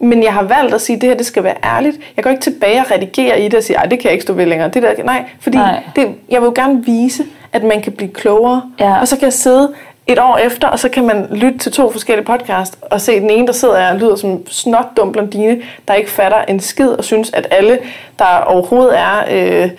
[0.00, 1.96] Men jeg har valgt at sige, at det her det skal være ærligt.
[2.16, 4.22] Jeg går ikke tilbage og redigerer i det og siger, at det kan jeg ikke
[4.22, 4.68] stå ved længere.
[4.68, 5.82] Det der, nej, fordi Nej.
[5.96, 8.62] Det, jeg vil jo gerne vise, at man kan blive klogere.
[8.80, 9.00] Ja.
[9.00, 9.74] Og så kan jeg sidde
[10.06, 13.30] et år efter, og så kan man lytte til to forskellige podcast, og se den
[13.30, 17.04] ene, der sidder og lyder som snot dum blondine, der ikke fatter en skid, og
[17.04, 17.78] synes, at alle,
[18.18, 19.24] der overhovedet er...
[19.30, 19.70] Øh,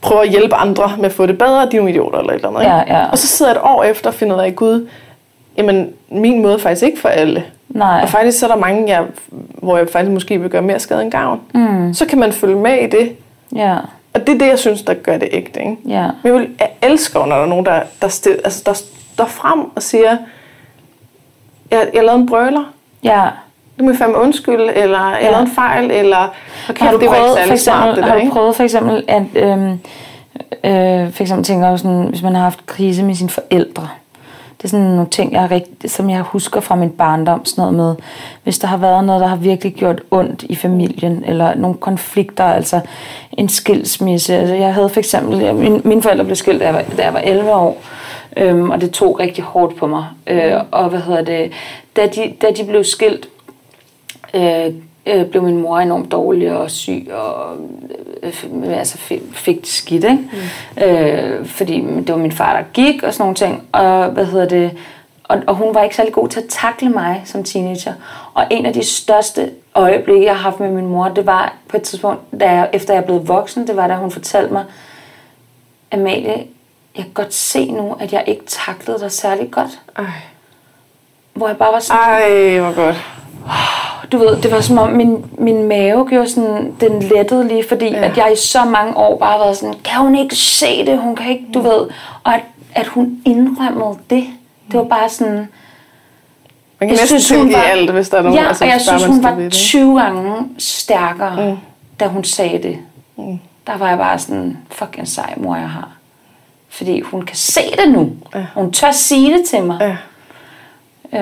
[0.00, 2.36] prøver at hjælpe andre med at få det bedre, de er nogle idioter eller et
[2.36, 2.62] eller andet.
[2.62, 2.94] Ikke?
[2.94, 3.10] Ja, ja.
[3.10, 4.88] Og så sidder jeg et år efter og finder ud af, Gud,
[5.56, 7.44] jamen, min måde er faktisk ikke for alle.
[7.78, 8.00] Nej.
[8.02, 9.04] Og faktisk så er der mange, jeg,
[9.52, 11.40] hvor jeg faktisk måske vil gøre mere skade end gavn.
[11.54, 11.94] Mm.
[11.94, 13.12] Så kan man følge med i det.
[13.54, 13.76] Ja.
[14.14, 15.60] Og det er det, jeg synes, der gør det ægte.
[15.60, 15.76] Ikke?
[15.86, 16.02] Ja.
[16.02, 18.72] Men jeg, vil, jeg elsker, når der er nogen, der, der, stil, altså, der
[19.14, 20.16] står frem og siger,
[21.70, 22.72] jeg, jeg lavede en brøler.
[23.04, 23.22] Ja.
[23.78, 25.26] Du må fandme undskylde, eller jeg Ja.
[25.30, 26.34] lavede en fejl, eller
[26.70, 28.20] okay, har du det var ikke prøvet, for særlig eksempel, smart, det har der, du
[28.20, 28.32] ikke?
[28.32, 29.70] prøvet for eksempel, at øhm,
[30.64, 33.88] øh, for eksempel tænker jeg sådan, hvis man har haft krise med sine forældre,
[34.58, 37.62] det er sådan nogle ting, jeg er rigt, som jeg husker fra min barndom, sådan
[37.62, 37.94] noget med,
[38.42, 42.44] hvis der har været noget, der har virkelig gjort ondt i familien, eller nogle konflikter,
[42.44, 42.80] altså
[43.32, 44.36] en skilsmisse.
[44.36, 47.02] Altså jeg havde for eksempel, jeg- min, mine forældre blev skilt, da jeg var, da
[47.04, 47.82] jeg var 11 år,
[48.36, 50.04] øhm, og det tog rigtig hårdt på mig.
[50.26, 51.52] Øh, og hvad hedder det,
[51.96, 53.28] da de, da de blev skilt,
[54.34, 54.66] øh,
[55.08, 57.56] øh, blev min mor enormt dårlig og syg, og
[58.22, 60.30] øh, altså fik, fik det skidt, ikke?
[60.76, 60.82] Mm.
[60.82, 63.68] Øh, fordi det var min far, der gik og sådan nogle ting.
[63.72, 64.70] Og hvad hedder det?
[65.24, 67.92] Og, og hun var ikke særlig god til at takle mig som teenager.
[68.34, 71.76] Og en af de største øjeblikke, jeg har haft med min mor, det var på
[71.76, 74.64] et tidspunkt, da jeg, efter jeg blev voksen, det var da hun fortalte mig,
[75.92, 76.46] Amalie,
[76.96, 79.80] jeg kan godt se nu, at jeg ikke taklede dig særlig godt.
[79.96, 80.04] Ej.
[81.34, 82.96] Hvor jeg bare var sådan, Ej, hvor godt.
[84.12, 87.86] Du ved, det var som om min, min mave gjorde sådan, den lettede lige, fordi
[87.88, 88.04] ja.
[88.04, 90.98] at jeg i så mange år bare har været sådan, kan hun ikke se det,
[90.98, 91.86] hun kan ikke, du ved,
[92.24, 92.40] og at,
[92.74, 94.24] at hun indrømmede det,
[94.72, 95.48] det var bare sådan,
[96.80, 98.70] Man kan Jeg næsten synes, hun var- alt, hvis der er nogen, ja, altså, og
[98.70, 99.56] jeg synes, hun var ved det, ikke?
[99.56, 101.56] 20 gange stærkere, mm.
[102.00, 102.78] da hun sagde det.
[103.16, 103.38] Mm.
[103.66, 105.88] Der var jeg bare sådan, fuck en sej mor, jeg har.
[106.68, 108.10] Fordi hun kan se det nu.
[108.34, 108.46] Ja.
[108.54, 109.78] Hun tør sige det til mig.
[109.80, 109.96] Ja.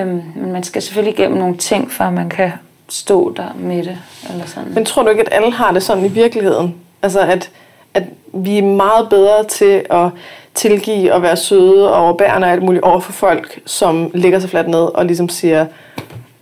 [0.01, 2.51] Øhm, men man skal selvfølgelig igennem nogle ting, før man kan
[2.89, 3.97] stå der med det.
[4.31, 4.73] Eller sådan.
[4.73, 6.75] Men tror du ikke, at alle har det sådan i virkeligheden?
[7.01, 7.49] Altså, at,
[7.93, 10.09] at vi er meget bedre til at
[10.53, 14.49] tilgive og være søde og overbærende og alt muligt over for folk, som ligger sig
[14.49, 15.65] fladt ned og ligesom siger,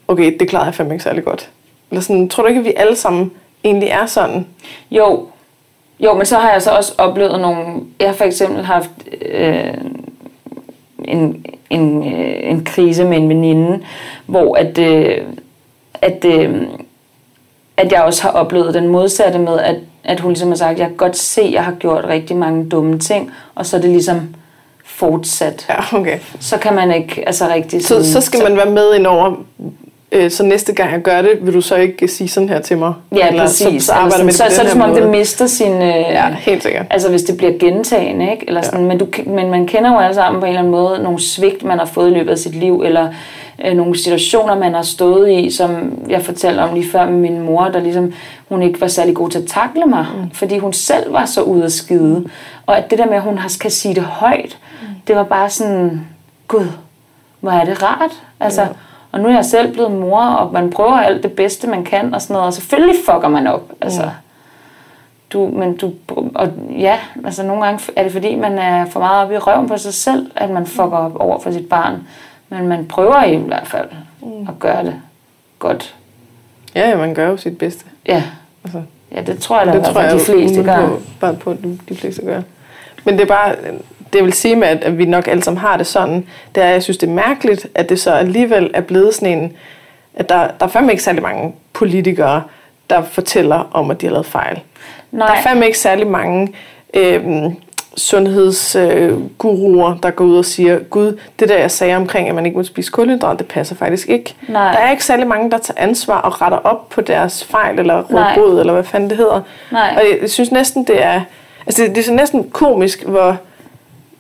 [0.08, 1.50] okay, det klarede jeg fandme ikke særlig godt.
[1.92, 3.32] Eller sådan, tror du ikke, at vi alle sammen
[3.64, 4.48] egentlig er sådan?
[4.92, 5.28] Jo.
[6.00, 7.84] Jo, men så har jeg så også oplevet nogle...
[8.00, 8.90] Jeg har for eksempel haft
[9.22, 9.74] øh,
[11.06, 13.80] en, en, øh, en krise med en veninde,
[14.26, 15.22] hvor at, øh,
[16.06, 16.62] at, øh,
[17.78, 20.88] at jeg også har oplevet den modsatte med, at, at hun ligesom har sagt, jeg
[20.88, 23.90] kan godt se, at jeg har gjort rigtig mange dumme ting, og så er det
[23.90, 24.36] ligesom
[24.86, 25.66] fortsat.
[25.70, 26.20] Ja, okay.
[26.40, 27.86] Så kan man ikke altså rigtig...
[27.86, 29.34] Så, så skal man være med ind over,
[30.12, 32.78] øh, så næste gang jeg gør det, vil du så ikke sige sådan her til
[32.78, 32.94] mig?
[33.16, 33.84] Ja, Eller præcis.
[33.84, 35.48] Så, så arbejder Eller med sådan, det så, så er det som om, det mister
[35.48, 35.74] sin...
[35.74, 36.86] Øh, Ja, helt sikkert.
[36.90, 38.44] Altså hvis det bliver gentagende, ikke?
[38.48, 41.04] Eller sådan, men, du, men man kender jo alle sammen på en eller anden måde
[41.04, 43.08] nogle svigt, man har fået i løbet af sit liv, eller
[43.66, 47.42] øh, nogle situationer, man har stået i, som jeg fortalte om lige før med min
[47.42, 48.14] mor, der ligesom,
[48.50, 50.30] hun ikke var særlig god til at takle mig, mm.
[50.32, 52.26] fordi hun selv var så ude at skide.
[52.66, 54.88] Og at det der med, at hun har- kan sige det højt, mm.
[55.08, 56.02] det var bare sådan,
[56.48, 56.68] gud,
[57.40, 58.12] hvor er det rart.
[58.40, 58.68] Altså, ja.
[59.12, 62.14] Og nu er jeg selv blevet mor, og man prøver alt det bedste, man kan,
[62.14, 63.72] og sådan noget, og selvfølgelig fucker man op.
[63.82, 64.10] Altså, Ja.
[65.34, 65.92] du, men du,
[66.36, 66.48] og
[66.78, 69.78] ja, altså nogle gange er det fordi, man er for meget oppe i røven på
[69.78, 71.94] sig selv, at man fucker op over for sit barn.
[72.50, 73.88] Men man prøver i hvert fald
[74.22, 74.48] Mm.
[74.48, 74.96] at gøre det
[75.60, 75.96] godt.
[76.76, 77.86] Ja, ja, man gør jo sit bedste.
[78.08, 78.24] Ja,
[78.64, 78.82] Altså,
[79.16, 80.88] ja det tror jeg da det tror jeg de fleste uden gør.
[80.88, 82.42] På, bare på, de- de fleste gør.
[83.04, 83.56] Men det er bare,
[84.14, 86.68] det jeg vil sige med, at, vi nok alle sammen har det sådan, det er,
[86.68, 89.54] at jeg synes, det er mærkeligt, at det så alligevel er blevet sådan en,
[90.16, 92.44] at der, der er fandme ikke særlig mange politikere,
[92.90, 94.60] der fortæller om, at de har lavet fejl.
[95.12, 95.28] Nej.
[95.28, 96.54] Der er fandme ikke særlig mange
[96.94, 97.56] øhm,
[97.98, 102.58] sundhedsguruer, der går ud og siger, Gud, det der jeg sagde omkring, at man ikke
[102.58, 104.36] må spise kulhydrat, det passer faktisk ikke.
[104.50, 104.72] Nej.
[104.72, 108.02] Der er ikke særlig mange, der tager ansvar og retter op på deres fejl, eller
[108.02, 109.42] råd eller hvad fanden det hedder.
[109.72, 109.94] Nej.
[109.98, 111.22] Og jeg, jeg synes næsten, det er,
[111.68, 113.38] altså det, det er så næsten komisk, hvor,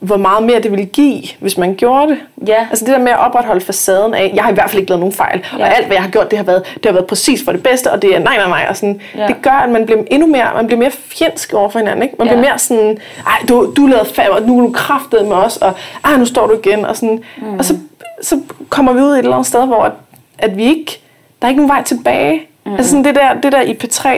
[0.05, 2.17] hvor meget mere det ville give, hvis man gjorde det.
[2.47, 2.67] Ja.
[2.69, 4.99] Altså det der med at opretholde facaden af, jeg har i hvert fald ikke lavet
[4.99, 5.63] nogen fejl, ja.
[5.63, 7.63] Og alt hvad jeg har gjort, det har været, det har været præcis for det
[7.63, 9.27] bedste, og det er nej, nej, nej, og sådan, ja.
[9.27, 12.15] Det gør, at man bliver endnu mere, man bliver mere fjendsk over for hinanden, ikke?
[12.19, 12.33] Man ja.
[12.33, 12.97] Bliver mere sådan,
[13.27, 15.73] ej, du, du lavede fejl, og nu er du kraftet med os, og
[16.05, 17.57] ej, nu står du igen, og sådan, mm.
[17.57, 17.77] og så,
[18.21, 18.39] så
[18.69, 19.91] kommer vi ud i et eller andet sted, hvor at,
[20.37, 20.99] at vi ikke,
[21.41, 22.41] der er ikke nogen vej tilbage.
[22.65, 22.73] Mm.
[22.73, 24.09] Altså sådan det der, det der i P3,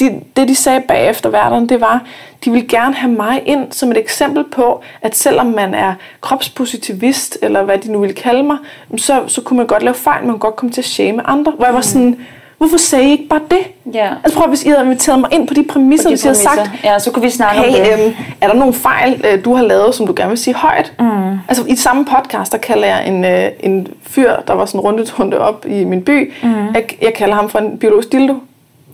[0.00, 2.04] de, det de sagde bagefter værterne, det var,
[2.44, 7.38] de ville gerne have mig ind som et eksempel på, at selvom man er kropspositivist,
[7.42, 8.56] eller hvad de nu ville kalde mig,
[8.96, 11.52] så, så kunne man godt lave fejl, man kunne godt komme til at shame andre.
[11.52, 12.20] Hvor jeg var sådan,
[12.60, 13.94] hvorfor sagde I ikke bare det?
[13.94, 14.08] Ja.
[14.24, 16.26] Altså prøv, hvis I havde inviteret mig ind på de præmisser, På de hvis I
[16.26, 16.70] havde sagt.
[16.84, 18.04] Ja, så kunne vi snakke om hey, det.
[18.04, 20.92] øhm, er der nogle fejl, øh, du har lavet, som du gerne vil sige højt?
[20.98, 21.30] Mm.
[21.48, 25.18] Altså i samme podcast, der kalder jeg en, øh, en fyr, der var sådan rundet
[25.20, 26.66] rundt op i min by, mm.
[26.74, 28.34] jeg, jeg kalder ham for en biologisk dildo.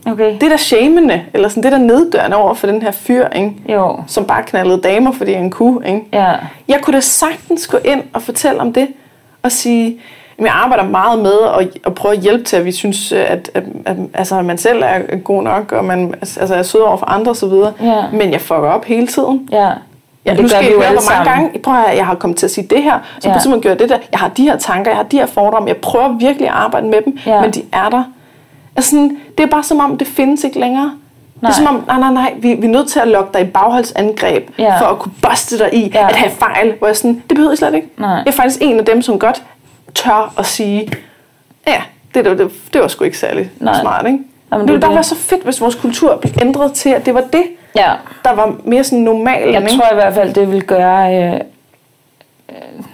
[0.06, 0.34] Okay.
[0.34, 3.52] Det er da shamende, eller sådan det er da over for den her fyr, ikke?
[3.68, 3.98] Jo.
[4.06, 5.88] som bare knaldede damer, fordi han kunne.
[5.88, 6.00] Ikke?
[6.12, 6.34] Ja.
[6.68, 8.88] Jeg kunne da sagtens gå ind og fortælle om det,
[9.42, 10.00] og sige,
[10.40, 13.64] jeg arbejder meget med at, at prøve at hjælpe til, at vi synes, at, at,
[13.84, 17.06] at, altså, at man selv er god nok, og man altså, er sød over for
[17.06, 17.52] andre osv.
[17.82, 18.02] Ja.
[18.12, 19.48] Men jeg fucker op hele tiden.
[19.52, 19.70] Ja.
[20.26, 21.44] Ja, det nu skal vi jo høre, hvor mange sammen.
[21.44, 23.50] gange, prøv at, jeg har kommet til at sige det her, så Ja.
[23.50, 23.98] man gør det der.
[24.12, 26.86] Jeg har de her tanker, jeg har de her fordomme, jeg prøver virkelig at arbejde
[26.86, 27.40] med dem, Ja.
[27.40, 28.02] men de er der.
[28.76, 30.92] Altså, det er bare som om, det findes ikke længere.
[31.34, 31.50] Det Nej.
[31.50, 33.44] er som om, nej, nej, nej, vi, vi er nødt til at lokke dig i
[33.44, 34.80] bagholdsangreb, Ja.
[34.80, 36.08] for at kunne buste dig i Ja.
[36.08, 36.74] at have fejl.
[36.78, 37.88] Hvor jeg sådan, det behøver I slet ikke.
[37.98, 38.10] Nej.
[38.10, 39.42] Jeg er faktisk en af dem, som godt
[39.96, 40.92] tør at sige,
[41.66, 41.82] ja,
[42.14, 43.80] det, det, det, det var sgu ikke særlig Nej.
[43.80, 44.18] smart, ikke?
[44.52, 47.06] Jamen, det det ville bare være så fedt, hvis vores kultur blev ændret til, at
[47.06, 47.42] det var det,
[47.76, 47.92] Ja.
[48.24, 49.52] der var mere sådan normalt.
[49.52, 51.24] Jeg tror i hvert fald, det vil gøre...
[51.24, 51.40] Øh,
[52.48, 52.84] øh,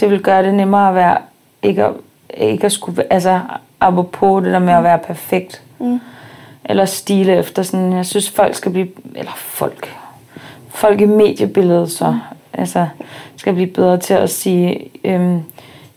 [0.00, 1.18] det vil gøre det nemmere at være...
[1.62, 1.92] Ikke at,
[2.34, 3.12] ikke at skulle...
[3.12, 3.40] Altså,
[3.80, 5.62] apropos det der med at være perfekt.
[5.78, 6.00] Mm.
[6.64, 7.92] Eller stile efter sådan...
[7.92, 8.88] Jeg synes, folk skal blive...
[9.14, 9.96] Eller folk...
[10.68, 12.18] Folk i mediebilledet så...
[12.56, 12.60] Mm.
[12.60, 12.86] Altså,
[13.36, 14.90] skal blive bedre til at sige...
[15.04, 15.42] Øhm,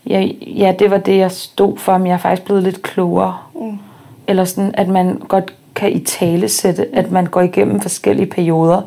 [0.06, 3.38] ja, ja, det var det, jeg stod for, men jeg er faktisk blevet lidt klogere.
[3.54, 3.78] Mm.
[4.26, 8.82] Eller sådan, at man godt kan i tale sætte, at man går igennem forskellige perioder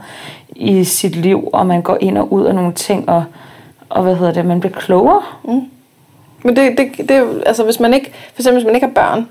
[0.56, 3.24] i sit liv, og man går ind og ud af nogle ting, og,
[3.90, 5.22] og hvad hedder det, man bliver klogere.
[6.44, 9.28] Men det, det, det altså hvis man ikke, for eksempel hvis man ikke har børn,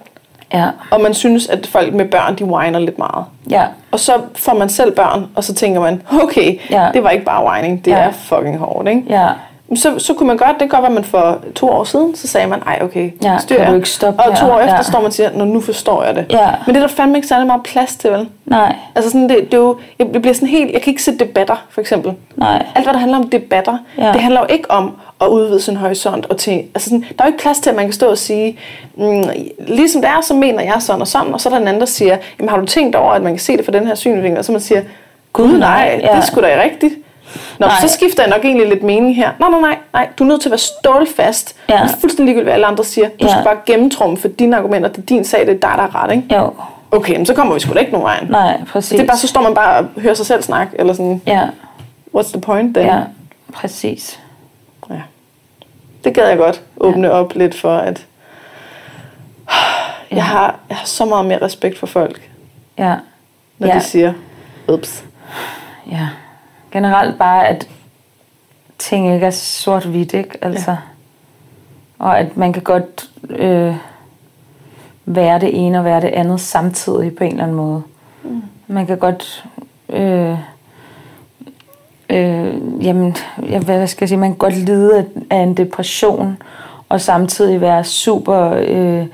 [0.55, 3.25] Ja, og man synes, at folk med børn, de whiner lidt meget.
[3.51, 6.89] ja, Og så får man selv børn, og så tænker man, okay, Ja.
[6.95, 7.97] det var ikke bare whining, det Ja.
[7.97, 9.03] er fucking hårdt, ikke?
[9.09, 9.29] ja,
[9.75, 12.29] Så, så kunne man godt, det kan godt være, man for to år siden, så
[12.29, 14.53] sagde man, ej okay, Ja, styr kan du jer." ikke stoppe Og to her?
[14.53, 14.83] år efter Ja.
[14.83, 16.27] står man og siger, Nå, nu forstår jeg det.
[16.31, 16.51] Ja.
[16.67, 18.29] Men det er der fandme ikke særlig meget plads til, vel?
[18.47, 21.03] nej, Altså sådan, det, det er jo, jeg det bliver sådan helt, jeg kan ikke
[21.03, 22.13] se debatter, for eksempel.
[22.37, 24.13] nej, Alt, hvad der handler om debatter, Ja.
[24.13, 26.27] det handler jo ikke om at udvide sin horisont.
[26.27, 28.19] Og til, altså sådan, der er jo ikke plads til, at man kan stå og
[28.19, 28.59] sige,
[28.95, 29.23] mm,
[29.59, 31.35] ligesom det er, så mener jeg sådan og sådan.
[31.35, 33.33] Og så er der en anden, der siger, jamen har du tænkt over, at man
[33.33, 34.39] kan se det fra den her synvinkel?
[34.39, 34.83] Og så man siger,
[35.33, 36.07] gud nej, ja.
[36.09, 36.95] det er sgu da rigtigt.
[37.59, 37.77] Nå, Nej.
[37.81, 39.31] så skifter jeg nok egentlig lidt mening her.
[39.39, 40.09] Nej, nej, nej, nej.
[40.19, 41.57] Du er nødt til at være stålfast.
[41.69, 41.75] Ja.
[41.75, 43.09] Det er fuldstændig ligegyldigt, hvad alle andre siger.
[43.09, 43.29] Du Ja.
[43.29, 44.89] skal bare gennemtrumme for dine argumenter.
[44.89, 46.35] Det er din sag, det er dig, der er ret, ikke?
[46.37, 46.55] jo,
[46.91, 48.27] Okay, men så kommer vi sgu da ikke nogen vejen.
[48.31, 48.91] nej, præcis.
[48.91, 51.47] Det er bare, så står man bare og hører sig selv snakke, eller sådan, Ja,
[52.17, 52.87] what's the point then?
[52.87, 53.01] ja,
[53.55, 54.21] præcis.
[54.91, 54.95] Ja.
[56.05, 57.13] Det gad jeg godt åbne ja.
[57.15, 58.07] op lidt for, at
[60.11, 62.31] jeg, har, jeg har så meget mere respekt for folk,
[62.79, 62.95] Ja,
[63.59, 63.75] når Ja.
[63.75, 64.13] de siger,
[64.69, 65.05] ups.
[65.91, 66.09] ja.
[66.73, 67.69] Generelt bare, at
[68.79, 70.39] ting ikke er sort-hvidt, ikke?
[70.45, 70.77] Altså, ja.
[71.99, 73.77] Og at man kan godt øh,
[75.05, 77.83] være det ene og være det andet samtidig på en eller anden måde.
[78.23, 78.43] Mm.
[78.67, 79.45] Man kan godt...
[79.89, 80.37] Øh,
[82.11, 82.55] øh,
[82.87, 83.17] jamen,
[83.49, 84.19] jeg, hvad skal jeg sige?
[84.19, 86.37] Man kan godt lide af- en depression,
[86.89, 88.55] og samtidig være super...
[88.67, 89.07] Øh,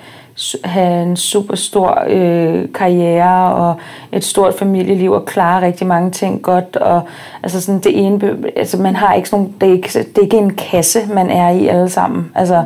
[0.64, 3.74] have en super stor øh, karriere og
[4.12, 7.02] et stort familieliv og klare rigtig mange ting godt og
[7.42, 10.22] altså sådan det ene altså man har ikke sådan nogle, det er ikke, det er
[10.22, 12.64] ikke en kasse man er i alle sammen altså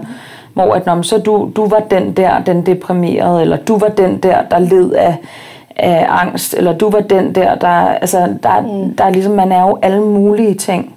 [0.54, 3.88] hvor at, nå, men så du, du var den der den deprimerede eller du var
[3.88, 5.16] den der der led af,
[5.76, 8.96] af angst eller du var den der der altså der, mm.
[8.96, 10.94] der er ligesom man er jo alle mulige ting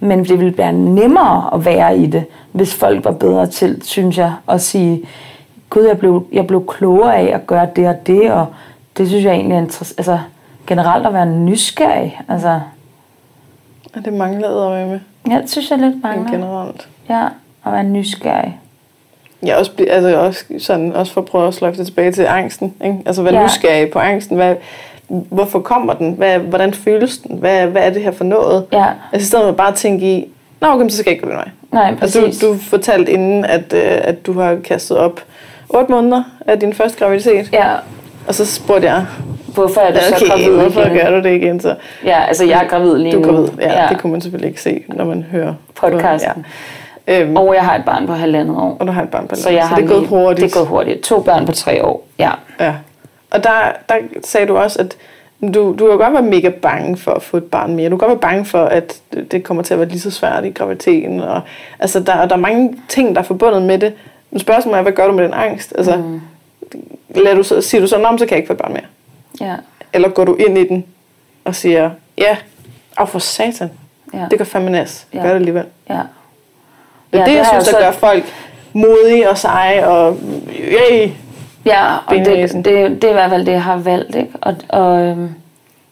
[0.00, 4.18] men det ville være nemmere at være i det, hvis folk var bedre til, synes
[4.18, 5.02] jeg, at sige,
[5.74, 8.46] gud, jeg blev, jeg blev klogere af at gøre det og det, og
[8.98, 9.98] det synes jeg egentlig er interessant.
[9.98, 10.18] Altså,
[10.66, 12.20] generelt at være nysgerrig.
[12.28, 12.60] Altså,
[13.96, 15.00] Og det manglede jeg med
[15.30, 16.30] ja, det synes jeg lidt mangler.
[16.30, 16.88] generelt.
[17.08, 17.24] Ja,
[17.66, 18.60] at være nysgerrig.
[19.42, 22.74] Jeg også, altså også, sådan, også for at prøve at sløjfe det tilbage til angsten.
[22.84, 22.98] Ikke?
[23.06, 23.44] Altså være Ja.
[23.44, 24.36] nysgerrig på angsten.
[24.36, 24.54] Hvad,
[25.08, 26.12] hvorfor kommer den?
[26.12, 27.36] Hvad, hvordan føles den?
[27.38, 28.66] Hvad, hvad er det her for noget?
[28.72, 30.28] Ja, Altså i stedet for bare at tænke i,
[30.60, 31.48] Nå, okay, så skal jeg ikke gå den vej.
[31.72, 32.16] nej, præcis.
[32.16, 35.20] Altså, du, du fortalte inden, at, øh, at du har kastet op
[35.74, 37.50] 8 måneder af din første graviditet.
[37.52, 37.74] Ja,
[38.28, 39.06] Og så spurgte jeg,
[39.54, 40.94] hvorfor er du så okay, gravid hvorfor igen?
[40.98, 41.74] gør du det igen så?
[42.04, 43.32] Ja, altså jeg er gravid lige Du er nu.
[43.32, 43.48] gravid.
[43.60, 46.44] Ja, ja, det kunne man selvfølgelig ikke se, når man hører Podcasten.
[47.08, 47.20] Ja.
[47.22, 48.76] Øhm, Og jeg har et barn på halvandet år.
[48.80, 50.44] og du har et barn på Så, jeg så har det er gået hurtigt.
[50.44, 51.00] Det er gået hurtigt.
[51.00, 52.06] To børn på tre år.
[52.18, 52.30] Ja.
[52.60, 52.72] Ja.
[53.30, 53.50] Og der,
[53.88, 53.94] der
[54.24, 54.96] sagde du også, at
[55.54, 57.90] du, du kan godt være mega bange for at få et barn mere.
[57.90, 58.94] Du kan godt være bange for, at
[59.30, 61.20] det kommer til at være lige så svært i graviditeten.
[61.20, 61.40] Og,
[61.78, 63.92] altså, der, der er mange ting, der er forbundet med det.
[64.34, 65.72] Men spørgsmålet er, hvad gør du med den angst?
[65.78, 66.20] Altså, mm.
[67.14, 68.82] lader du så, siger du så, men så kan jeg ikke få et barn mere?
[69.40, 69.54] Ja.
[69.92, 70.84] Eller går du ind i den
[71.44, 72.36] og siger, ja,
[72.96, 73.70] af for satan,
[74.14, 74.26] Ja.
[74.30, 75.06] det gør fandme næs.
[75.14, 75.18] Ja.
[75.22, 75.64] Gør det alligevel.
[75.90, 75.94] ja.
[77.12, 78.24] Det er Ja, det, jeg synes, der jo gør så- folk
[78.72, 80.16] modige og seje og
[80.60, 81.10] yay.
[81.66, 84.14] Ja, og det, det, det er i hvert fald det, jeg har valgt.
[84.16, 84.30] Ikke?
[84.40, 85.28] Og, og, øhm,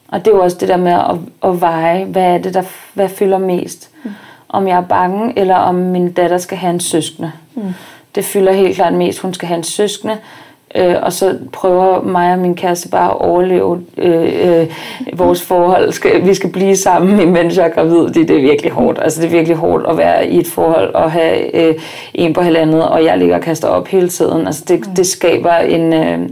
[0.08, 1.16] og det er jo også det der med at,
[1.50, 2.62] at veje, hvad er det, der
[2.94, 3.90] hvad fylder mest.
[4.04, 4.10] Mm.
[4.48, 7.32] Om jeg er bange, eller om min datter skal have en søskende.
[7.54, 7.62] Mm.
[8.14, 10.18] Det fylder helt klart mest, hun skal have en søskende.
[10.74, 14.66] Øh, og så prøver mig og min kæreste bare at overleve øh, øh,
[15.12, 15.92] vores forhold.
[15.92, 18.06] Skal, vi skal blive sammen, imens jeg er gravid.
[18.06, 18.98] Det, det er virkelig hårdt.
[19.02, 21.74] Altså, det er virkelig hårdt at være i et forhold og have øh,
[22.14, 24.46] en på halvandet, og jeg ligger og kaster op hele tiden.
[24.46, 26.28] Altså, det, det skaber en, øh,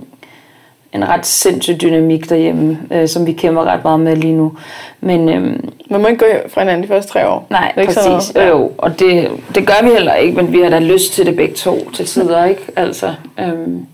[0.93, 4.53] en ret sindssyg dynamik derhjemme, øh, som vi kæmper ret meget med lige nu.
[5.01, 5.59] Men, øh,
[5.91, 7.47] Man må ikke gå fra hinanden de første tre år.
[7.51, 8.35] Nej, Er det ikke sådan præcis.
[8.35, 8.49] noget?
[8.51, 11.37] Jo, og det, det gør vi heller ikke, men vi har da lyst til det
[11.37, 12.63] begge to til tider, ikke?
[12.77, 13.87] Altså, øhm,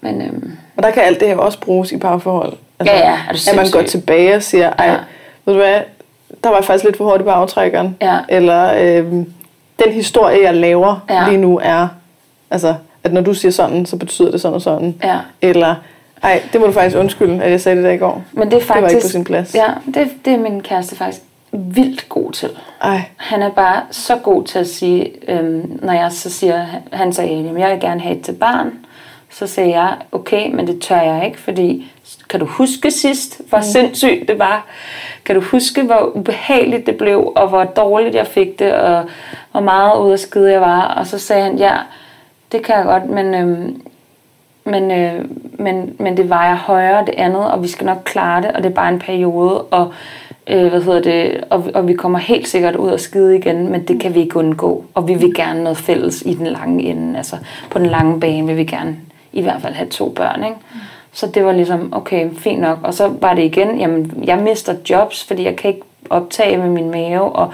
[0.00, 2.52] men øhm, Og der kan alt det her også bruges i parforhold.
[2.78, 4.96] Altså, Ja, ja, er du At man går tilbage og siger, ej, Ja.
[5.44, 5.80] ved du hvad,
[6.44, 7.96] der var jeg faktisk lidt for hurtigt på aftrækkeren.
[8.02, 8.18] Ja.
[8.28, 9.32] Eller øhm,
[9.84, 11.24] den historie, jeg laver Ja.
[11.28, 11.88] lige nu er,
[12.50, 14.94] altså, at når du siger sådan, så betyder det sådan og sådan.
[15.04, 15.18] Ja.
[15.40, 15.74] Eller,
[16.22, 18.22] ej, det må du faktisk undskylde, at jeg sagde det der i går.
[18.32, 18.74] men det er faktisk...
[18.74, 19.54] Det var ikke på sin plads.
[19.54, 21.20] Ja, det, det er min kæreste faktisk
[21.52, 22.50] vildt god til.
[22.82, 27.12] Ej, Han er bare så god til at sige, øhm, når jeg så siger, han
[27.12, 28.72] sagde, at jeg vil gerne have et til barn,
[29.30, 31.92] så sagde jeg, okay, men det tør jeg ikke, fordi
[32.28, 33.64] kan du huske sidst, hvor mm.
[33.64, 34.66] sindssygt det var?
[35.24, 39.04] Kan du huske, hvor ubehageligt det blev, og hvor dårligt jeg fik det, og
[39.52, 40.82] hvor meget ud af skide jeg var?
[40.82, 41.76] Og så sagde han, ja,
[42.52, 43.82] det kan jeg godt, men, øhm,
[44.64, 45.24] men, øh,
[45.58, 48.70] men, men det vejer højere det andet, og vi skal nok klare det, og det
[48.70, 49.92] er bare en periode, og,
[50.46, 53.84] øh, hvad hedder det, og, og vi kommer helt sikkert ud og skide igen, men
[53.84, 57.16] det kan vi ikke undgå, og vi vil gerne noget fælles i den lange ende,
[57.16, 57.36] altså
[57.70, 58.96] på den lange bane vil vi gerne
[59.32, 60.56] i hvert fald have to børn, ikke?
[61.12, 62.78] Så det var ligesom, okay, fint nok.
[62.82, 66.68] Og så var det igen, jamen, jeg mister jobs, fordi jeg kan ikke optage med
[66.68, 67.52] min mave, og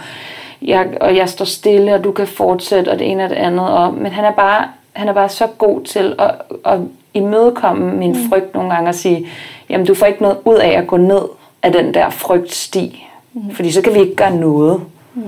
[0.63, 3.69] jeg, og jeg står stille, og du kan fortsætte, og det ene og det andet.
[3.69, 6.81] Og, men han er bare, han er bare så god til at, at
[7.15, 8.29] imødekomme min mm.
[8.29, 9.27] frygt nogle gange og sige,
[9.69, 11.23] jamen du får ikke noget ud af at gå ned
[11.63, 13.55] af den der frygtsti, mm.
[13.55, 14.81] fordi så kan vi ikke gøre noget.
[15.15, 15.23] Mm.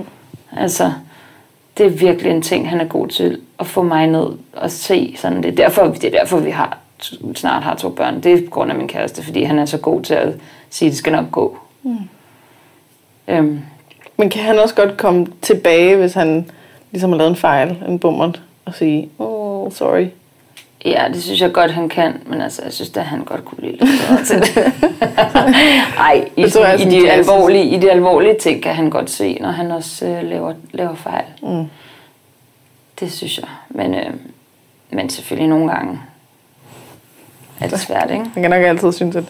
[0.57, 0.91] Altså,
[1.77, 5.15] det er virkelig en ting, han er god til at få mig ned og se.
[5.17, 6.77] Sådan, det, er derfor, det er derfor, vi har,
[7.35, 8.23] snart har to børn.
[8.23, 10.33] Det er på grund af min kæreste, fordi han er så god til at
[10.69, 11.57] sige, at det skal nok gå.
[11.83, 11.97] Mm.
[13.27, 13.59] Øhm,
[14.17, 16.49] men kan han også godt komme tilbage, hvis han
[16.91, 19.38] ligesom har lavet en fejl, en bummert, og sige, oh,
[19.71, 20.07] sorry.
[20.85, 23.55] Ja, det synes jeg godt, han kan, men altså, jeg synes, at han godt kunne
[23.55, 24.57] blive lidt bedre til det.
[25.97, 29.09] Ej, i, Det tror jeg i, de alvorlige, i de alvorlige ting kan han godt
[29.09, 31.25] se, når han også øh, laver, laver fejl.
[31.43, 31.65] Mm.
[32.99, 33.47] Det synes jeg.
[33.69, 34.13] Men, øh,
[34.89, 35.99] men selvfølgelig nogle gange
[37.59, 38.25] er det svært, ikke?
[38.35, 39.23] Man kan nok altid synes, at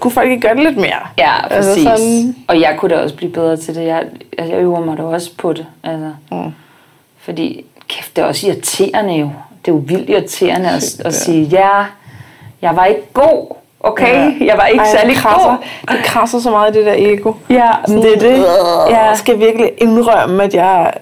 [0.00, 1.00] kunne folk ikke gøre det lidt mere?
[1.18, 1.86] Ja, Altså præcis.
[1.86, 2.36] Altså sådan...
[2.48, 3.84] Og jeg kunne da også blive bedre til det.
[3.84, 4.04] Jeg,
[4.38, 5.66] altså, jeg øver mig da også på det.
[5.84, 6.12] Altså.
[6.32, 6.52] Mm.
[7.18, 9.30] Fordi, kæft, det er også irriterende jo.
[9.64, 11.84] Det er jo vildt irriterende at, at sige, ja,
[12.62, 13.56] jeg var ikke god.
[13.80, 14.44] Okay, Ja.
[14.50, 15.96] jeg var ikke Ej, særlig krasser, god.
[15.96, 17.32] det krasser så meget det der ego.
[17.50, 18.46] Ja, men det er det.
[18.90, 20.92] Jeg skal virkelig indrømme, at jeg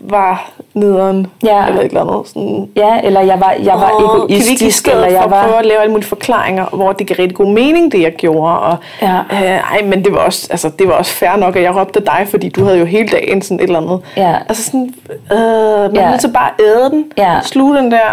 [0.00, 1.26] var nederen.
[1.44, 1.66] Ja.
[1.66, 2.28] Eller et eller andet.
[2.28, 5.30] Sådan, Ja, eller jeg var, jeg var Åh, Kan vi egoistisk, eller for jeg at
[5.30, 5.58] prøve var...
[5.58, 8.58] at lave alle mulige forklaringer, hvor det gav rigtig god mening, det jeg gjorde.
[8.58, 9.18] Og, Ja.
[9.32, 12.00] øh, ej, men det var, også, altså, det var også fair nok, at jeg råbte
[12.00, 14.00] dig, fordi du havde jo hele dagen sådan et eller andet.
[14.16, 14.34] Ja.
[14.48, 14.94] Altså sådan,
[15.32, 16.00] øh, man Ja.
[16.02, 17.04] er nødt til bare at æde den.
[17.18, 17.40] Ja.
[17.42, 18.10] Sluge den der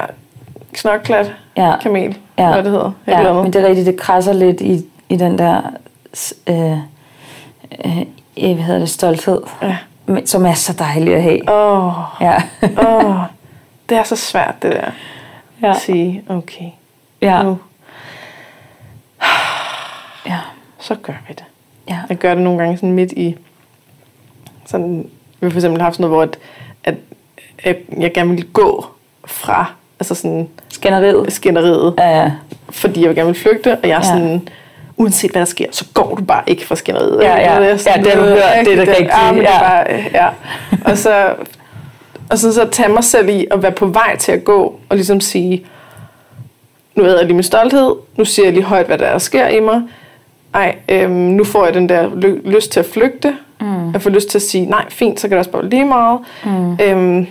[0.74, 1.72] knokklat Ja.
[1.82, 2.18] kamel.
[2.38, 2.48] Ja.
[2.54, 2.92] Hvad det hedder.
[3.08, 3.44] Ja, andet.
[3.44, 5.62] men det er rigtigt, det krasser lidt i, i den der
[6.50, 6.72] øh,
[7.86, 8.04] øh,
[8.54, 9.76] hvad hedder det, stolthed, Ja.
[10.06, 11.50] Men, som er så dejlig at have.
[11.50, 12.36] Åh, Ja.
[12.78, 13.16] åh,
[13.90, 14.92] det er så svært, det der.
[15.62, 15.70] ja.
[15.70, 16.66] At sige, okay,
[17.22, 17.44] Ja.
[17.44, 17.58] nu,
[20.26, 20.40] ja.
[20.80, 21.44] så gør vi det.
[21.90, 22.00] Ja.
[22.10, 23.36] Jeg gør det nogle gange sådan midt i,
[24.66, 25.10] sådan,
[25.40, 26.38] vi har for eksempel haft sådan noget, hvor
[26.84, 26.96] at,
[27.64, 28.86] at jeg, gerne ville gå
[29.26, 29.66] fra,
[30.00, 31.34] altså sådan Skænderiet.
[31.34, 32.32] skænderiet, Ja, ja.
[32.70, 34.02] fordi jeg vil gerne vil flygte, og jeg er Ja.
[34.02, 34.48] sådan,
[34.98, 37.20] uanset hvad der sker, så går du bare ikke fra skænderiet.
[37.24, 37.70] Ja, ja.
[37.72, 39.60] Er sådan, Ja, det har du hørt, det er det rigtige, Ja, er ja.
[39.60, 40.28] bare, øh, ja.
[40.86, 41.36] Og så,
[42.32, 44.96] og så, så tage mig selv i at være på vej til at gå, og
[44.96, 45.66] ligesom sige,
[46.96, 49.48] nu æder jeg lige min stolthed, nu siger jeg lige højt, hvad der, er, sker
[49.48, 49.82] i mig.
[50.54, 53.36] Ej, øhm, nu får jeg den der ly- lyst til at flygte.
[53.62, 53.92] Mm.
[53.94, 56.20] Jeg får lyst til at sige, nej, fint, så kan det også bare lige meget.
[56.46, 56.78] Mm.
[56.82, 57.28] Øhm,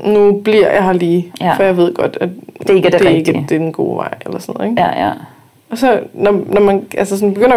[0.00, 1.52] nu bliver jeg her lige, Ja.
[1.56, 2.28] for jeg ved godt, at
[2.66, 4.70] Det ikke er det det, er ikke, det er den gode vej, eller sådan noget.
[4.70, 4.82] Ikke?
[4.82, 5.12] Ja, ja.
[5.70, 7.56] Og så, når, når man altså sådan begynder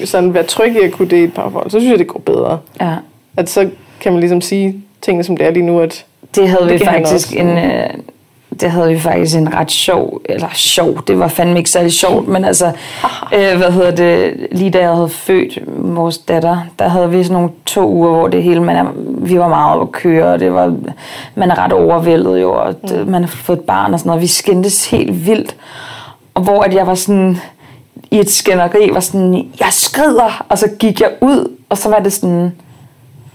[0.00, 2.06] at sådan være tryg i at kunne dele et par forhold, så synes jeg, det
[2.06, 2.58] går bedre.
[2.80, 2.94] ja.
[3.36, 3.68] At så
[4.00, 6.04] kan man ligesom sige tingene, som det er lige nu, at
[6.34, 7.58] Det havde Det vi faktisk en...
[7.58, 7.90] Øh,
[8.60, 12.28] det havde vi faktisk en ret sjov, eller sjov, det var fandme ikke særlig sjovt,
[12.28, 12.66] men altså,
[13.36, 17.34] øh, hvad hedder det, lige da jeg havde født vores datter, der havde vi sådan
[17.34, 20.40] nogle to uger, hvor det hele, man er, vi var meget oppe at køre, og
[20.40, 20.76] det var,
[21.34, 24.22] man er ret overvældet jo, og det, man har fået et barn og sådan noget,
[24.22, 25.56] vi skændtes helt vildt,
[26.38, 27.38] og hvor at jeg var sådan,
[28.10, 31.98] i et skænderi, var sådan, jeg skrider, og så gik jeg ud, og så var
[31.98, 32.52] det sådan,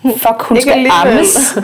[0.03, 1.07] fuck, hun Ikke skal alligevel.
[1.17, 1.57] ammes.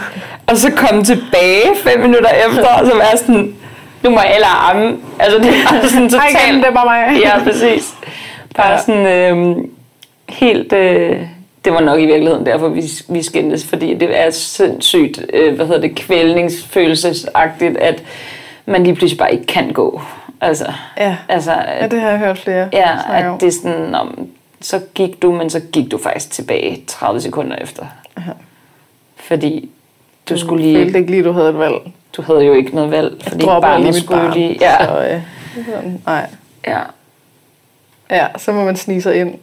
[0.47, 3.55] og så komme tilbage fem minutter efter, og så være sådan,
[4.03, 4.97] nu må alle arme.
[5.19, 6.65] Altså, det er sådan Hej igen, totalt...
[6.65, 7.21] det bare mig.
[7.21, 7.93] Ja, præcis.
[8.55, 8.77] Bare Ja.
[8.81, 9.57] sådan øh,
[10.29, 10.73] helt...
[10.73, 11.17] Øh,
[11.65, 15.65] det var nok i virkeligheden derfor, vi, vi skændtes, fordi det er sindssygt, øh, hvad
[15.65, 18.03] hedder det, kvælningsfølelsesagtigt, at
[18.65, 20.01] man lige pludselig bare ikke kan gå.
[20.41, 21.17] Altså, Ja.
[21.27, 23.35] altså Ja, at, det har jeg hørt flere ja, snakke om.
[23.35, 24.27] at det er sådan, om,
[24.61, 27.85] så gik du, men så gik du faktisk tilbage 30 sekunder efter.
[28.17, 28.21] Ja.
[29.15, 29.69] Fordi
[30.29, 31.75] du skulle Jeg lige, følte ikke lige, du havde et valg.
[32.17, 34.33] du havde jo ikke noget valg, fordi Jeg lige barnet mit skulle barn.
[34.33, 35.21] lige, ja, Så, øh,
[35.65, 36.27] sådan, nej.
[36.67, 36.79] ja.
[38.11, 39.33] Ja, så må man snige sig ind.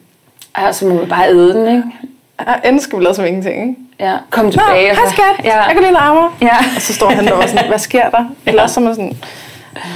[0.58, 1.82] Ja, så må man bare æde den, ikke?
[2.48, 3.74] Ja, enden skal vi lade som ingenting, ikke?
[4.00, 4.80] Ja, kom Nå, tilbage.
[4.80, 5.62] hej og så- skat, Ja.
[5.62, 6.28] jeg kan lige larme.
[6.42, 6.56] Ja.
[6.76, 8.24] Og så står han der og sådan, hvad sker der?
[8.46, 9.16] Eller så er man sådan,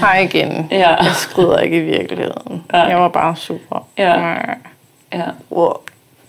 [0.01, 0.69] hej igen.
[0.71, 0.89] Ja.
[1.05, 2.65] Jeg skrider ikke i virkeligheden.
[2.73, 2.83] Ja.
[2.83, 3.87] Jeg var bare super.
[3.99, 4.35] Ja.
[5.13, 5.73] Ja, Wow.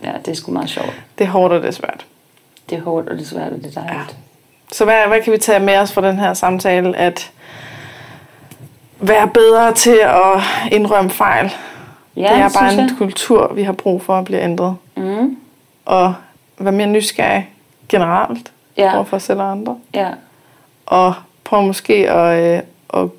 [0.04, 1.02] ja, det er sgu meget sjovt.
[1.18, 2.06] Det er hårdt og det er svært.
[2.70, 4.16] Det er hårdt, og det er svært, og det er dejligt.
[4.72, 6.98] Så hvad, hvad kan vi tage med os fra den her samtale?
[6.98, 7.32] At
[9.00, 10.42] være bedre til at
[10.72, 11.52] indrømme fejl.
[12.16, 12.90] Ja, det er bare en jeg.
[12.98, 14.76] kultur, vi har brug for at blive ændret.
[14.98, 15.38] Mm.
[15.86, 16.14] Og
[16.60, 17.50] være mere nysgerrig
[17.90, 19.78] generelt Ja, overfor selv og andre.
[19.94, 20.08] ja,
[20.86, 21.14] Og
[21.44, 22.62] prøve måske at, øh,
[23.04, 23.10] at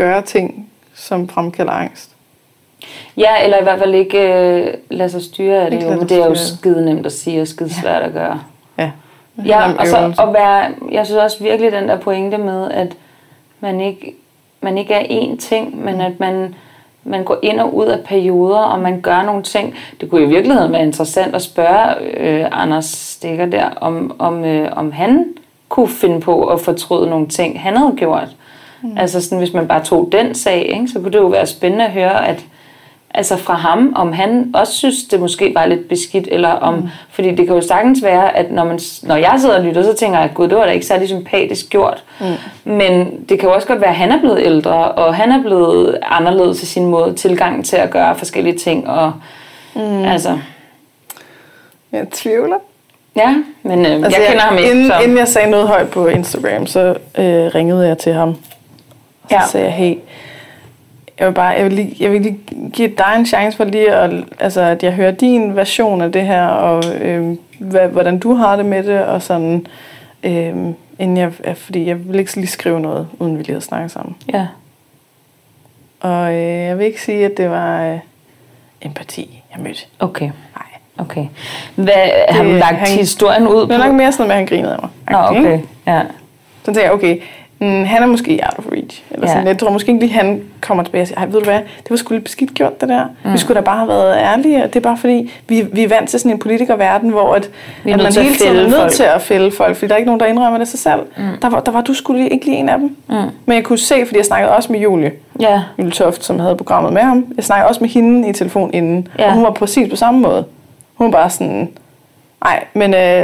[0.00, 2.10] gøre ting, som fremkalder angst.
[3.16, 6.12] ja, eller i hvert fald ikke øh, lade sig styre af det, jo, men det
[6.22, 8.40] er jo skide nemt at sige og skide svært at gøre.
[8.78, 8.90] Ja.
[9.46, 12.96] Ja, og så at være, jeg synes også virkelig den der pointe med, at
[13.60, 14.14] man ikke,
[14.60, 16.54] man ikke er én ting, men at man,
[17.04, 19.74] man går ind og ud af perioder, og man gør nogle ting.
[20.00, 24.68] Det kunne i virkeligheden være interessant at spørge øh, Anders Stikker der, om, om, øh,
[24.76, 25.26] om han
[25.68, 28.28] kunne finde på at fortryde nogle ting, han havde gjort.
[28.82, 28.98] Mm.
[28.98, 31.84] Altså sådan, hvis man bare tog den sag, ikke, så kunne det jo være spændende
[31.84, 32.44] at høre, at
[33.14, 36.88] altså fra ham, om han også synes, det måske var lidt beskidt, eller om, mm.
[37.10, 39.94] fordi det kan jo sagtens være, at når, man, når jeg sidder og lytter, så
[39.94, 42.04] tænker jeg, gud, det var da ikke særlig sympatisk gjort.
[42.20, 42.26] Mm.
[42.64, 45.42] Men det kan jo også godt være, at han er blevet ældre, og han er
[45.42, 49.12] blevet anderledes i sin måde, tilgang til at gøre forskellige ting, og
[49.74, 50.04] mm.
[50.04, 50.38] altså,
[51.92, 52.56] Jeg tvivler.
[53.16, 55.90] ja, men øh, Altså, jeg kender ham ikke, inden, så inden jeg sagde noget højt
[55.90, 56.80] på Instagram, så
[57.18, 58.36] øh, ringede jeg til ham.
[59.30, 59.46] Og så Ja.
[59.46, 59.94] sagde jeg, hey,
[61.18, 62.38] jeg vil, bare, jeg, vil lige, jeg vil lige
[62.72, 66.22] give dig en chance for lige at, altså, at jeg hører din version af det
[66.26, 69.66] her, og øh, hvad, hvordan du har det med det, og sådan,
[70.22, 70.56] øh,
[70.98, 73.90] inden jeg, ja, fordi jeg vil ikke lige skrive noget, uden vi lige havde snakket
[73.90, 74.16] sammen.
[74.32, 74.46] ja.
[76.00, 77.98] Og øh, jeg vil ikke sige, at det var øh,
[78.82, 79.80] empati, jeg mødte.
[79.98, 80.66] Okay, Nej.
[80.98, 81.26] okay.
[81.74, 81.92] Hvad,
[82.28, 83.84] har du Det- lagt han- historien ud Det er på?
[83.86, 84.90] nok mere sådan, noget med, at han grinede af mig.
[85.10, 86.02] Nå, okay, ja.
[86.60, 87.18] Så tænkte jeg, okay,
[87.60, 89.02] mm, han er måske out of reach.
[89.10, 89.32] Eller Ja.
[89.32, 89.46] sådan.
[89.46, 91.90] Jeg tror måske ikke lige, han kommer tilbage og siger, "Ej, ved du hvad, det
[91.90, 93.04] var sgu lidt beskidt gjort, det der.
[93.24, 93.32] Mm.
[93.32, 95.88] Vi skulle da bare have været ærlige, og det er bare fordi, vi, vi er
[95.88, 97.50] vant til sådan en politikerverden, hvor at,
[97.84, 98.92] Vi er at man hele tiden er nødt folk.
[98.92, 101.00] til at fælde folk, fordi der er ikke nogen, der indrømmer det sig selv.
[101.16, 101.22] Mm.
[101.42, 102.96] Der, var, der var du skulle ikke lige en af dem.
[103.08, 103.14] Mm.
[103.46, 106.56] Men jeg kunne se, fordi jeg snakkede også med Julie, Ja, Julie Toft, som havde
[106.56, 107.26] programmet med ham.
[107.36, 109.26] Jeg snakkede også med hende i telefon inden, Ja.
[109.26, 110.44] og hun var præcis på samme måde.
[110.94, 111.68] Hun var bare sådan,
[112.44, 113.22] nej, men øh,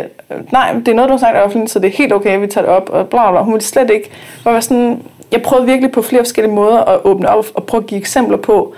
[0.53, 2.65] nej, det er noget, du har sagt offentligt, så det er helt okay, vi tager
[2.67, 3.41] det op, og bla bla.
[3.43, 4.11] Hun ville slet ikke,
[4.43, 7.81] hvor var sådan, jeg prøvede virkelig på flere forskellige måder at åbne op og prøve
[7.83, 8.75] at give eksempler på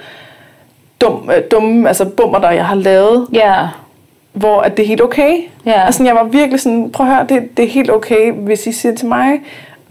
[1.01, 3.69] dum, øh, dumme, altså bummer, der jeg har lavet, ja,
[4.33, 5.37] hvor at det er helt okay.
[5.67, 5.83] Ja.
[5.87, 8.73] Altså, jeg var virkelig sådan, prøv at høre, det, det er helt okay, hvis I
[8.73, 9.41] siger til mig,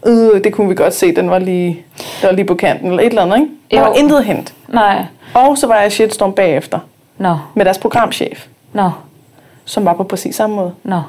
[0.06, 1.84] øh, det kunne vi godt se, den var lige,
[2.22, 3.52] den var lige på kanten, eller et eller andet, ikke?
[3.72, 3.84] Der Jo.
[3.86, 4.54] var intet hent.
[4.68, 6.80] nej, Og så var jeg shitstorm bagefter
[7.18, 8.90] nå, med deres programchef, nå.
[9.68, 10.72] Som var på præcis samme måde.
[10.84, 11.02] Nå,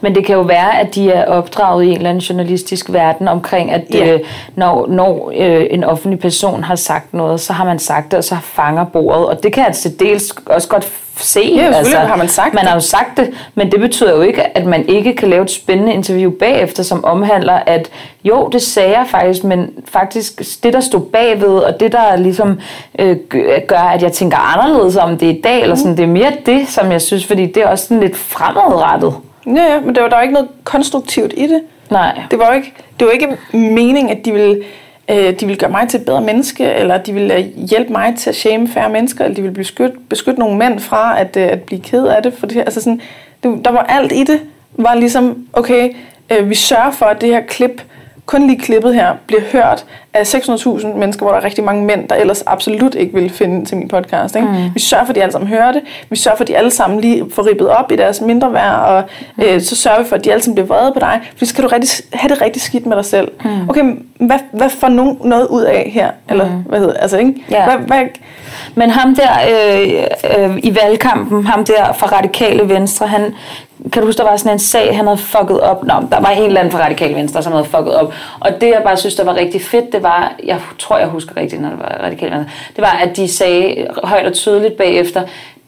[0.00, 3.28] men det kan jo være, at de er opdraget i en eller anden journalistisk verden
[3.28, 4.14] omkring, at Ja.
[4.14, 4.20] øh,
[4.54, 8.24] når, når øh, en offentlig person har sagt noget, så har man sagt det, og
[8.24, 9.26] så fanger bordet.
[9.26, 10.84] Og det kan til dels også godt
[11.16, 11.40] se.
[11.56, 12.68] Ja, selvfølgelig har man sagt Man det.
[12.68, 15.50] har jo sagt det, men det betyder jo ikke, at man ikke kan lave et
[15.50, 17.88] spændende interview bagefter, som omhandler, at
[18.24, 22.60] jo, det sagde jeg faktisk, men faktisk det, der stod bagved, og det, der ligesom
[22.98, 26.06] øh, gø- gør, at jeg tænker anderledes om det i dag, eller sådan, det er
[26.06, 29.14] mere det, som jeg synes, fordi det er også sådan lidt fremadrettet.
[29.46, 31.60] Ja, ja, men der var, der var ikke noget konstruktivt i det.
[31.90, 32.20] Nej.
[32.30, 34.62] Det var jo ikke, det var ikke meningen, at de ville,
[35.10, 38.14] øh, de vil gøre mig til et bedre menneske, eller de vil øh, hjælpe mig
[38.16, 41.42] til at shame færre mennesker, eller de vil beskytte, beskytte nogle mænd fra at, øh,
[41.42, 42.34] at blive ked af det.
[42.34, 43.00] For det, altså sådan,
[43.42, 44.40] det, der var alt i det,
[44.72, 45.90] var ligesom, okay,
[46.30, 47.82] øh, vi sørger for, at det her klip,
[48.26, 49.84] kun lige klippet her, bliver hørt
[50.14, 53.64] af 600.000 mennesker, hvor der er rigtig mange mænd, der ellers absolut ikke vil finde
[53.64, 54.36] til min podcast.
[54.36, 54.48] Ikke?
[54.48, 54.74] Mm.
[54.74, 55.82] Vi sørger for, at de alle sammen hører det.
[56.10, 58.74] Vi sørger for, at de alle sammen lige får ribbet op i deres mindre værd,
[58.74, 59.04] og
[59.44, 61.20] øh, så sørger vi for, at de alle sammen bliver vrede på dig.
[61.36, 63.28] For så kan du rigtig, have det rigtig skidt med dig selv.
[63.44, 63.68] Mm.
[63.68, 63.84] Okay,
[64.20, 66.10] hvad, hvad får nogen noget ud af her?
[66.30, 66.62] Eller mm.
[66.66, 67.34] hvad hedder altså, ikke?
[67.50, 67.64] Ja.
[67.64, 68.04] Hvad, hvad,
[68.74, 73.34] Men ham der øh, øh, i valgkampen, ham der fra Radikale Venstre, han
[73.92, 75.84] kan du huske, der var sådan en sag, han havde fucket op.
[75.84, 78.14] Nå, der var en eller anden fra Radikal Venstre, som havde fucket op.
[78.40, 81.36] Og det, jeg bare synes, der var rigtig fedt, det var, jeg tror, jeg husker
[81.36, 85.22] rigtigt, når det var Radikal Venstre, det var, at de sagde højt og tydeligt bagefter,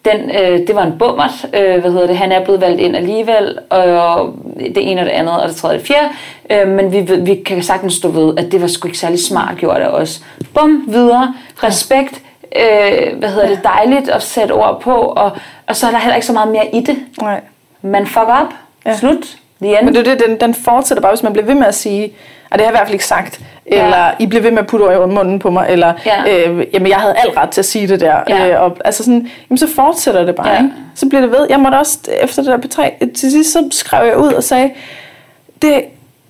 [0.05, 2.97] den, øh, det var en bummert, øh, hvad hedder det, han er blevet valgt ind
[2.97, 6.09] alligevel, og det ene og det andet, og det tredje og det fjerde,
[6.51, 9.57] øh, men vi, vi kan sagtens stå ved, at det var sgu ikke særlig smart
[9.57, 10.24] gjort af os.
[10.55, 12.23] Bum, videre, respekt,
[12.57, 15.31] øh, hvad hedder det, dejligt at sætte ord på, og,
[15.66, 16.97] og så er der heller ikke så meget mere i det.
[17.20, 17.41] Nej.
[17.85, 18.47] Man fuck op,
[18.86, 18.90] Ja.
[18.90, 18.97] ja.
[18.97, 19.85] slut, the end.
[19.85, 22.12] Men det er det, den, den fortsætter bare, hvis man bliver ved med at sige,
[22.51, 23.40] og det har jeg i hvert fald ikke sagt,
[23.70, 23.85] Ja.
[23.85, 26.48] eller I bliver ved med at putte i munden på mig, eller Ja.
[26.48, 28.16] øh, jamen, jeg havde al ret til at sige det der.
[28.28, 28.48] Ja.
[28.48, 30.48] Øh, og, altså sådan, jamen, så fortsætter det bare.
[30.48, 30.56] Ja.
[30.56, 30.70] Ikke?
[30.94, 31.47] Så bliver det ved.
[31.51, 34.70] Jeg måtte også, efter det der P3, til sidst så skrev jeg ud og sagde,
[35.62, 35.85] det,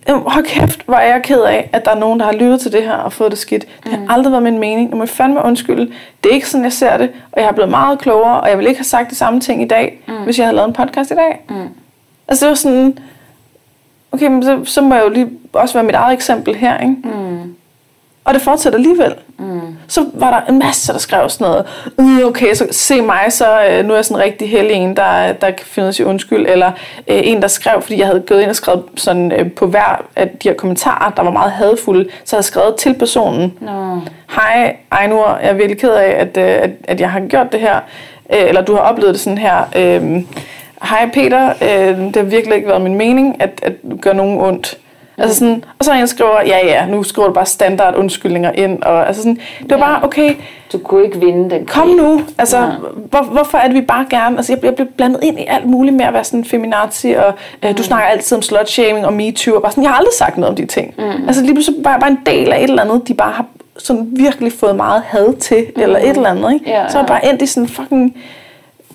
[0.09, 2.72] hold kæft, hvor er jeg ked af, at der er nogen, der har lyttet til
[2.72, 3.66] det her og fået det skidt.
[3.85, 4.90] Det har aldrig været min mening.
[4.90, 5.93] Nu må jeg fandme undskylde.
[6.24, 7.10] Det er ikke sådan, jeg ser det.
[7.32, 9.62] Og jeg er blevet meget klogere, og jeg vil ikke have sagt de samme ting
[9.62, 10.14] i dag, mm.
[10.24, 11.44] hvis jeg havde lavet en podcast i dag.
[11.48, 11.68] Mm.
[12.28, 12.98] Altså det var sådan,
[14.12, 16.97] okay, men så, så må jeg jo lige også være mit eget eksempel her, ikke?
[17.05, 17.55] Mm.
[18.24, 19.14] Og det fortsætter alligevel.
[19.38, 19.60] Mm.
[19.88, 21.66] Så var der en masse, der skrev sådan noget.
[22.01, 24.96] "Øh, Okay, så se mig, så øh, nu er jeg sådan en rigtig heldig en,
[24.96, 26.46] der, der kan finde sig undskyld.
[26.48, 26.66] Eller
[27.09, 30.05] øh, en, der skrev, fordi jeg havde gået ind og skrevet sådan, øh, på hver
[30.16, 33.52] af de her kommentarer, der var meget hadfulde, så havde jeg skrevet til personen.
[33.60, 34.01] Nå.
[34.34, 37.60] Hej Ejnur, jeg er virkelig ked af, at, øh, at, at jeg har gjort det
[37.60, 37.74] her.
[38.32, 39.59] Øh, eller du har oplevet det sådan her.
[39.76, 40.22] Øh,
[40.82, 44.78] Hej Peter, øh, det har virkelig ikke været min mening, at, at gøre nogen ondt.
[45.19, 47.95] Altså sådan, og så er en, der skriver, ja ja, nu skriver du bare standard
[47.97, 48.82] undskyldninger ind.
[48.82, 49.82] Og, altså sådan, det var Ja.
[49.85, 50.35] bare, okay,
[50.73, 52.20] Du kunne ikke vinde den kom nu.
[52.39, 52.66] Altså, Ja.
[53.11, 54.36] hvor, hvorfor er det, vi bare gerne...
[54.36, 57.11] Altså, jeg bliver, jeg bliver blandet ind i alt muligt med at være sådan feminazi,
[57.12, 57.32] og
[57.65, 60.36] øh, du snakker altid om slutshaming og MeToo, og bare sådan, jeg har aldrig sagt
[60.39, 60.95] noget om de ting.
[60.99, 61.27] Mm.
[61.27, 63.47] Altså, lige pludselig bare, bare en del af et eller andet, de bare har
[63.78, 65.82] sådan virkelig fået meget had til, mm.
[65.82, 66.70] eller et eller andet, ikke?
[66.70, 67.15] Ja, så er jeg ja.
[67.15, 68.16] bare endt i sådan fucking,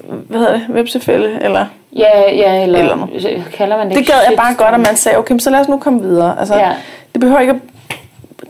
[0.04, 1.66] hvad hedder det, websefælde, eller...
[1.96, 4.96] Ja, ja, eller, Eller eller kalder man det Det gad jeg bare godt, at man
[4.96, 6.40] sagde, okay, så lad os nu komme videre.
[6.40, 6.74] Altså, Ja.
[7.14, 7.60] det behøver ikke at...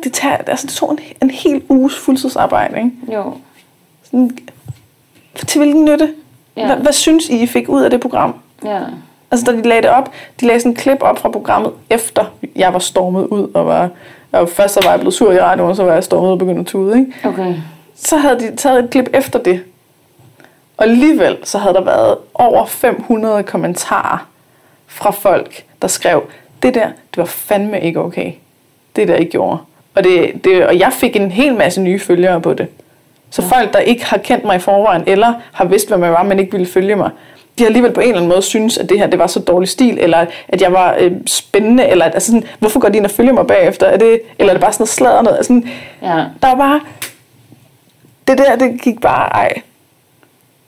[0.04, 2.92] Det, tager, altså, det tog en, en hel uges fuldtidsarbejde, ikke?
[3.16, 3.34] Jo.
[4.04, 4.38] Sådan,
[5.48, 6.10] til hvilken nytte?
[6.58, 6.66] Ja.
[6.66, 8.36] Hvad, hvad synes I, I fik ud af det program?
[8.66, 8.80] Ja.
[9.32, 12.26] Altså, da de lagde det op, de lagde sådan en klip op fra programmet, efter
[12.56, 13.90] jeg var stormet ud, og var,
[14.32, 16.38] og først så var jeg blevet sur i radioen, og så var jeg stormet og
[16.40, 17.14] begyndt at tude, ikke?
[17.28, 17.56] Okay.
[17.96, 19.62] Så havde de taget et klip efter det.
[20.80, 24.27] Og alligevel, så havde der været over 500 kommentarer
[24.88, 26.23] fra folk, der skrev,
[26.64, 28.31] det der, det var fandme ikke okay.
[28.95, 29.57] Det der, I gjorde.
[29.95, 32.68] Og, det, det, og jeg fik en hel masse nye følgere på det.
[33.30, 36.23] Så folk, der ikke har kendt mig i forvejen, eller har vidst, hvem jeg var,
[36.23, 37.10] men ikke ville følge mig,
[37.57, 39.39] de har alligevel på en eller anden måde synes, at det her det var så
[39.39, 42.97] dårlig stil, eller at jeg var øh, spændende, eller at, altså sådan, hvorfor går de
[42.97, 43.88] ind og følger mig bagefter?
[43.88, 45.38] Er det, eller er det bare sådan noget sladder noget?
[45.38, 45.69] Altså sådan,
[46.01, 46.26] Ja.
[46.41, 46.81] der var bare...
[48.27, 49.30] Det der, det gik bare...
[49.30, 49.61] Ej.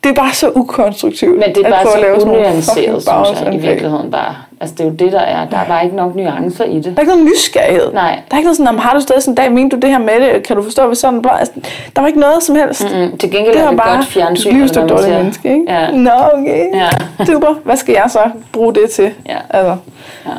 [0.04, 1.40] Det er bare så ukonstruktivt.
[1.40, 4.36] Men det er at bare så unuanceret, synes jeg, i virkeligheden bare.
[4.62, 5.46] Altså, det er jo det, der er.
[5.50, 6.86] Der er bare ikke nok nuancer i det.
[6.86, 7.94] Der er ikke noget nysgerrighed.
[7.94, 8.20] Nej.
[8.30, 9.90] Der er ikke noget sådan, "Jamen, har du stadig sådan en dag, mente du det
[9.90, 10.44] her med det?
[10.44, 11.40] Kan du forstå, hvad sådan bare...
[11.40, 11.54] Altså,
[11.96, 12.84] der var ikke noget som helst.
[12.84, 14.58] Mm, til gengæld Det er det bare, godt fjernsyn.
[14.88, 15.18] du er siger.
[15.18, 15.66] menneske, ikke?
[15.68, 15.92] Ja.
[15.92, 16.66] Nå, okay.
[16.74, 17.26] Ja.
[17.26, 17.54] Super.
[17.64, 18.20] Hvad skal jeg så
[18.54, 19.12] bruge det til?
[19.30, 19.38] Ja.
[19.50, 19.76] Altså,
[20.26, 20.32] Ja.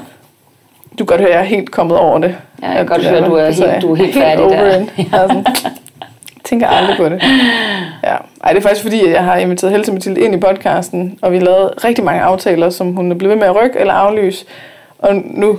[0.99, 2.35] du kan godt høre, at jeg er helt kommet over det.
[2.63, 4.55] Ja, jeg kan godt høre, at du er altså, helt- du er helt færdig over
[4.55, 4.81] der.
[4.81, 4.89] it.
[5.13, 5.43] Altså,
[6.45, 7.23] tænker aldrig på det.
[8.03, 8.17] Ja.
[8.45, 11.39] Ej, det er faktisk fordi, jeg har inviteret Helse Mathilde ind i podcasten, og vi
[11.39, 14.45] lavede rigtig mange aftaler, som hun er blevet ved med at rykke eller aflyse.
[14.99, 15.59] Og nu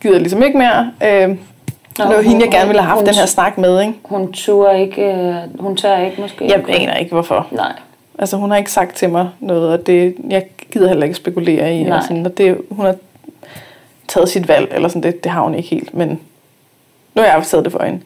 [0.00, 0.90] gider jeg ligesom ikke mere.
[1.04, 3.80] Øh, Nå, det var hende, jeg gerne ville have haft hun- den her snak med.
[3.80, 3.92] Ikke?
[4.04, 6.44] Hun tør ikke, øh, hun tør ikke måske.
[6.50, 7.46] Jeg aner ikke, hvorfor.
[7.50, 7.72] Nej.
[8.18, 10.42] Altså, hun har ikke sagt til mig noget, og det, jeg
[10.72, 11.82] gider heller ikke spekulere i.
[11.84, 11.96] Nej.
[11.96, 12.94] Og sådan, og det, hun har
[14.08, 16.08] taget sit valg, eller sådan, det, det har hun ikke helt, men
[17.14, 18.00] nu har jeg taget det for hende.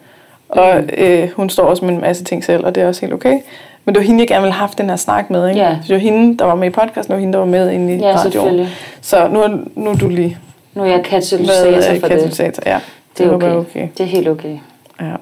[0.49, 3.13] Og øh, hun står også med en masse ting selv, og det er også helt
[3.13, 3.39] okay.
[3.85, 5.49] Men det var hende, jeg gerne ville have haft den her snak med.
[5.49, 5.61] Ikke?
[5.61, 5.77] Ja.
[5.83, 7.71] Så det var hende, der var med i podcasten, det var hende, der var med
[7.71, 8.33] inde i Ja, radioen.
[8.33, 8.69] selvfølgelig.
[9.01, 10.39] Så nu, er- nu er du lige
[10.75, 12.17] Nu er jeg katalysator været for det.
[12.17, 12.63] katalysator.
[12.67, 12.79] Ja,
[13.19, 13.51] Det er okay.
[13.51, 13.89] okay.
[13.99, 14.59] Det er helt okay.
[15.01, 15.13] Ja.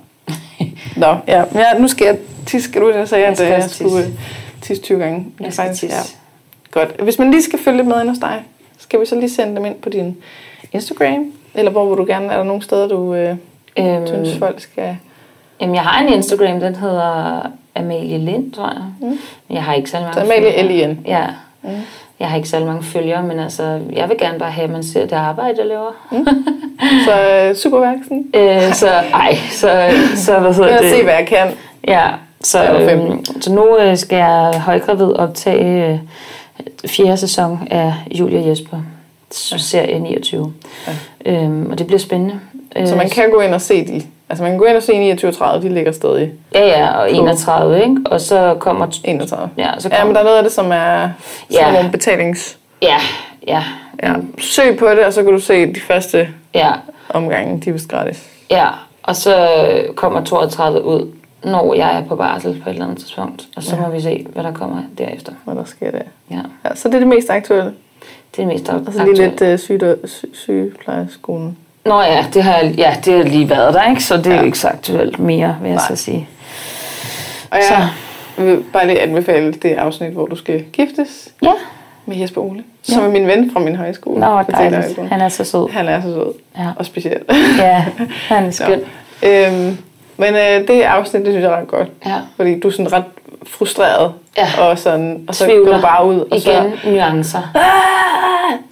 [0.96, 1.44] Nå, ja.
[1.52, 2.68] Men ja, nu skal jeg tisse.
[2.68, 3.08] Skal du det?
[3.08, 4.12] Sagde, Jeg at øh, jeg skulle tisse.
[4.12, 4.18] øh,
[4.62, 5.26] tisse 20 gange.
[5.40, 5.86] Jeg skal tisse.
[5.86, 6.80] Ja.
[6.80, 7.00] Godt.
[7.02, 8.42] Hvis man lige skal følge lidt med ind hos dig,
[8.78, 10.16] skal vi så lige sende dem ind på din
[10.72, 11.32] Instagram?
[11.54, 12.32] Eller hvor vil du gerne?
[12.32, 13.36] Er der nogle steder, du øh,
[13.78, 14.96] Øhm, synes, folk skal...
[15.60, 17.40] Jamen, jeg har en Instagram, den hedder
[17.76, 18.82] Amalie Lind, tror jeg.
[19.00, 19.06] Mm.
[19.48, 20.62] Men jeg har ikke særlig mange Så Amalie.
[20.62, 20.98] L-I-N.
[21.06, 21.26] Ja.
[21.62, 21.70] Mm.
[22.20, 24.84] Jeg har ikke særlig mange følgere, men altså, jeg vil gerne bare have, at man
[24.84, 25.90] ser det arbejde, jeg laver.
[26.12, 26.26] Mm.
[27.04, 28.26] Så øh, superværksen.
[28.36, 30.90] øh, så, ej, så, så hvad hedder Jeg det?
[30.90, 31.48] vil se, hvad jeg kan.
[31.88, 32.08] Ja,
[32.40, 35.98] så, Jeg øhm, så nu øh, skal jeg højgravid optage øh,
[36.86, 38.76] fjerde sæson af Julia Jesper,
[39.30, 40.52] serie 29.
[40.86, 40.92] Ja.
[41.32, 42.40] Øhm, og det bliver spændende.
[42.76, 44.02] Øh, Så man kan gå ind og se de...
[44.28, 46.90] Altså man kan gå ind og se 29 og 30, de ligger stadig Ja, ja,
[46.98, 47.96] og 31, ikke?
[48.06, 48.86] Og så kommer...
[49.04, 49.50] 31.
[49.58, 51.08] Ja, så Ja, kommer men der er noget af det, som er
[51.50, 51.72] sådan Ja.
[51.72, 52.58] nogle betalings...
[52.82, 52.96] Ja,
[53.46, 53.62] ja.
[54.02, 54.14] Ja.
[54.38, 56.72] Søg på det, og så kan du se de første Ja,
[57.08, 58.30] omgange, de er vist gratis.
[58.50, 58.66] ja.
[59.02, 59.48] Og så
[59.96, 61.12] kommer 32 ud,
[61.44, 63.42] når jeg er på barsel på et eller andet tidspunkt.
[63.56, 63.82] Og så Ja.
[63.82, 65.32] må vi se, hvad der kommer derefter.
[65.44, 65.98] Hvad der sker der.
[66.30, 67.64] Ja, Ja, så det er det mest aktuelle.
[67.64, 67.72] det
[68.32, 69.14] er det mest Og så aktuelle.
[69.14, 71.58] lige lidt uh, syge, sy, sygeplejeskolen.
[71.86, 74.04] Nå ja, det har, jeg, ja, det har lige været der, ikke?
[74.04, 74.38] Så det er Ja.
[74.40, 75.86] jo ikke så aktuelt mere, vil jeg Nej.
[75.88, 76.28] så sige.
[77.50, 77.88] Og jeg
[78.36, 81.52] vil bare lige anbefale det afsnit, hvor du skal giftes Ja.
[82.06, 84.20] med Jesper Ole, som er min ven fra min højskole.
[84.20, 84.98] Nå, dejligt.
[85.08, 85.68] Han er så sød.
[85.72, 87.20] Han er så sød Ja, og speciel.
[87.58, 87.84] ja
[88.34, 88.80] han er skøn.
[89.22, 89.78] øhm,
[90.16, 91.88] men øh, det afsnit, det synes jeg er ret godt.
[92.06, 92.16] Ja.
[92.36, 93.04] Fordi du er sådan ret
[93.46, 94.12] frustreret.
[94.38, 94.46] Ja.
[94.58, 95.66] Og, sådan, og så Tvivler.
[95.66, 97.42] går du bare ud, og så, Igen, nuancer.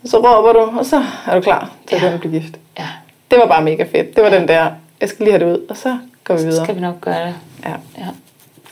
[0.05, 2.11] så råber du, og så er du klar til at Ja.
[2.11, 2.17] ja.
[2.17, 2.55] blive gift.
[2.79, 2.85] Ja,
[3.33, 4.17] Det var bare mega fedt.
[4.17, 6.47] Det var den der, jeg skal lige have det ud, og så går vi så
[6.47, 6.65] videre.
[6.65, 7.35] skal vi nok gøre det.
[7.65, 7.71] Ja.
[7.99, 8.07] Ja.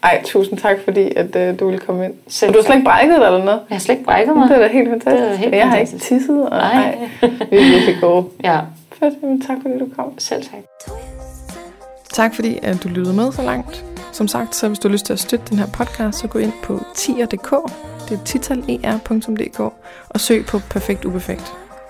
[0.02, 2.14] Ej, tusind tak, fordi at, øh, du ville komme ind.
[2.28, 3.60] Selv og du har slet ikke brækket dig eller noget?
[3.70, 4.48] Jeg har slet ikke brækket mig.
[4.48, 5.22] Det er da helt fantastisk.
[5.22, 6.10] Det er helt jeg har fantastisk.
[6.12, 6.72] ikke tisset, og Nej.
[6.82, 7.08] ej,
[7.50, 8.24] vi er virkelig gode.
[8.44, 8.60] Ja,
[8.98, 10.18] Fedt, jamen, tak fordi du kom.
[10.18, 10.60] selv tak.
[12.12, 13.84] Tak fordi at du lyttede med så langt.
[14.12, 16.38] Som sagt, så hvis du har lyst til at støtte den her podcast, så gå
[16.38, 17.50] ind på tier.dk,
[18.08, 19.60] det er titaler.dk,
[20.08, 21.52] og søg på Perfekt Uperfekt.